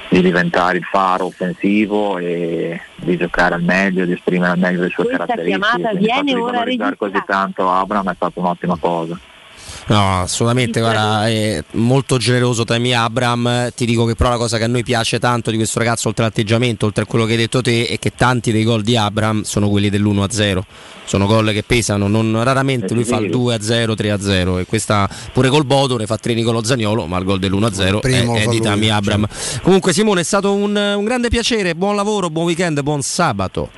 [0.09, 4.90] di diventare il faro offensivo e di giocare al meglio, di esprimere al meglio le
[4.90, 5.59] sue Questa caratteristiche.
[5.59, 7.42] chiamata il fatto viene di ora valorizzare così registrata.
[7.42, 9.18] tanto Abram è stata un'ottima cosa.
[9.89, 13.70] No, assolutamente, guarda, è molto generoso Temi Abram.
[13.74, 16.24] Ti dico che però la cosa che a noi piace tanto di questo ragazzo, oltre
[16.24, 19.43] all'atteggiamento, oltre a quello che hai detto te, è che tanti dei gol di Abram
[19.43, 20.60] sono quelli dell'1-0.
[21.05, 25.65] Sono gol che pesano, non, raramente lui fa il 2-0, 3-0 e questa pure col
[25.65, 28.90] Bodo ne fa tre Nicolo Zagnolo, ma il gol dell'1-0 primo è, è di Tami
[28.90, 29.27] Abram.
[29.27, 29.60] certo.
[29.62, 33.70] Comunque Simone è stato un, un grande piacere, buon lavoro, buon weekend, buon sabato.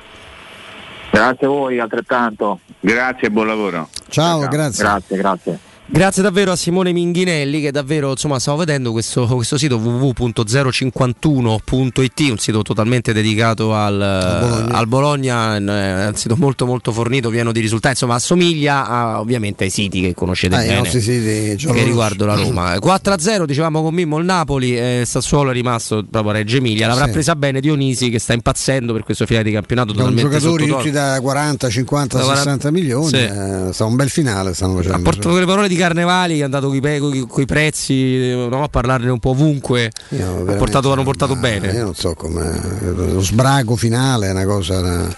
[1.09, 2.59] Grazie a voi altrettanto.
[2.81, 3.87] Grazie e buon lavoro.
[4.09, 4.83] Ciao, grazie.
[4.83, 5.59] Grazie, grazie.
[5.93, 12.37] Grazie davvero a Simone Minghinelli che davvero insomma stavo vedendo questo, questo sito www.051.it un
[12.37, 13.97] sito totalmente dedicato al,
[14.39, 14.73] Bologna.
[14.73, 19.65] al Bologna, è un sito molto molto fornito, pieno di risultati, insomma assomiglia a, ovviamente
[19.65, 22.73] ai siti che conoscete Ah, bene nostri siti che riguardo la Roma.
[22.75, 27.07] 4-0 dicevamo con Mimmo il Napoli, eh, Sassuolo è rimasto proprio a Reggio Emilia, l'avrà
[27.07, 27.11] Sì.
[27.11, 30.89] presa bene Dionisi che sta impazzendo per questo finale di campionato Con totalmente giocatori tutti
[30.89, 33.15] da 40, 50, Da 40 60 milioni, Sì.
[33.17, 35.01] eh, sta un bel finale stanno facendo.
[35.01, 39.19] portato le parole di Carnevali che è andato con i prezzi, no, a parlarne un
[39.19, 39.91] po' ovunque.
[40.19, 41.71] Ha portato, hanno portato bene.
[41.71, 42.59] Io non so come
[42.95, 44.79] lo sbrago finale è una cosa.
[44.79, 45.15] da-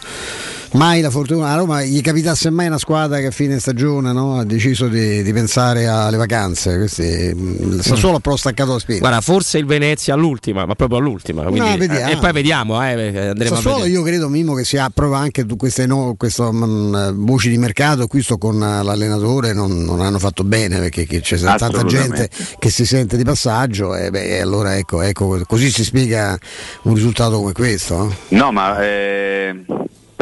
[0.73, 4.39] Mai la fortuna a Roma gli capitasse mai una squadra che a fine stagione no,
[4.39, 6.77] ha deciso di, di pensare alle vacanze.
[6.77, 8.97] Questi, il Sassuolo ha però staccato la spina.
[8.97, 11.43] Guarda, forse il Venezia all'ultima, ma proprio all'ultima.
[11.43, 12.11] quindi- vediamo.
[12.11, 13.89] e poi vediamo, eh, a Sassuolo vedere.
[13.93, 18.23] io credo Mimo che si approva anche queste, no, queste mm, voci di mercato qui
[18.23, 22.69] sto con eh, l'allenatore non, non hanno fatto bene perché che c'è tanta gente che
[22.71, 26.37] si sente di passaggio e beh, allora ecco, ecco così si spiega
[26.83, 28.15] un risultato come questo no?
[28.29, 29.65] No, ma eh,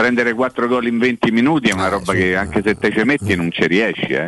[0.02, 3.36] prendere 4 gol in 20 minuti è una roba che anche se te ci metti
[3.36, 4.08] non ci riesci.
[4.08, 4.28] eh.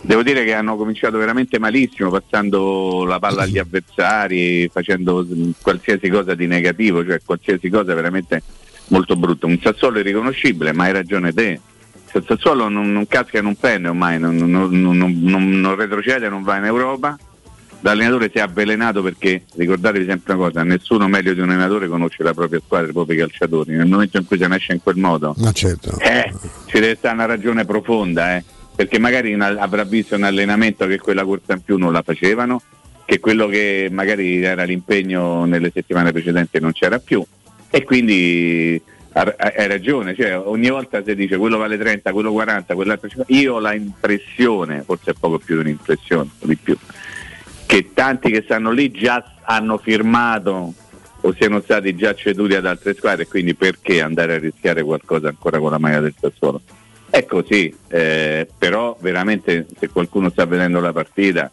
[0.00, 5.26] Devo dire che hanno cominciato veramente malissimo, passando la palla agli avversari, facendo
[5.60, 8.42] qualsiasi cosa di negativo, cioè qualsiasi cosa veramente
[8.88, 9.46] molto brutto.
[9.46, 11.60] Un Sassuolo irriconoscibile, ma hai ragione te.
[12.10, 14.70] Se il Sassuolo non, non casca in un penne ormai, non- non-
[15.60, 17.18] non retrocede, non va in Europa,
[17.80, 22.22] l'allenatore si è avvelenato perché ricordatevi sempre una cosa, nessuno meglio di un allenatore conosce
[22.22, 23.74] la propria squadra, i propri calciatori.
[23.74, 25.98] Nel momento in cui se ne esce in quel modo, Ma certo.
[26.00, 26.32] eh,
[26.66, 28.44] ci deve stare una ragione profonda, eh,
[28.74, 32.62] perché magari avrà visto un allenamento che quella corsa in più non la facevano,
[33.04, 37.24] che quello che magari era l'impegno nelle settimane precedenti non c'era più
[37.70, 38.80] e quindi
[39.12, 43.34] ha- hai ragione, cioè, ogni volta si dice quello vale 30, quello 40, quell'altro 50.
[43.34, 46.76] Io ho l'impressione, forse è poco più di un'impressione, di più,
[47.68, 50.72] che tanti che stanno lì già hanno firmato
[51.20, 55.58] o siano stati già ceduti ad altre squadre, quindi perché andare a rischiare qualcosa ancora
[55.58, 56.62] con la maglia del Sassuolo?
[57.10, 61.50] È così, eh, però veramente se qualcuno sta vedendo la partita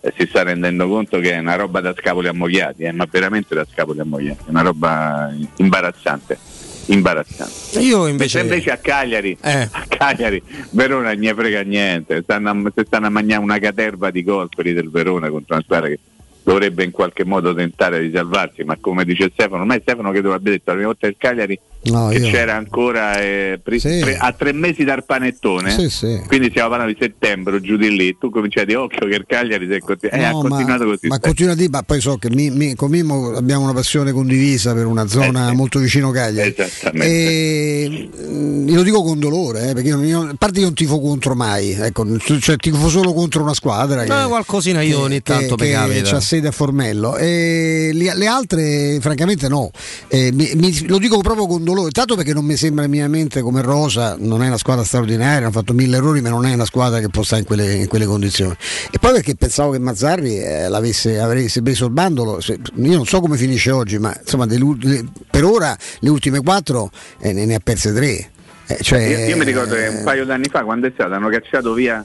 [0.00, 3.54] eh, si sta rendendo conto che è una roba da scapoli ammogliati, eh, ma veramente
[3.54, 6.38] da scapoli ammogliati, è una roba imbarazzante.
[6.86, 7.80] Imbarazzante.
[7.80, 9.68] Io invece, invece a Cagliari, Eh.
[9.70, 14.10] a Cagliari, Verona non ne frega niente, stanno a, se stanno a mangiare una caterva
[14.10, 15.98] di gol quelli del Verona contro una squadra che
[16.42, 20.48] dovrebbe in qualche modo tentare di salvarsi, ma come dice Stefano, ormai Stefano che dovrebbe
[20.50, 24.00] aver detto la prima volta il Cagliari No, che io- c'era ancora eh, pri- Sì.
[24.00, 26.20] tre- a tre mesi dal panettone, Sì, sì.
[26.26, 29.24] quindi stiamo parlando di settembre giù di lì, tu cominci a dire occhio che il
[29.26, 31.06] Cagliari si è conti- eh, ha No, ma, continuato così.
[31.08, 34.12] ma continua a dire, ma poi so che mi- mi- con Mimmo abbiamo una passione
[34.12, 36.54] condivisa per una zona molto vicino Cagliari.
[36.92, 40.74] E, mm, io lo dico con dolore, eh, perché io, io- a parte io non
[40.74, 44.04] tifo contro mai, ecco, cioè tifo solo contro una squadra.
[44.04, 46.16] No, che- qualcosina io ogni tanto che capita.
[46.16, 49.70] ha sede a Formello e le, le altre francamente no
[50.08, 53.60] Eh, mi- mi- lo dico proprio con dolore tanto perché non mi sembra minimamente come
[53.62, 57.00] Rosa non è una squadra straordinaria hanno fatto mille errori ma non è una squadra
[57.00, 58.54] che può stare in quelle, in quelle condizioni.
[58.90, 63.06] E poi perché pensavo che Mazzarri eh, l'avesse avesse preso il bandolo se- io non
[63.06, 66.90] so come finisce oggi ma insomma delle- le- per ora le ultime quattro
[67.20, 68.30] eh, ne, ne ha perse tre.
[68.66, 71.28] Eh, cioè, Io, io mi ricordo che un paio d'anni fa, quando è stato, hanno
[71.28, 72.02] cacciato via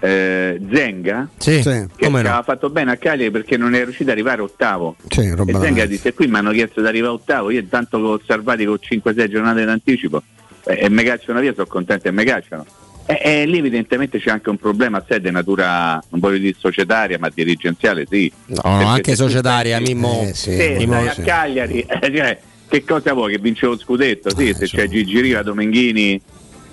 [0.00, 2.28] eh, Zenga, Sì, che come no.
[2.28, 4.96] aveva fatto bene a Cagliari perché non è riuscito ad arrivare ottavo.
[5.08, 5.86] Sì, e Zenga me.
[5.86, 7.50] disse: Qui mi hanno chiesto di arrivare ottavo.
[7.50, 10.22] Io intanto che ho salvati con 5-6 giornate d'anticipo
[10.66, 12.64] eh, e mi cacciano via, sono contento e mi cacciano.
[13.06, 16.54] E, e lì evidentemente c'è anche un problema a sé di natura, non voglio dire
[16.58, 18.30] societaria, ma dirigenziale, sì.
[18.46, 20.22] No, Perché anche se societaria, stai- Mimmo.
[20.28, 20.74] Eh, sì.
[20.78, 21.14] Mimmo, a.
[21.22, 23.32] Cagliari, eh, cioè, che cosa vuoi?
[23.32, 24.34] Che vince lo scudetto?
[24.34, 26.20] Sì, se c'è Gigi Riva, Domenghini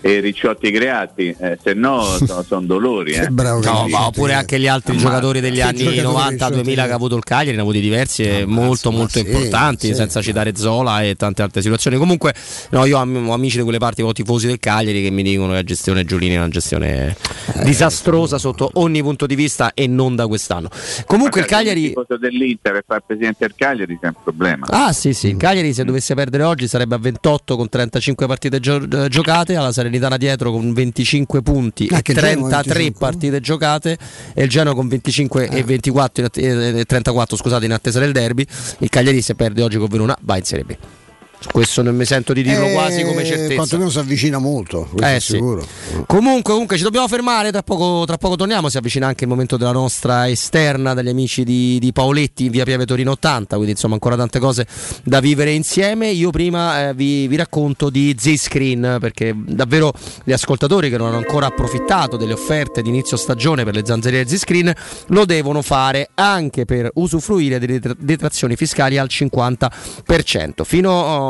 [0.08, 2.02] e Ricciotti Creati, eh, se no
[2.48, 3.12] sono dolori.
[3.12, 3.28] Eh.
[3.28, 5.08] No, ma oppure anche gli altri Ammazza.
[5.08, 8.46] giocatori degli anni giocatori 90-2000 che ha avuto il Cagliari, ne ha avuti diversi e
[8.46, 9.96] molto molto sì, importanti, sì.
[9.96, 11.98] senza citare Zola e tante altre situazioni.
[11.98, 12.34] Comunque,
[12.70, 15.24] no, io ho am- ho amici di quelle parti, ho tifosi del Cagliari che mi
[15.24, 17.16] dicono che la gestione Giulini è una gestione
[17.54, 20.70] Eh, disastrosa sotto ogni punto di vista e non da quest'anno.
[21.06, 21.82] Comunque il Cagliari...
[21.82, 24.68] Il tifoso dell'Inter e fare presidente del Cagliari c'è un problema.
[24.70, 28.60] Ah sì sì, il Cagliari se dovesse perdere oggi sarebbe a 28 con 35 partite
[28.60, 33.00] gio- giocate, alla Serenitana dietro con 25 punti Ah, e che il Genoa 33 25.
[33.08, 33.98] partite giocate
[34.34, 35.58] e il Genoa con 25 Eh.
[35.60, 38.46] e 24 in att- eh, 34 scusate in attesa del derby.
[38.80, 40.76] Il Cagliari se perde oggi con Verona va in Serie B.
[41.52, 43.56] Questo non mi sento di dirlo Eh, quasi come certezza.
[43.56, 45.34] Quantomeno si avvicina molto, Eh, sì.
[45.34, 45.66] sicuro.
[46.06, 49.56] Comunque, comunque ci dobbiamo fermare, tra poco, tra poco torniamo, si avvicina anche il momento
[49.56, 53.94] della nostra esterna dagli amici di, di Paoletti in via Piave Torino 80, quindi insomma
[53.94, 54.66] ancora tante cose
[55.04, 56.10] da vivere insieme.
[56.10, 59.94] Io prima eh, vi, vi racconto di Z-Screen perché davvero
[60.24, 64.28] gli ascoltatori che non hanno ancora approfittato delle offerte di inizio stagione per le zanzariere
[64.28, 64.74] Z-Screen
[65.08, 71.27] lo devono fare anche per usufruire delle detra- detrazioni fiscali al 50% fino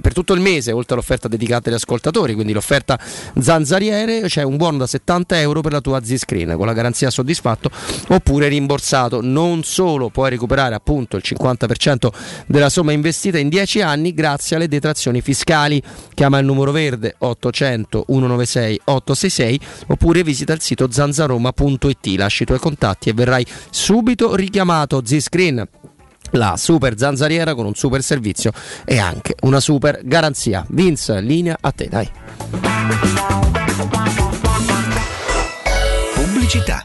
[0.00, 2.98] per tutto il mese oltre all'offerta dedicata agli ascoltatori quindi l'offerta
[3.40, 7.70] zanzariere c'è un buono da 70 euro per la tua Z-Screen con la garanzia soddisfatto
[8.08, 9.20] oppure rimborsato.
[9.22, 12.08] Non solo puoi recuperare appunto il 50%
[12.46, 15.82] della somma investita in 10 anni grazie alle detrazioni fiscali.
[16.14, 22.58] Chiama il numero verde 800 196 866 oppure visita il sito zanzaroma.it lasci i tuoi
[22.58, 25.02] contatti e verrai subito richiamato.
[25.04, 25.66] Z-Screen
[26.32, 28.52] la super zanzariera con un super servizio
[28.84, 30.64] e anche una super garanzia.
[30.68, 32.10] Vince, linea a te, dai.
[36.14, 36.84] Pubblicità.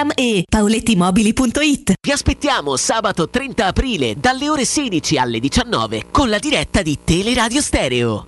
[0.09, 1.93] e paolettimobili.it.
[2.01, 7.61] Vi aspettiamo sabato 30 aprile dalle ore 16 alle 19 con la diretta di Teleradio
[7.61, 8.27] Stereo.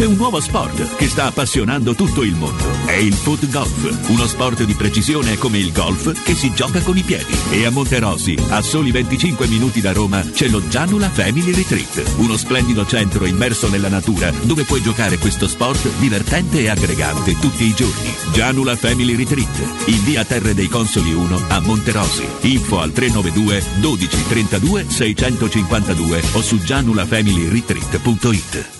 [0.00, 2.64] C'è un nuovo sport che sta appassionando tutto il mondo.
[2.86, 6.96] È il foot golf, uno sport di precisione come il golf che si gioca con
[6.96, 7.36] i piedi.
[7.50, 12.38] E a Monterosi, a soli 25 minuti da Roma, c'è lo Gianula Family Retreat, uno
[12.38, 17.74] splendido centro immerso nella natura dove puoi giocare questo sport divertente e aggregante tutti i
[17.74, 18.14] giorni.
[18.32, 22.26] Gianula Family Retreat, in via Terre dei Consoli 1 a Monterosi.
[22.40, 28.79] Info al 392 12 32 652 o su gianulafamilyretreat.it.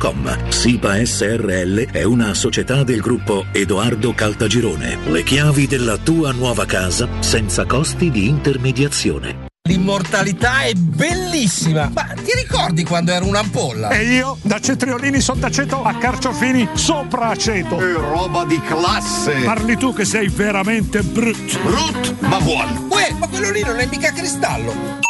[0.01, 0.49] www.keicalt.com.
[0.49, 4.97] SIPA SRL è una società del gruppo Edoardo Caltagirone.
[5.05, 9.49] Le chiavi della tua nuova casa senza costi di intermediazione.
[9.69, 11.91] L'immortalità è bellissima!
[11.93, 13.89] Ma ti ricordi quando ero un'ampolla?
[13.89, 17.77] E io da Cetriolini sotto aceto a Carciofini sopra aceto.
[17.77, 19.33] Che roba di classe!
[19.43, 21.61] Parli tu che sei veramente brut.
[21.61, 22.87] Brut, ma buono!
[22.89, 25.09] Uè, ma quello lì non è mica cristallo!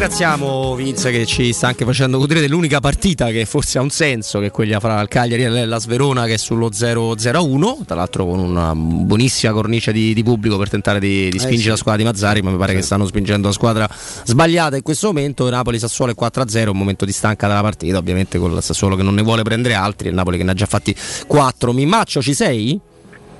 [0.00, 4.38] Ringraziamo Vince che ci sta anche facendo godere dell'unica partita che forse ha un senso,
[4.38, 8.24] che è quella fra il Cagliari e la Sverona che è sullo 0-0-1, tra l'altro
[8.24, 11.68] con una buonissima cornice di, di pubblico per tentare di, di Eh, spingere sì.
[11.68, 13.86] la squadra di Mazzari, ma mi pare che stanno spingendo la squadra
[14.24, 15.50] sbagliata in questo momento.
[15.50, 19.12] Napoli-Sassuolo è 4-0, un momento di stanca della partita, ovviamente con il Sassuolo che non
[19.12, 20.96] ne vuole prendere altri e il Napoli che ne ha già fatti
[21.26, 21.74] 4.
[21.74, 22.80] Mimaccio ci sei?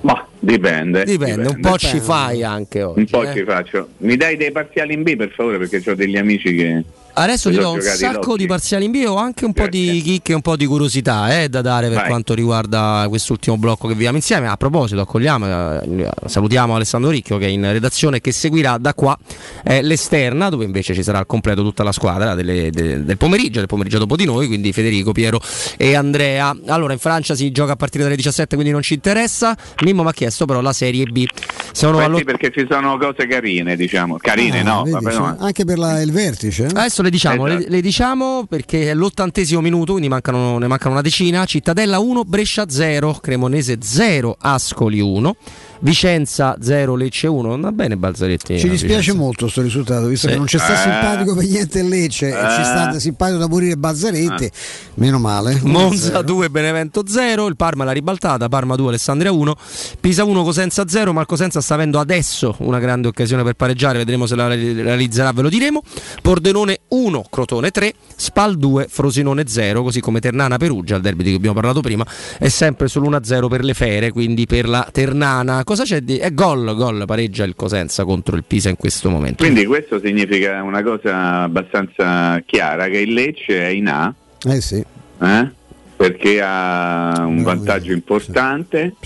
[0.02, 1.04] Ma dipende.
[1.04, 3.00] Dipende, un po' ci fai anche oggi.
[3.00, 3.34] Un po' eh.
[3.34, 3.88] ci faccio.
[3.98, 6.84] Mi dai dei parziali in B per favore perché ho degli amici che...
[7.12, 10.34] Adesso ti do un sacco di parziali in bio, anche un po' di chicche e
[10.34, 12.06] un po' di curiosità eh, da dare per Vai.
[12.08, 14.48] quanto riguarda quest'ultimo blocco che viviamo insieme.
[14.48, 19.18] A proposito, accogliamo, eh, salutiamo Alessandro Ricchio che è in redazione che seguirà da qua
[19.64, 23.58] eh, l'esterna dove invece ci sarà al completo tutta la squadra delle- de- del pomeriggio,
[23.58, 25.40] del pomeriggio dopo di noi, quindi Federico, Piero
[25.76, 26.56] e Andrea.
[26.66, 29.56] Allora in Francia si gioca a partire dalle 17 quindi non ci interessa.
[29.84, 31.24] Mimmo mi ha chiesto però la Serie B.
[31.72, 34.16] Sono allo- sì, perché ci sono cose carine, diciamo.
[34.16, 35.36] Carine Ah, no, vedi, vabbè, no.
[35.38, 36.66] Anche per la- il vertice.
[36.66, 36.88] eh?
[37.00, 41.00] Adesso le diciamo, le, le diciamo perché è l'ottantesimo minuto, quindi mancano- ne mancano una
[41.00, 41.44] decina.
[41.44, 45.36] Cittadella 1, Brescia 0, Cremonese 0, Ascoli 1,
[45.82, 47.58] Vicenza 0, Lecce 1.
[47.58, 48.58] Va bene Balzaretti.
[48.58, 49.18] Ci eh, dispiace Vicenza.
[49.20, 50.32] molto questo risultato, visto Sì.
[50.32, 50.76] che non c'è sta Eh.
[50.76, 52.64] simpatico per niente Lecce e ci Eh.
[52.64, 54.50] sta simpatico da morire Bazzaretti.
[54.94, 55.58] Meno male.
[55.64, 59.56] Monza 2, Benevento 0, il Parma l'ha ribaltata, Parma 2, Alessandria 1,
[60.00, 63.96] Pisa 1, Cosenza 0, ma il Cosenza sta avendo adesso una grande occasione per pareggiare,
[63.98, 65.82] vedremo se la re- realizzerà, ve lo diremo.
[66.20, 71.28] Pordenone 1, Crotone 3, Spal 2, Frosinone 0, così come Ternana Perugia, il derby di
[71.30, 72.04] cui abbiamo parlato prima,
[72.38, 75.64] è sempre sull'1-0 per le fere, quindi per la Ternana.
[75.70, 76.16] Cosa c'è di...
[76.16, 79.44] È gol, gol, pareggia il Cosenza contro il Pisa in questo momento.
[79.44, 84.12] Quindi questo significa una cosa abbastanza chiara, che il Lecce è in A,
[84.48, 84.84] Eh sì.
[85.22, 85.48] eh?
[85.96, 88.96] perché ha un vantaggio importante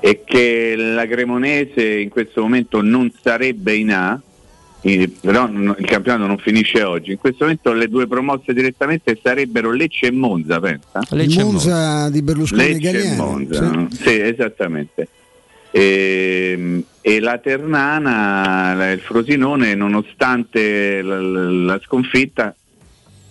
[0.00, 4.18] e che la Cremonese in questo momento non sarebbe in A,
[5.20, 7.10] però il campionato non finisce oggi.
[7.10, 11.00] In questo momento le due promosse direttamente sarebbero Lecce e Monza, pensa?
[11.10, 13.16] Il Monza di Berlusconi e Lecce e.
[13.16, 13.76] Monza, sì.
[13.76, 13.88] no?
[13.90, 15.08] sì, esattamente.
[15.76, 22.54] E, e la Ternana, il Frosinone, nonostante la, la- sconfitta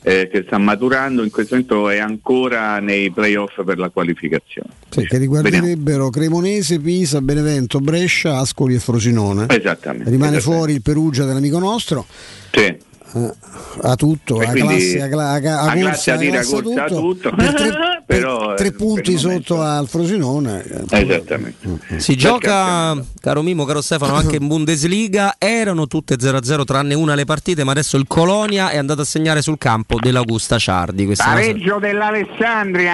[0.01, 4.71] eh, che sta maturando, in questo momento è ancora nei playoff per la qualificazione.
[4.89, 9.45] Sì, che riguarderebbero Cremonese, Pisa, Benevento, Brescia, Ascoli e Frosinone.
[9.47, 10.09] Esattamente.
[10.09, 12.05] Rimane fuori il Perugia dell'amico nostro.
[12.51, 12.75] Sì.
[13.15, 13.33] Eh,
[13.81, 16.41] a tutto, E a classe, a, a, a a corsa, classe, a a dire, a
[16.41, 17.31] classe, corsa, a tutto.
[17.35, 17.71] Per tre,
[18.05, 20.63] Però, tre eh, punti per sotto al Frosinone.
[20.89, 21.99] eh, Esattamente.
[21.99, 25.35] Si gioca, caro Mimo, caro Stefano, anche in Bundesliga.
[25.37, 29.41] Erano tutte 0-0 tranne una le partite, ma adesso il Colonia è andato a segnare
[29.41, 31.03] sul campo dell'Augusta Ciardi.
[31.03, 32.91] È una- Pareggio dell'Alessandria,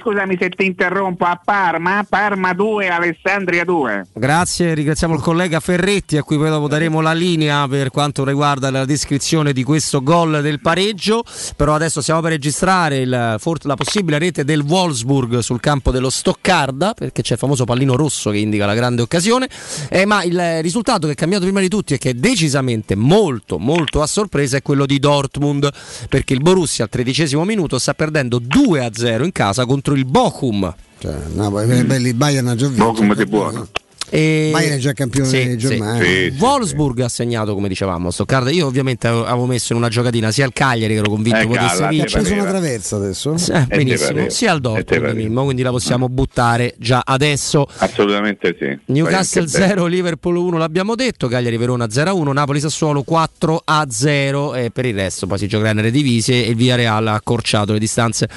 [0.00, 4.06] scusami se ti interrompo, a Parma, Parma 2, Alessandria 2.
[4.14, 8.70] Grazie, ringraziamo il collega Ferretti a cui poi dopo daremo la linea per quanto riguarda
[8.70, 11.22] la descrizione di questo gol del pareggio,
[11.56, 16.10] però adesso stiamo per registrare il- for- la possibile rete del Wolfsburg sul campo dello
[16.10, 19.48] Stoccarda, perché c'è il famoso pallino rosso che indica la grande occasione,
[19.88, 23.58] Eh, ma il risultato che è cambiato prima di tutti e che è decisamente molto
[23.58, 25.70] molto a sorpresa è quello di Dortmund,
[26.08, 30.74] perché il Borussia al tredicesimo minuto sta perdendo 2-0 in casa contro il Bochum.
[30.98, 32.92] Cioè, no, poi, belli, Bayern ha già vinto.
[32.92, 33.66] come ti buono.
[34.14, 34.50] E...
[34.52, 36.04] Bayern è già campione Sì, di Germania.
[36.04, 36.34] sì.
[36.38, 38.50] Wolfsburg ha segnato come dicevamo Stoccarda.
[38.50, 41.66] Io ovviamente avevo messo in una giocatina sia il Cagliari che ero convinto Eh, potesse
[41.76, 42.20] calla, Ha vincere.
[42.22, 43.36] preso una traversa adesso?
[43.38, 47.66] Sì, eh, benissimo, sia al Dortmund Mimmo, quindi la possiamo buttare già adesso.
[47.78, 48.78] Assolutamente sì.
[48.92, 54.70] Newcastle Poi anche 0, Liverpool 1 l'abbiamo detto, Cagliari Verona 0-1, Napoli Sassuolo 4-0 e
[54.70, 58.28] per il resto poi si giocherà nelle divise e il Villarreal ha accorciato le distanze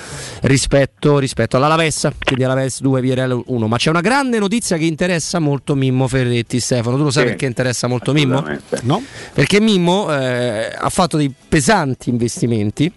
[0.43, 3.67] rispetto, rispetto all'Alaves, quindi Alaves 2, Villarreal 1.
[3.67, 7.29] Ma c'è una grande notizia che interessa molto Mimmo Ferretti, Stefano, tu lo sai Sì.
[7.29, 8.45] perché interessa molto Mimmo?
[8.83, 9.01] No?
[9.33, 12.91] Perché Mimmo eh, ha fatto dei pesanti investimenti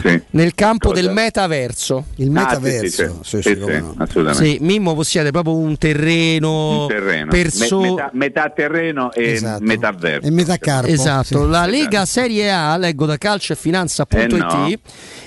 [0.00, 0.22] Sì.
[0.30, 1.00] nel campo Cosa?
[1.02, 2.04] del metaverso.
[2.16, 2.86] Il Ah, metaverso.
[2.86, 3.94] sì, sì, sì, sì, sì, come sì, no.
[3.98, 4.44] assolutamente.
[4.46, 7.30] Sì, Mimmo possiede proprio un terreno, Un terreno.
[7.30, 9.64] perso- Me- metà, metà terreno e Esatto.
[9.64, 10.26] metà verso.
[10.26, 10.88] E metà carpo.
[10.88, 11.50] Esatto, sì.
[11.50, 14.68] la Lega Serie A, leggo da calcio e finanza.it, Eh no.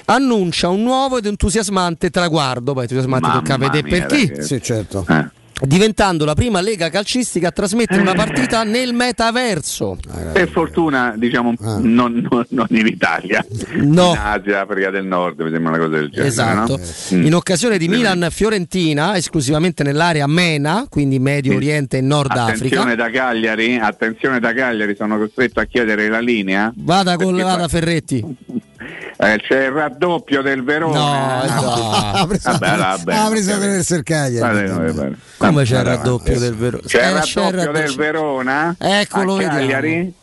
[0.06, 2.74] annuncia un nuovo ed entusiasmante traguardo.
[2.74, 4.28] Poi entusiasmante tocca vedere mia, per chi.
[4.28, 4.48] ragazzi.
[4.56, 5.06] Sì, certo.
[5.07, 5.28] Eh.
[5.61, 8.02] Diventando la prima lega calcistica a trasmettere Eh.
[8.03, 9.98] una partita nel metaverso.
[10.31, 11.77] Per fortuna, diciamo, Ah.
[11.81, 13.45] non, non- non in Italia,
[13.76, 14.11] No.
[14.11, 16.27] in Asia, Africa del Nord, mi sembra una cosa del genere.
[16.30, 16.84] Esatto, no?
[17.18, 17.26] Mm.
[17.26, 21.57] in occasione di Milan-Fiorentina, esclusivamente nell'area MENA, quindi Medio Sì.
[21.57, 22.95] Oriente e Nord Attenzione Africa.
[22.95, 26.72] da Cagliari, attenzione da Cagliari, sono costretto a chiedere la linea.
[26.77, 28.23] Vada con vada fa- Ferretti.
[29.22, 31.44] Eh, c'è il raddoppio del Verona.
[31.44, 31.72] No, no.
[31.91, 34.70] Ha preso, Vabbè, vabbè, ha preso attraverso il Cagliari.
[34.70, 35.18] Come.
[35.38, 36.84] Come c'è il raddoppio eh, del Verona?
[36.86, 37.96] C'è il Eh, raddoppio del.
[37.96, 39.36] Verona Eccolo.
[39.36, 40.14] Cagliari.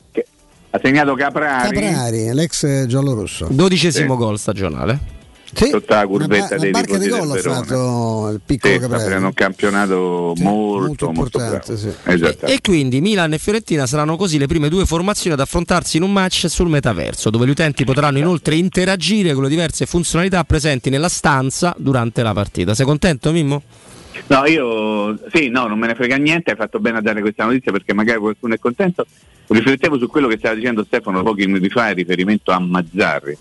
[0.70, 3.48] ha segnato Caprari, Caprari, l'ex giallorosso.
[3.51, 4.18] Dodicesimo Sì.
[4.18, 4.98] gol stagionale.
[5.57, 8.78] Sì, sotto la curvetta dei una barca di gol del ha fatto il piccolo Sì,
[8.81, 9.15] Caprari.
[9.24, 11.81] un campionato Sì, molto, molto molto, importante, bravo.
[11.81, 11.95] sì.
[12.05, 12.47] Esatto.
[12.47, 16.12] E quindi Milan e Fiorentina saranno così le prime due formazioni ad affrontarsi in un
[16.12, 21.09] match sul metaverso, dove gli utenti potranno inoltre interagire con le diverse funzionalità presenti nella
[21.09, 22.74] stanza durante la partita.
[22.74, 23.62] Sei contento, Mimmo?
[24.28, 27.45] No, io sì, no, non me ne frega niente, hai fatto bene a dare questa
[27.45, 29.07] notizia perché magari qualcuno è contento.
[29.47, 33.37] Riflettevo su quello che stava dicendo Stefano pochi minuti fa in riferimento a Mazzarri.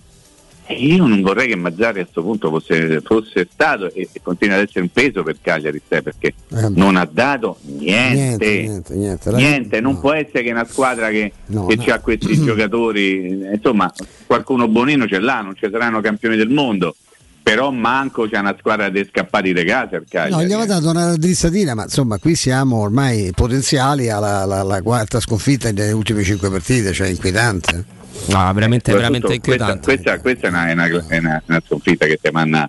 [0.68, 4.62] Io non vorrei che Mazzarri a questo punto fosse, fosse stato e, e continua ad
[4.62, 8.14] essere un peso per Cagliari perché Eh, non ha dato niente.
[8.14, 9.30] Niente, niente, niente.
[9.32, 11.84] Niente, non può essere che una squadra che, No, che no.
[11.92, 13.92] ha questi giocatori, insomma,
[14.26, 16.96] qualcuno buonino ce l'ha, non ci saranno campioni del mondo,
[17.42, 21.74] però manco c'è una squadra dei scappati di casa No, gli aveva dato una drizzatina,
[21.74, 26.92] ma insomma qui siamo ormai potenziali alla la- la quarta sconfitta nelle ultime cinque partite,
[26.92, 27.84] cioè inquietante.
[28.28, 29.84] No, veramente, Soprattutto veramente questa, inquietante.
[29.84, 32.68] questa, questa è, una, è una- è una- una sconfitta che ti manna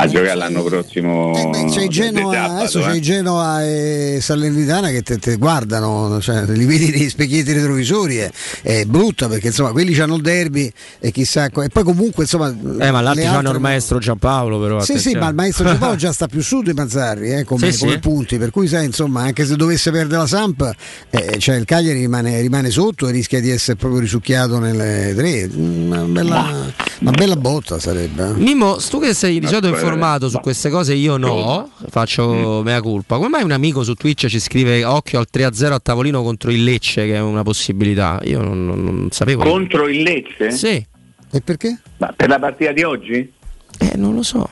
[0.00, 1.34] a giocare l'anno prossimo.
[1.36, 2.92] Eh, beh, c'è Genoa, sabato, adesso eh.
[2.92, 8.30] c'è Genoa e Salernitana che te, te guardano, cioè, li vedi nei specchietti retrovisori, è,
[8.62, 11.46] è brutta perché insomma quelli hanno il derby e chissà.
[11.46, 12.48] E poi comunque insomma.
[12.48, 14.78] Eh, ma l'altro altre- il maestro Giampaolo, però.
[14.80, 15.18] Sì, sì, attenzione.
[15.18, 17.98] ma il maestro Giampaolo già sta più su di Mazzarri eh, come, Sì, come sì.
[17.98, 20.70] punti, per cui sai, insomma, anche se dovesse perdere la Samp,
[21.10, 25.50] eh, cioè il Cagliari rimane, rimane sotto e rischia di essere proprio risucchiato nelle tre.
[25.52, 28.28] Una bella, una bella botta sarebbe.
[28.28, 28.32] eh.
[28.34, 30.40] Mimmo, tu che sei di solito informato su no.
[30.42, 33.16] queste cose, io no, faccio mea culpa.
[33.16, 36.64] Come mai un amico su Twitch ci scrive occhio al 3-0 a tavolino contro il
[36.64, 38.20] Lecce, che è una possibilità?
[38.24, 39.44] Io non, non- non sapevo.
[39.44, 40.50] Contro il Lecce?
[40.50, 40.84] Sì.
[41.30, 41.78] E perché?
[41.98, 43.32] Ma per la partita di oggi?
[43.78, 44.48] Eh, non lo so.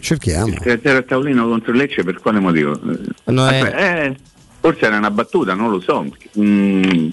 [0.00, 0.48] Cerchiamo.
[0.48, 2.78] Il 3-0 a tavolino contro il Lecce per quale motivo?
[3.24, 4.16] No, è- Aspetta, eh,
[4.60, 6.04] forse era una battuta, non lo so.
[6.38, 7.08] Mm,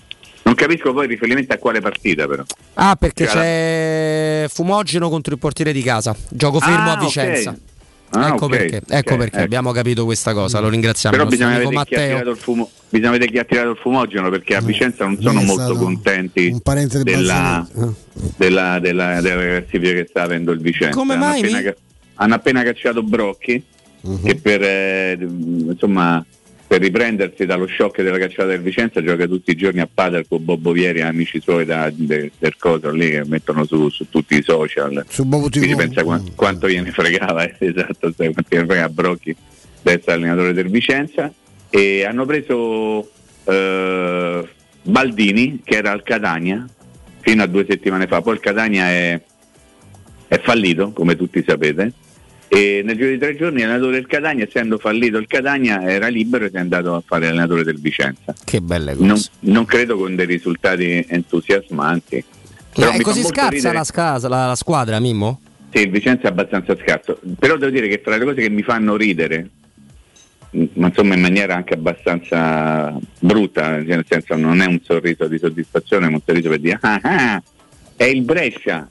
[0.47, 2.43] non capisco poi il riferimento a quale partita però.
[2.75, 6.15] Ah, perché Cioè, c'è Fumogeno contro il portiere di casa.
[6.29, 7.49] Gioco fermo Ah, a Vicenza.
[7.51, 7.57] ok.
[8.11, 9.43] Ah, ecco ok, perché, ecco ok, perché ecco.
[9.45, 10.59] abbiamo capito questa cosa.
[10.59, 11.15] Lo ringraziamo.
[11.17, 12.07] Però bisogna vedere, chi ha Matteo.
[12.07, 15.41] tirato il fumo, bisogna vedere chi ha tirato il fumogeno perché a Vicenza non sono
[15.41, 17.67] molto contenti un parente del della,
[18.37, 20.95] della, della, della classifica che sta avendo il Vicenza.
[20.95, 21.73] Come hanno mai, Appena, mi?
[22.15, 23.63] hanno appena cacciato Brocchi
[23.99, 24.23] Mhm.
[24.23, 26.23] che per, eh, insomma,
[26.67, 30.43] per riprendersi dallo shock della cacciata del Vicenza gioca tutti i giorni a padel con
[30.43, 34.43] Bobbo Vieri, amici suoi da, de- del coso lì che mettono su, su tutti i
[34.43, 35.05] social.
[35.07, 35.59] Su Bobo TV.
[35.59, 39.33] Quindi pensa qua- quanto gliene fregava, eh, esatto, sai, quanto gliene fregava Brocchi
[39.81, 41.31] da essere allenatore del Vicenza.
[41.69, 43.11] E hanno preso
[43.45, 44.47] eh,
[44.81, 46.67] Baldini che era al Catania
[47.19, 49.21] fino a due settimane fa, poi il Catania è,
[50.27, 51.93] è fallito, come tutti sapete.
[52.49, 56.45] E nel giro di tre giorni l'allenatore del Catania, essendo fallito il Catania, era libero
[56.45, 58.33] e si è andato a fare allenatore del Vicenza.
[58.43, 59.05] Che belle cose.
[59.05, 62.23] Non, non credo con dei risultati entusiasmanti.
[62.73, 65.41] Però Ma è così scarsa la, scasa- la- la squadra, Mimmo?
[65.73, 68.61] sì, il Vicenza è abbastanza scarso, però devo dire che tra le cose che mi
[68.63, 69.49] fanno ridere,
[70.73, 76.07] ma insomma in maniera anche abbastanza brutta, nel senso non è un sorriso di soddisfazione,
[76.07, 77.43] ma un sorriso per dire ah, ah",
[77.97, 78.87] è il Brescia,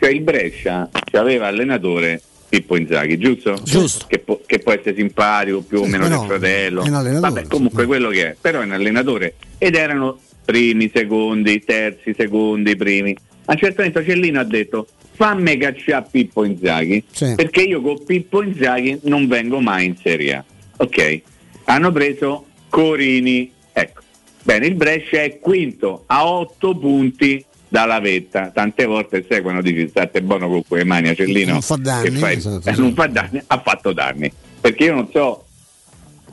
[0.00, 2.20] cioè il Brescia aveva allenatore
[2.56, 3.58] Pippo Inzaghi, giusto?
[3.62, 4.06] Giusto.
[4.08, 6.82] Che, può- che può essere simpatico più o Sì, meno del fratello,
[7.20, 12.74] vabbè comunque quello che è, però è un allenatore ed erano primi, secondi, terzi, secondi,
[12.76, 13.14] primi.
[13.46, 17.34] A un certo punto Cellino ha detto fammi cacciare Pippo Inzaghi Sì.
[17.36, 20.44] perché io con Pippo Inzaghi non vengo mai in Serie A.
[20.78, 21.20] Ok,
[21.64, 24.00] hanno preso Corini, ecco.
[24.42, 28.50] Bene, il Brescia è quinto a otto punti dalla vetta.
[28.50, 32.16] Tante volte quando dici state buono con quelle mani a Cellino Non fa danni, che
[32.16, 34.30] fai- esatto, eh, non fa danni, ha fatto danni.
[34.60, 35.44] Perché io non so,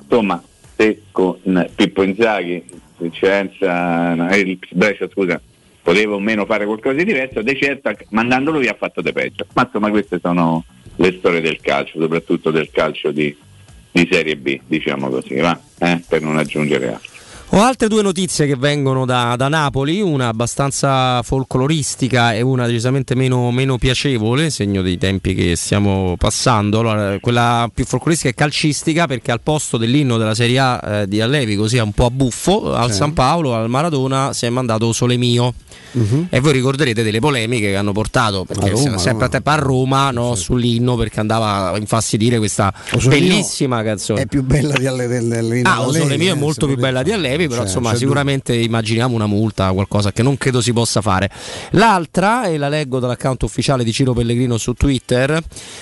[0.02, 0.42] insomma,
[0.76, 2.64] se con Pippo Inzaghi,
[2.98, 5.40] Vicenza, no, eh, il Brescia, scusa,
[5.82, 9.46] poteva o meno fare qualcosa di diverso, di certo mandandolo via ha fatto di peggio.
[9.54, 10.64] Ma insomma queste sono
[10.96, 13.36] le storie del calcio, soprattutto del calcio di,
[13.92, 15.60] di Serie B, diciamo così, va?
[15.80, 17.12] Eh, per non aggiungere altro.
[17.56, 23.14] Ho altre due notizie che vengono da, da Napoli, una abbastanza folcloristica e una decisamente
[23.14, 26.80] meno, meno piacevole, segno dei tempi che stiamo passando.
[26.80, 31.22] Allora, quella più folcloristica è calcistica perché al posto dell'inno della Serie A eh, di
[31.22, 32.98] Allevi, così un po' a buffo, al Sì.
[32.98, 35.54] San Paolo, al Maradona, si è mandato Sole Mio.
[35.94, 36.28] Mhm.
[36.32, 39.56] E voi ricorderete delle polemiche che hanno portato perché A Roma, sempre a tempo a
[39.56, 42.74] Roma no, sull'inno perché andava a infastidire questa
[43.06, 44.22] bellissima canzone.
[44.22, 47.12] È più bella di alle, del, del, Ah, Sole Mio è molto più bella di
[47.12, 51.02] Allevi, però cioè, insomma c'è sicuramente immaginiamo una multa, qualcosa che non credo si possa
[51.02, 51.30] fare.
[51.72, 55.42] L'altra, e la leggo dall'account ufficiale di Ciro Pellegrino su Twitter,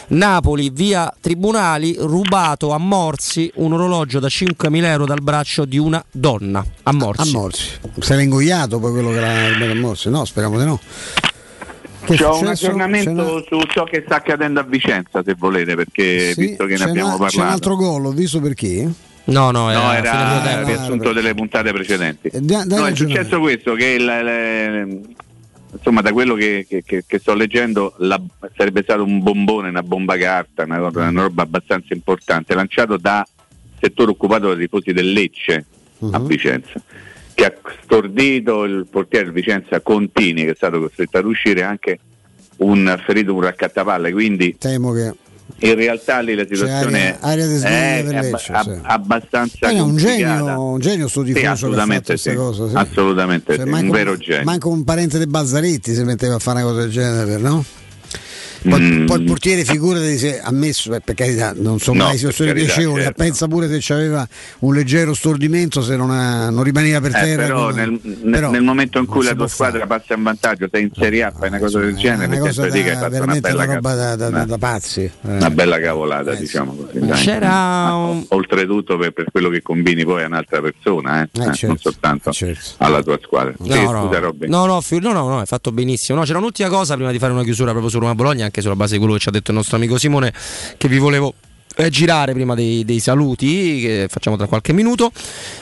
[0.09, 6.03] Napoli via tribunali, rubato a Morsi un orologio da 5.000 euro dal braccio di una
[6.11, 6.63] donna.
[6.83, 7.21] A Morsi.
[7.21, 7.69] A Morsi.
[7.99, 10.09] Se l'ha ingoiato poi quello che l'ha rubato a Morsi?
[10.09, 10.79] No, speriamo di no.
[12.03, 16.41] Che C'ho un aggiornamento su ciò che sta accadendo a Vicenza, se volete, perché Sì,
[16.47, 17.51] visto che ne abbiamo una- C'è un parlato.
[17.53, 18.55] altro gol, ho visto per
[19.25, 20.59] No, no, No, fine era tempo.
[20.61, 22.27] il riassunto delle puntate precedenti.
[22.29, 24.99] Eh, dai No, è successo questo, che il- le-
[25.73, 28.19] insomma da quello che, che- che- che sto leggendo la-
[28.57, 33.25] sarebbe stato un bombone, una bomba carta, una, una roba abbastanza importante, lanciato da
[33.79, 35.65] settore occupato dai tifosi del Lecce
[36.11, 36.25] a Mhm.
[36.27, 36.81] Vicenza,
[37.33, 37.53] che ha
[37.83, 41.99] stordito il portiere del Vicenza Contini, che è stato costretto ad uscire anche
[42.57, 45.13] un ferito, un raccattapalle, quindi Temo che
[45.67, 48.79] in realtà lì la situazione aria- aria sveglia è, Lecce, abba- sì.
[48.83, 52.33] abbastanza Poi è un genio, un genio sto Sì, tifoso fatto assolutamente sì.
[52.33, 52.67] cosa.
[52.69, 52.75] sì.
[52.75, 54.43] Assolutamente Cioè, sì, manco- un vero genio.
[54.43, 57.63] Manco un parente dei Bazzaretti si metteva a fare una cosa del genere, no?
[58.63, 59.05] Poi, Mm.
[59.07, 62.53] poi il portiere figurati se ha messo, eh, per carità, non sono No, mai situazioni
[62.53, 63.23] piacevoli, certo.
[63.23, 64.27] pensa pure se aveva
[64.59, 67.41] un leggero stordimento se non, ha- non rimaneva per Eh, terra.
[67.43, 70.83] però, come- nel, però nel momento in cui la tua squadra passa in vantaggio, sei
[70.83, 73.49] in Serie A, fai una cosa del genere, cosa che hai da, fatto una veramente
[73.49, 75.01] bella, una roba da, da- una- da pazzi.
[75.01, 75.11] eh.
[75.23, 76.99] una bella cavolata, diciamo così.
[77.23, 81.53] C'era un- Oltretutto per, per quello che combini poi a un'altra persona, eh, Eh, eh,
[81.53, 82.31] certo, non soltanto
[82.77, 83.53] alla tua squadra.
[83.61, 84.47] Sì, No, no, scusa, Robby.
[84.47, 86.19] no, no, fi- no, no, no, hai fatto benissimo.
[86.19, 88.75] No, c'era un'ultima cosa prima di fare una chiusura proprio su Roma Bologna, anche sulla
[88.75, 90.33] base di quello che ci ha detto il nostro amico Simone,
[90.77, 91.33] che vi volevo
[91.75, 95.11] eh, girare prima dei, dei saluti che facciamo tra qualche minuto.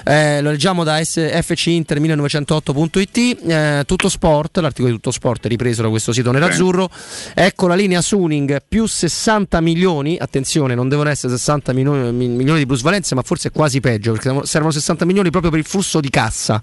[0.06, 5.82] Eh, lo leggiamo da S- fcinter1908.it, eh, tutto sport, l'articolo di tutto sport è ripreso
[5.82, 6.90] da questo sito nerazzurro.
[7.34, 12.60] Ecco la linea Suning più 60 milioni, attenzione, non devono essere 60 milioni, mi- milioni
[12.60, 15.66] di plusvalenza, ma forse è quasi peggio, perché servono- servono 60 milioni proprio per il
[15.66, 16.62] flusso di cassa.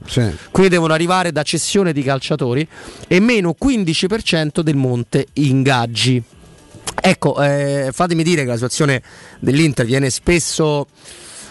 [0.51, 2.66] Quindi devono arrivare da cessione di calciatori
[3.09, 6.23] e meno 15% del monte ingaggi.
[7.08, 9.00] Ecco, eh, fatemi dire che la situazione
[9.38, 10.88] dell'Inter viene spesso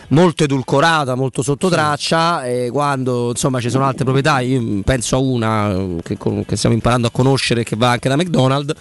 [0.10, 5.19] molto edulcorata, molto sotto traccia e quando insomma ci sono altre proprietà, io penso a
[5.19, 8.73] una eh, che, che stiamo imparando a conoscere che va anche da McDonald's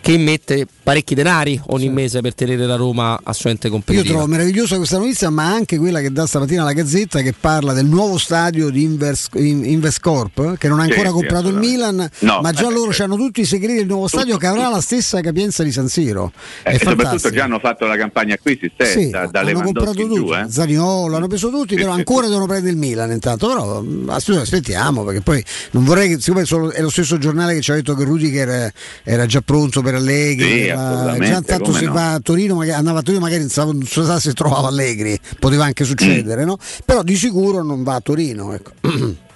[0.00, 4.14] che immette parecchi denari ogni mese per tenere la Roma assolutamente Io competitiva.
[4.14, 7.84] trovo meravigliosa questa notizia, ma anche quella che dà stamattina la Gazzetta che parla del
[7.86, 12.08] nuovo stadio di Invers, In- Investcorp che non ha Sì, ancora sì, comprato il Milan,
[12.20, 14.80] No, ma già eh, loro hanno tutti i segreti del nuovo stadio che avrà la
[14.80, 16.32] stessa capienza di San Siro.
[16.62, 20.00] Eh, e soprattutto già hanno fatto la campagna acquisti stessa, Sì, da, da hanno comprato
[20.00, 20.24] in giù.
[20.24, 20.44] tutti, Eh.
[20.74, 23.48] Zaniolo, hanno preso tutti, però ancora devono prendere il Milan intanto.
[23.48, 23.84] Però
[24.14, 27.74] ass- aspettiamo, perché poi non vorrei che, siccome è lo stesso giornale che ci ha
[27.74, 28.72] detto che Rudiger era,
[29.02, 31.92] era già pronto per Allegri, Sì, era- già tanto se no.
[31.92, 35.82] va a Torino, magari, andava a Torino, magari non so se trovava Allegri, poteva anche
[35.84, 35.86] Mm.
[35.86, 36.56] succedere, no?
[36.84, 38.52] Però di sicuro non va a Torino.
[38.52, 38.72] Ecco.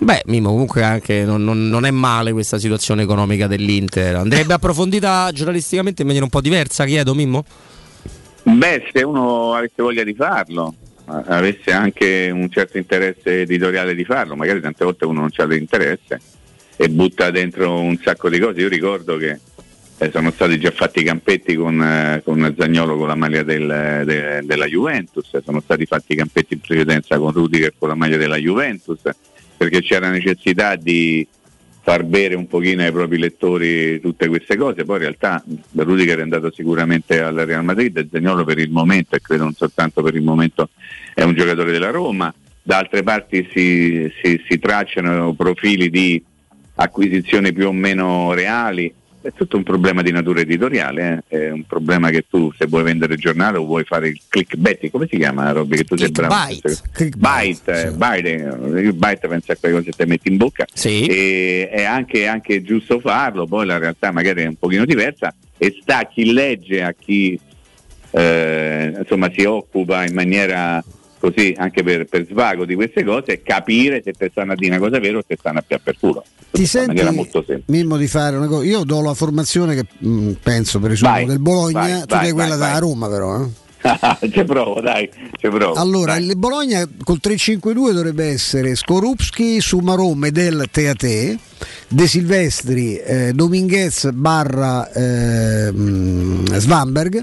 [0.00, 4.16] Beh, Mimo, comunque anche non, non- non è male questa situazione economica dell'Inter.
[4.16, 7.44] Andrebbe approfondita giornalisticamente in maniera un po' diversa, chiedo Mimmo?
[8.44, 10.74] Beh, se uno avesse voglia di farlo,
[11.04, 16.20] avesse anche un certo interesse editoriale di farlo, magari tante volte uno non ha l'interesse
[16.76, 18.60] e butta dentro un sacco di cose.
[18.60, 19.38] Io ricordo che
[19.98, 24.02] eh, sono stati già fatti i campetti con, eh, con Zagnolo con la maglia del-
[24.04, 28.16] de- della Juventus, sono stati fatti i campetti in precedenza con Rudiger con la maglia
[28.16, 29.00] della Juventus,
[29.56, 31.24] perché c'era necessità di
[31.84, 35.42] far bere un pochino ai propri lettori tutte queste cose, poi in realtà
[35.74, 39.54] Rudiger è andato sicuramente al Real Madrid e Zagnolo per il momento, e credo non
[39.54, 40.68] soltanto per il momento,
[41.12, 42.32] è un giocatore della Roma,
[42.62, 46.22] da altre parti si, si- si tracciano profili di
[46.76, 48.92] acquisizioni più o meno reali,
[49.22, 51.46] è tutto un problema di natura editoriale, eh.
[51.46, 54.90] è un problema che tu se vuoi vendere il giornale o vuoi fare il clickbait,
[54.90, 56.34] come si chiama Robby che tu sei bravo?
[57.16, 58.30] Bite, eh, bite,
[58.80, 60.66] il bite pensa a quelle cose che ti metti in bocca
[61.06, 65.76] e è anche, anche giusto farlo, poi la realtà magari è un pochino diversa e
[65.80, 67.38] sta a chi legge, a chi
[68.10, 70.82] eh, insomma si occupa in maniera
[71.22, 74.80] così anche per, per svago di queste cose capire se te stanno a dire una
[74.84, 78.08] cosa vera o se stanno a piatta per culo Ti senti, molto semplice Mimmo, di
[78.08, 78.64] fare una cosa?
[78.64, 82.22] Io do la formazione che mh, penso per esempio Vai, del Bologna, vai, tu vai,
[82.24, 82.78] dai quella da.
[82.78, 83.40] Roma però.
[83.40, 83.48] eh.
[84.30, 90.30] ci provo dai ci provo Allora, il Bologna col 3-5-2 dovrebbe essere Skorupski, Sumarom e
[90.30, 91.38] Del Teate,
[91.88, 97.22] De Silvestri, eh, Dominguez barra eh, mh, Svanberg,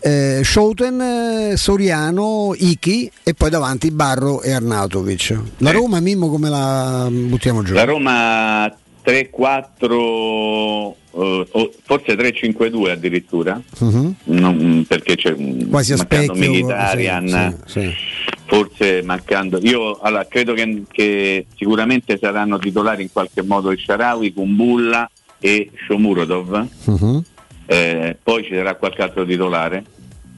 [0.00, 5.38] eh, Schouten, eh, Soriano, Iki e poi davanti Barro e Arnautovic.
[5.58, 7.74] La Roma, Mimmo, come la buttiamo giù?
[7.74, 8.66] La Roma
[9.04, 14.14] 3-4 eh, o forse 3-5-2 addirittura Mhm.
[14.24, 17.90] non- perché c'è un Quasi mancando specchio, Mkhitaryan sì, sì,
[18.46, 19.58] forse mancando.
[19.62, 25.08] Io allora, credo che, che sicuramente saranno titolari in qualche modo il Sharawi, Kumbulla
[25.38, 26.66] e Shomurodov.
[26.84, 27.24] Mhm.
[27.66, 29.84] Eh, poi ci sarà qualche altro titolare.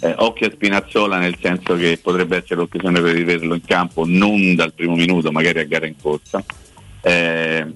[0.04, 4.54] Eh, occhio a Spinazzola nel senso che potrebbe essere l'occasione per rivederlo in campo, non
[4.54, 6.44] dal primo minuto, magari a gara in corsa.
[7.00, 7.66] Eh,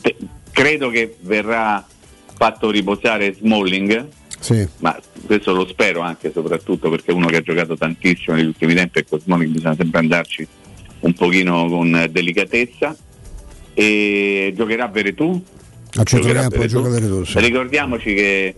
[0.00, 0.16] te-
[0.50, 1.86] credo che verrà
[2.36, 4.06] fatto riposare Smalling,
[4.38, 4.66] Sì.
[4.78, 8.98] ma questo lo spero anche soprattutto perché uno che ha giocato tantissimo negli ultimi tempi
[9.00, 10.46] e con Smalling bisogna sempre andarci
[11.00, 12.96] un pochino con delicatezza.
[13.78, 15.42] E giocherà Veretù,
[15.96, 17.38] A centrocampo gioca Veretù, sì.
[17.40, 18.54] Ricordiamoci che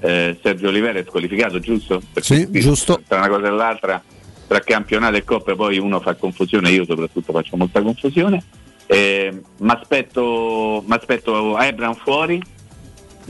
[0.00, 2.00] eh, Sergio Olivera è squalificato, giusto?
[2.12, 3.02] Perché Sì, giusto.
[3.06, 4.02] Tra una cosa e l'altra,
[4.46, 8.44] tra campionato e coppe poi uno fa confusione, io soprattutto faccio molta confusione.
[8.86, 10.84] Eh, mi aspetto
[11.58, 12.40] Ebram fuori,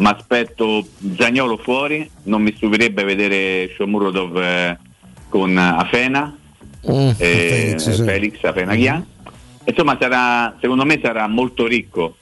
[0.01, 0.87] mi aspetto
[1.17, 4.79] Zagnolo fuori, non mi stupirebbe vedere Shomurodov eh,
[5.29, 6.35] con Afena,
[6.81, 8.03] eh, Felix, sì.
[8.03, 9.05] Felix Afenaghian.
[9.65, 12.17] Insomma, sarà, secondo me sarà molto ricco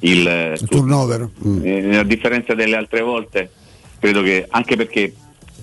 [0.00, 1.28] il, Il turnover.
[1.46, 1.60] Mm.
[1.62, 3.50] eh, a differenza delle altre volte,
[3.98, 5.14] credo che anche perché,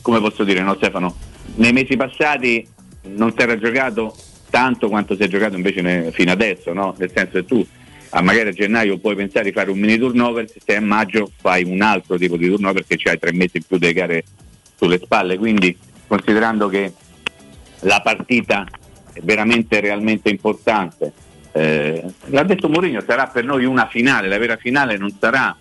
[0.02, 1.16] come posso dire, no Stefano,
[1.56, 2.68] nei mesi passati
[3.16, 4.16] non si era giocato
[4.52, 6.94] tanto quanto si è giocato invece ne- fino adesso, no?
[6.98, 7.66] nel senso che tu
[8.10, 11.30] a magari a gennaio puoi pensare di fare un mini turnover, se sei a maggio
[11.40, 14.24] fai un altro tipo di turnover perché hai tre mesi in più delle gare
[14.76, 15.78] sulle spalle, quindi
[16.08, 16.94] considerando che
[17.82, 18.66] la partita
[19.14, 21.12] è veramente realmente importante.
[21.52, 25.56] Eh, l'ha detto Mourinho, sarà per noi una finale, la vera finale non sarà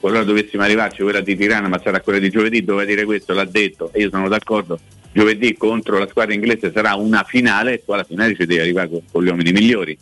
[0.00, 3.44] qualora dovessimo arrivarci quella di Tirana, ma sarà quella di giovedì, doveva dire questo, l'ha
[3.44, 4.80] detto e io sono d'accordo,
[5.12, 8.88] giovedì contro la squadra inglese sarà una finale e poi alla finale ci devi arrivare
[8.88, 9.96] con, con gli uomini migliori.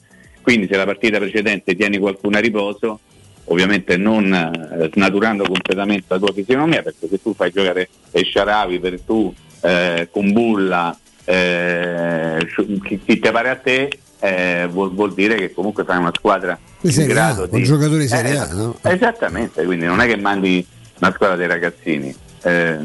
[0.51, 2.99] Quindi se la partita precedente tieni qualcuno a riposo,
[3.45, 9.01] ovviamente non eh, snaturando completamente la tua fisionomia, perché se tu fai giocare Sharawi per
[9.03, 12.45] tu, eh, Kumbulla, eh,
[12.83, 16.59] chi, chi te pare a te, eh, vuol, vuol dire che comunque fai una squadra
[16.81, 18.77] Di in Serie A, grado con di giocatori di Serie Eh, A, no?
[18.83, 20.67] Esattamente, quindi non è che mandi
[20.99, 22.13] una squadra dei ragazzini.
[22.43, 22.79] Eh,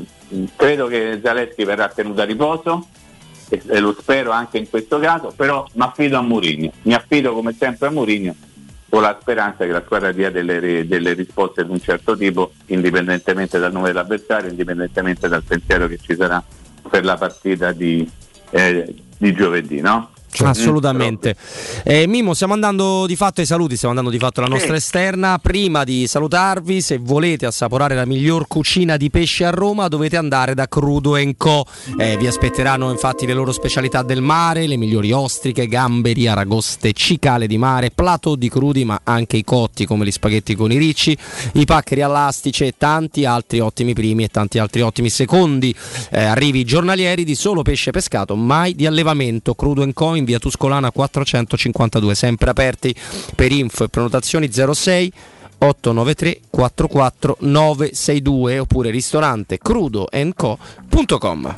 [0.56, 2.90] credo che Zaleschi verrà tenuto a riposo
[3.49, 7.53] e, lo spero anche in questo caso, però mi affido a Mourinho, mi affido come
[7.57, 8.35] sempre a Mourinho
[8.89, 13.59] con la speranza che la squadra dia delle, delle risposte di un certo tipo, indipendentemente
[13.59, 16.41] dal nome dell'avversario, indipendentemente dal pensiero che ci sarà
[16.89, 18.09] per la partita di,
[18.51, 20.11] eh, di giovedì, no?
[20.44, 21.36] Assolutamente.
[21.84, 24.78] Eh, Mimo, stiamo andando di fatto ai saluti, stiamo andando di fatto alla nostra Sì.
[24.78, 25.38] esterna.
[25.40, 30.53] Prima di salutarvi, se volete assaporare la miglior cucina di pesce a Roma, dovete andare
[30.53, 31.66] da Crudo Co.
[31.98, 37.48] Eh, vi aspetteranno infatti le loro specialità del mare, le migliori ostriche, gamberi, aragoste, cicale
[37.48, 41.18] di mare, plato di crudi, ma anche i cotti come gli spaghetti con i ricci,
[41.53, 45.74] i paccheri all'astice e tanti altri ottimi primi e tanti altri ottimi secondi.
[46.12, 49.53] Eh, arrivi giornalieri di solo pesce pescato, mai di allevamento.
[49.56, 52.93] Crudo Co in via Tuscolana 452, sempre aperti.
[53.35, 55.14] Per info e prenotazioni 06
[55.57, 61.56] 893 44 962 oppure ristorante crudoenco.com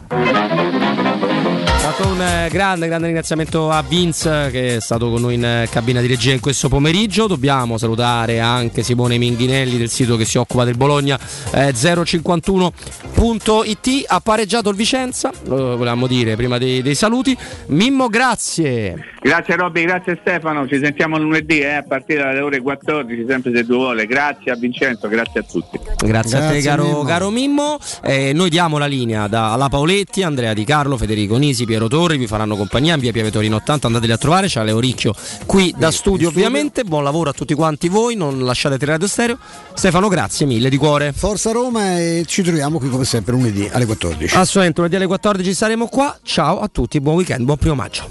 [1.98, 5.68] Fatto un eh, grande, grande ringraziamento a Vince che è stato con noi in eh,
[5.68, 7.26] cabina di regia in questo pomeriggio.
[7.26, 11.18] Dobbiamo salutare anche Simone Minghinelli del sito che si occupa del Bologna
[11.52, 14.04] eh, 051.it.
[14.06, 17.36] Ha pareggiato il Vicenza, lo volevamo dire prima dei, dei saluti.
[17.70, 19.14] Mimmo, grazie.
[19.20, 23.66] Grazie Robby, grazie Stefano, ci sentiamo lunedì eh, a partire dalle ore 14, sempre se
[23.66, 24.06] tu vuole.
[24.06, 25.80] Grazie a Vincenzo, grazie a tutti.
[26.06, 27.80] Grazie, a te caro caro Mimmo.
[28.04, 32.18] Eh, noi diamo la linea da alla Paoletti, Andrea Di Carlo, Federico Nisi, Piero Torri,
[32.18, 35.14] vi faranno compagnia in via Piave Torino 80, andateli a trovare, c'è Leo Ricchio
[35.46, 39.38] qui da studio ovviamente, buon lavoro a tutti quanti voi, non lasciate Radio Stereo.
[39.74, 41.14] Stefano, grazie mille di cuore.
[41.14, 44.36] Forza Roma e ci troviamo qui come sempre lunedì alle 14.
[44.36, 46.18] Assolutamente, lunedì alle 14 saremo qua.
[46.24, 48.08] Ciao a tutti, buon weekend, buon primo maggio.